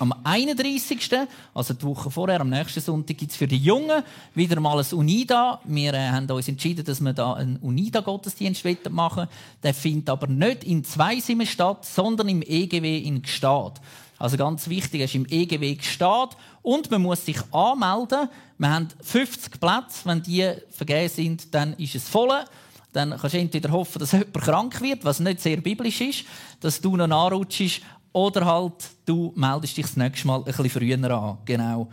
Am 0.00 0.14
31. 0.22 1.10
also 1.52 1.74
die 1.74 1.82
Woche 1.84 2.08
vorher, 2.08 2.40
am 2.40 2.50
nächsten 2.50 2.80
Sonntag, 2.80 3.18
gibt 3.18 3.32
es 3.32 3.36
für 3.36 3.48
die 3.48 3.56
Jungen 3.56 4.04
wieder 4.32 4.60
mal 4.60 4.78
ein 4.78 4.86
UNIDA. 4.92 5.60
Wir 5.64 5.92
äh, 5.92 6.08
haben 6.10 6.30
uns 6.30 6.46
entschieden, 6.46 6.84
dass 6.84 7.00
wir 7.00 7.12
da 7.12 7.34
einen 7.34 7.56
UNIDA-Gottesdienst 7.56 8.64
machen 8.90 9.26
Der 9.62 9.74
findet 9.74 10.10
aber 10.10 10.28
nicht 10.28 10.62
in 10.62 10.84
Zweisimmen 10.84 11.48
statt, 11.48 11.84
sondern 11.84 12.28
im 12.28 12.42
EGW 12.42 12.98
in 12.98 13.22
Gstaad. 13.22 13.80
Also 14.18 14.36
ganz 14.36 14.68
wichtig, 14.68 15.00
es 15.00 15.10
ist 15.10 15.14
im 15.14 15.26
EGW 15.28 15.76
Gstaad 15.76 16.36
und 16.62 16.90
man 16.90 17.02
muss 17.02 17.24
sich 17.24 17.38
anmelden. 17.52 18.28
Wir 18.58 18.70
haben 18.70 18.88
50 19.00 19.60
Plätze. 19.60 20.00
Wenn 20.04 20.22
die 20.22 20.52
vergeben 20.70 21.08
sind, 21.08 21.54
dann 21.54 21.74
ist 21.74 21.94
es 21.94 22.08
voll. 22.08 22.44
Dann 22.92 23.10
kannst 23.10 23.34
du 23.34 23.38
entweder 23.38 23.70
hoffen, 23.70 24.00
dass 24.00 24.12
jemand 24.12 24.34
krank 24.34 24.80
wird, 24.80 25.04
was 25.04 25.20
nicht 25.20 25.40
sehr 25.40 25.58
biblisch 25.58 26.00
ist, 26.00 26.24
dass 26.60 26.80
du 26.80 26.96
noch 26.96 27.06
nachrutschst, 27.06 27.80
Oder 28.12 28.44
halt, 28.46 28.90
du 29.04 29.32
meldest 29.36 29.76
dich 29.76 29.86
das 29.86 29.96
nächste 29.96 30.26
Mal 30.26 30.38
ein 30.38 30.44
bisschen 30.44 30.70
früher 30.70 30.96
an. 30.96 31.38
Genau. 31.44 31.88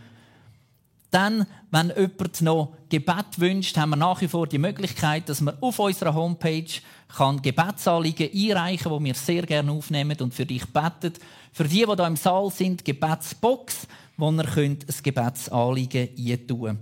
Dann, 1.15 1.45
wenn 1.71 1.93
jemand 1.95 2.41
noch 2.41 2.75
Gebet 2.89 3.39
wünscht, 3.39 3.77
haben 3.77 3.91
wir 3.91 3.95
nach 3.95 4.19
wie 4.19 4.27
vor 4.27 4.47
die 4.47 4.57
Möglichkeit, 4.57 5.29
dass 5.29 5.39
man 5.39 5.57
auf 5.61 5.79
unserer 5.79 6.13
Homepage 6.13 6.65
kann 7.07 7.41
Gebetsanliegen 7.41 8.29
einreichen 8.33 8.91
kann, 8.91 8.99
die 8.99 9.05
wir 9.05 9.13
sehr 9.13 9.43
gerne 9.43 9.71
aufnehmen 9.71 10.17
und 10.19 10.33
für 10.33 10.45
dich 10.45 10.65
beten. 10.65 11.13
Für 11.53 11.63
die, 11.63 11.85
die 11.85 11.85
hier 11.85 12.05
im 12.05 12.17
Saal 12.17 12.51
sind, 12.51 12.83
Gebetsbox, 12.83 13.87
wo 14.17 14.29
ihr 14.29 14.57
ein 14.57 14.79
Gebetsanliegen 15.03 16.09
eintun. 16.17 16.79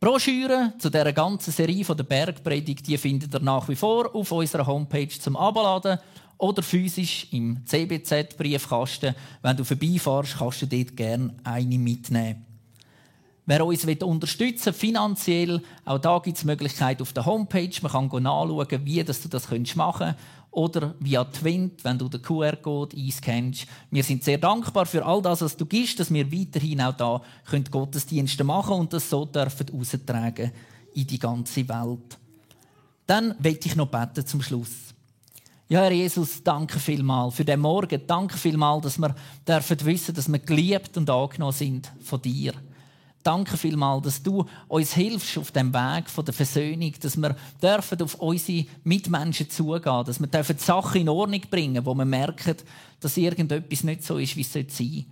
Broschüren 0.00 0.72
zu 0.80 0.90
dieser 0.90 1.12
ganzen 1.12 1.52
Serie 1.52 1.84
von 1.84 1.96
der 1.96 2.02
Bergpredigt 2.02 2.88
die 2.88 2.98
findet 2.98 3.32
ihr 3.34 3.40
nach 3.40 3.68
wie 3.68 3.76
vor 3.76 4.12
auf 4.12 4.32
unserer 4.32 4.66
Homepage 4.66 5.16
zum 5.20 5.36
Abladen 5.36 6.00
oder 6.38 6.60
physisch 6.64 7.28
im 7.30 7.64
CBZ-Briefkasten. 7.64 9.14
Wenn 9.42 9.56
du 9.56 9.62
vorbeifährst, 9.62 10.38
kannst 10.38 10.62
du 10.62 10.66
dort 10.66 10.96
gerne 10.96 11.36
eine 11.44 11.78
mitnehmen. 11.78 12.53
Wer 13.46 13.66
uns 13.66 13.84
unterstützen 13.84 14.66
will, 14.66 14.72
finanziell, 14.72 15.62
auch 15.84 15.98
da 15.98 16.18
gibt 16.18 16.38
es 16.38 16.44
Möglichkeiten 16.44 17.02
auf 17.02 17.12
der 17.12 17.26
Homepage. 17.26 17.70
Man 17.82 17.92
kann 17.92 18.22
nachschauen, 18.22 18.86
wie 18.86 19.04
du 19.04 19.28
das 19.28 19.50
machen 19.76 19.98
kannst. 19.98 20.18
Oder 20.50 20.94
via 21.00 21.24
Twint, 21.24 21.84
wenn 21.84 21.98
du 21.98 22.08
den 22.08 22.22
QR-Code 22.22 22.96
einscannst. 22.96 23.66
Wir 23.90 24.04
sind 24.04 24.22
sehr 24.22 24.38
dankbar 24.38 24.86
für 24.86 25.04
all 25.04 25.20
das, 25.20 25.42
was 25.42 25.56
du 25.56 25.66
gibst, 25.66 25.98
dass 25.98 26.14
wir 26.14 26.32
weiterhin 26.32 26.80
auch 26.80 26.96
da 26.96 27.20
Gottesdienste 27.70 28.44
machen 28.44 28.68
können 28.68 28.80
und 28.80 28.92
das 28.92 29.10
so 29.10 29.24
dürfen 29.24 29.66
austragen 29.78 30.52
in 30.94 31.06
die 31.06 31.18
ganze 31.18 31.68
Welt. 31.68 32.18
Dann 33.06 33.34
möchte 33.42 33.68
ich 33.68 33.76
noch 33.76 33.88
beten 33.88 34.24
zum 34.24 34.40
Schluss. 34.40 34.94
Ja, 35.68 35.80
Herr 35.80 35.92
Jesus, 35.92 36.42
danke 36.42 36.78
vielmals 36.78 37.34
für 37.34 37.44
den 37.44 37.60
Morgen. 37.60 38.00
Danke 38.06 38.38
vielmals, 38.38 38.84
dass 38.84 38.98
wir 38.98 39.14
dürfen 39.46 39.84
wissen, 39.84 40.14
dass 40.14 40.30
wir 40.30 40.38
geliebt 40.38 40.96
und 40.96 41.10
angenommen 41.10 41.52
sind 41.52 41.90
von 42.00 42.22
dir. 42.22 42.54
Danke 43.24 43.56
vielmals, 43.56 44.04
dass 44.04 44.22
du 44.22 44.44
uns 44.68 44.92
hilfst 44.92 45.38
auf 45.38 45.50
dem 45.50 45.72
Weg 45.72 46.04
der 46.14 46.34
Versöhnung, 46.34 46.92
dass 47.00 47.16
wir 47.16 47.34
dürfen 47.62 48.02
auf 48.02 48.16
unsere 48.16 48.66
Mitmenschen 48.84 49.48
zugehen, 49.48 50.04
dass 50.04 50.20
wir 50.20 50.26
dürfen 50.26 50.58
Sachen 50.58 51.00
in 51.00 51.08
Ordnung 51.08 51.40
bringen, 51.50 51.86
wo 51.86 51.94
wir 51.94 52.04
merken, 52.04 52.56
dass 53.00 53.16
irgendetwas 53.16 53.82
nicht 53.82 54.04
so 54.04 54.18
ist, 54.18 54.36
wie 54.36 54.42
es 54.42 54.52
sein 54.52 54.66
sollte. 54.68 55.06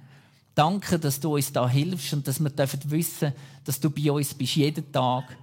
Danke, 0.54 0.98
dass 0.98 1.20
du 1.20 1.36
uns 1.36 1.54
da 1.54 1.66
hilfst 1.66 2.12
und 2.12 2.28
dass 2.28 2.38
wir 2.38 2.50
dürfen 2.50 2.90
wissen, 2.90 3.32
dass 3.64 3.80
du 3.80 3.88
bei 3.88 4.12
uns 4.12 4.34
bist 4.34 4.56
jeden 4.56 4.92
Tag. 4.92 5.34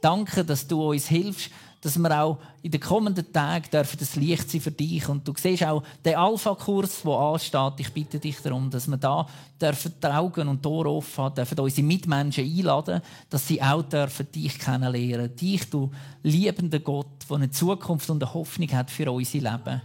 Danke, 0.00 0.44
dass 0.44 0.68
du 0.68 0.90
uns 0.90 1.08
hilfst, 1.08 1.50
dass 1.80 1.98
wir 1.98 2.22
auch 2.22 2.38
in 2.62 2.72
den 2.72 2.80
kommenden 2.80 3.32
Tagen 3.32 3.70
dürfen 3.70 3.98
das 3.98 4.16
Licht 4.16 4.50
sein 4.50 4.60
für 4.60 4.70
dich. 4.70 5.08
Und 5.08 5.26
du 5.26 5.32
siehst 5.36 5.64
auch 5.64 5.82
den 6.04 6.16
Alpha-Kurs, 6.16 7.02
der 7.02 7.12
ansteht. 7.12 7.72
Ich 7.78 7.92
bitte 7.92 8.18
dich 8.18 8.40
darum, 8.40 8.70
dass 8.70 8.88
wir 8.88 8.96
da 8.96 9.26
dürfen 9.60 9.94
die 10.02 10.06
Augen 10.06 10.48
und 10.48 10.66
Ohren 10.66 10.88
offen 10.88 11.24
haben, 11.24 11.34
dürfen 11.36 11.60
unsere 11.60 11.86
Mitmenschen 11.86 12.44
einladen, 12.44 13.00
dass 13.30 13.46
sie 13.46 13.62
auch 13.62 13.82
dürfen 13.82 14.30
dich 14.32 14.58
kennenlernen. 14.58 15.34
Dich, 15.36 15.70
du 15.70 15.90
liebender 16.22 16.80
Gott, 16.80 17.06
der 17.28 17.36
eine 17.36 17.50
Zukunft 17.50 18.10
und 18.10 18.22
eine 18.22 18.34
Hoffnung 18.34 18.72
hat 18.72 18.90
für 18.90 19.10
unser 19.10 19.38
Leben. 19.38 19.82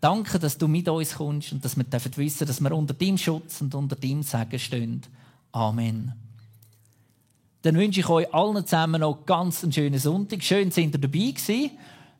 Danke, 0.00 0.40
dass 0.40 0.58
du 0.58 0.66
mit 0.66 0.88
uns 0.88 1.14
kommst 1.14 1.52
und 1.52 1.64
dass 1.64 1.76
wir 1.76 1.84
dürfen 1.84 2.16
wissen, 2.16 2.46
dass 2.46 2.60
wir 2.60 2.72
unter 2.72 2.94
deinem 2.94 3.18
Schutz 3.18 3.60
und 3.60 3.72
unter 3.76 3.94
deinem 3.94 4.24
Segen 4.24 4.58
stehen. 4.58 5.02
Amen 5.52 6.21
dann 7.62 7.76
wünsche 7.76 8.00
ich 8.00 8.08
euch 8.08 8.32
allen 8.34 8.66
zusammen 8.66 9.00
noch 9.00 9.24
ganz 9.24 9.62
einen 9.62 9.72
schönen 9.72 9.98
Sonntag. 9.98 10.42
Schön, 10.42 10.70
sind 10.70 10.94
ihr 10.94 11.00
dabei 11.00 11.30
gewesen. 11.30 11.70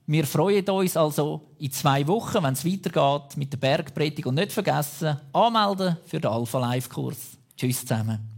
Wir 0.07 0.27
freuen 0.27 0.69
uns 0.69 0.97
also 0.97 1.49
in 1.59 1.71
zwei 1.73 2.07
Wochen, 2.07 2.43
wenn 2.43 2.55
es 2.55 2.65
weitergeht 2.65 3.37
mit 3.37 3.53
der 3.53 3.59
Bergpredigt. 3.59 4.27
Und 4.27 4.37
nicht 4.37 4.53
vergessen, 4.53 5.17
anmelden 5.33 5.97
für 6.07 6.21
den 6.21 6.31
Alpha 6.31 6.59
Live 6.59 6.89
Kurs. 6.89 7.39
Tschüss 7.57 7.81
zusammen. 7.81 8.32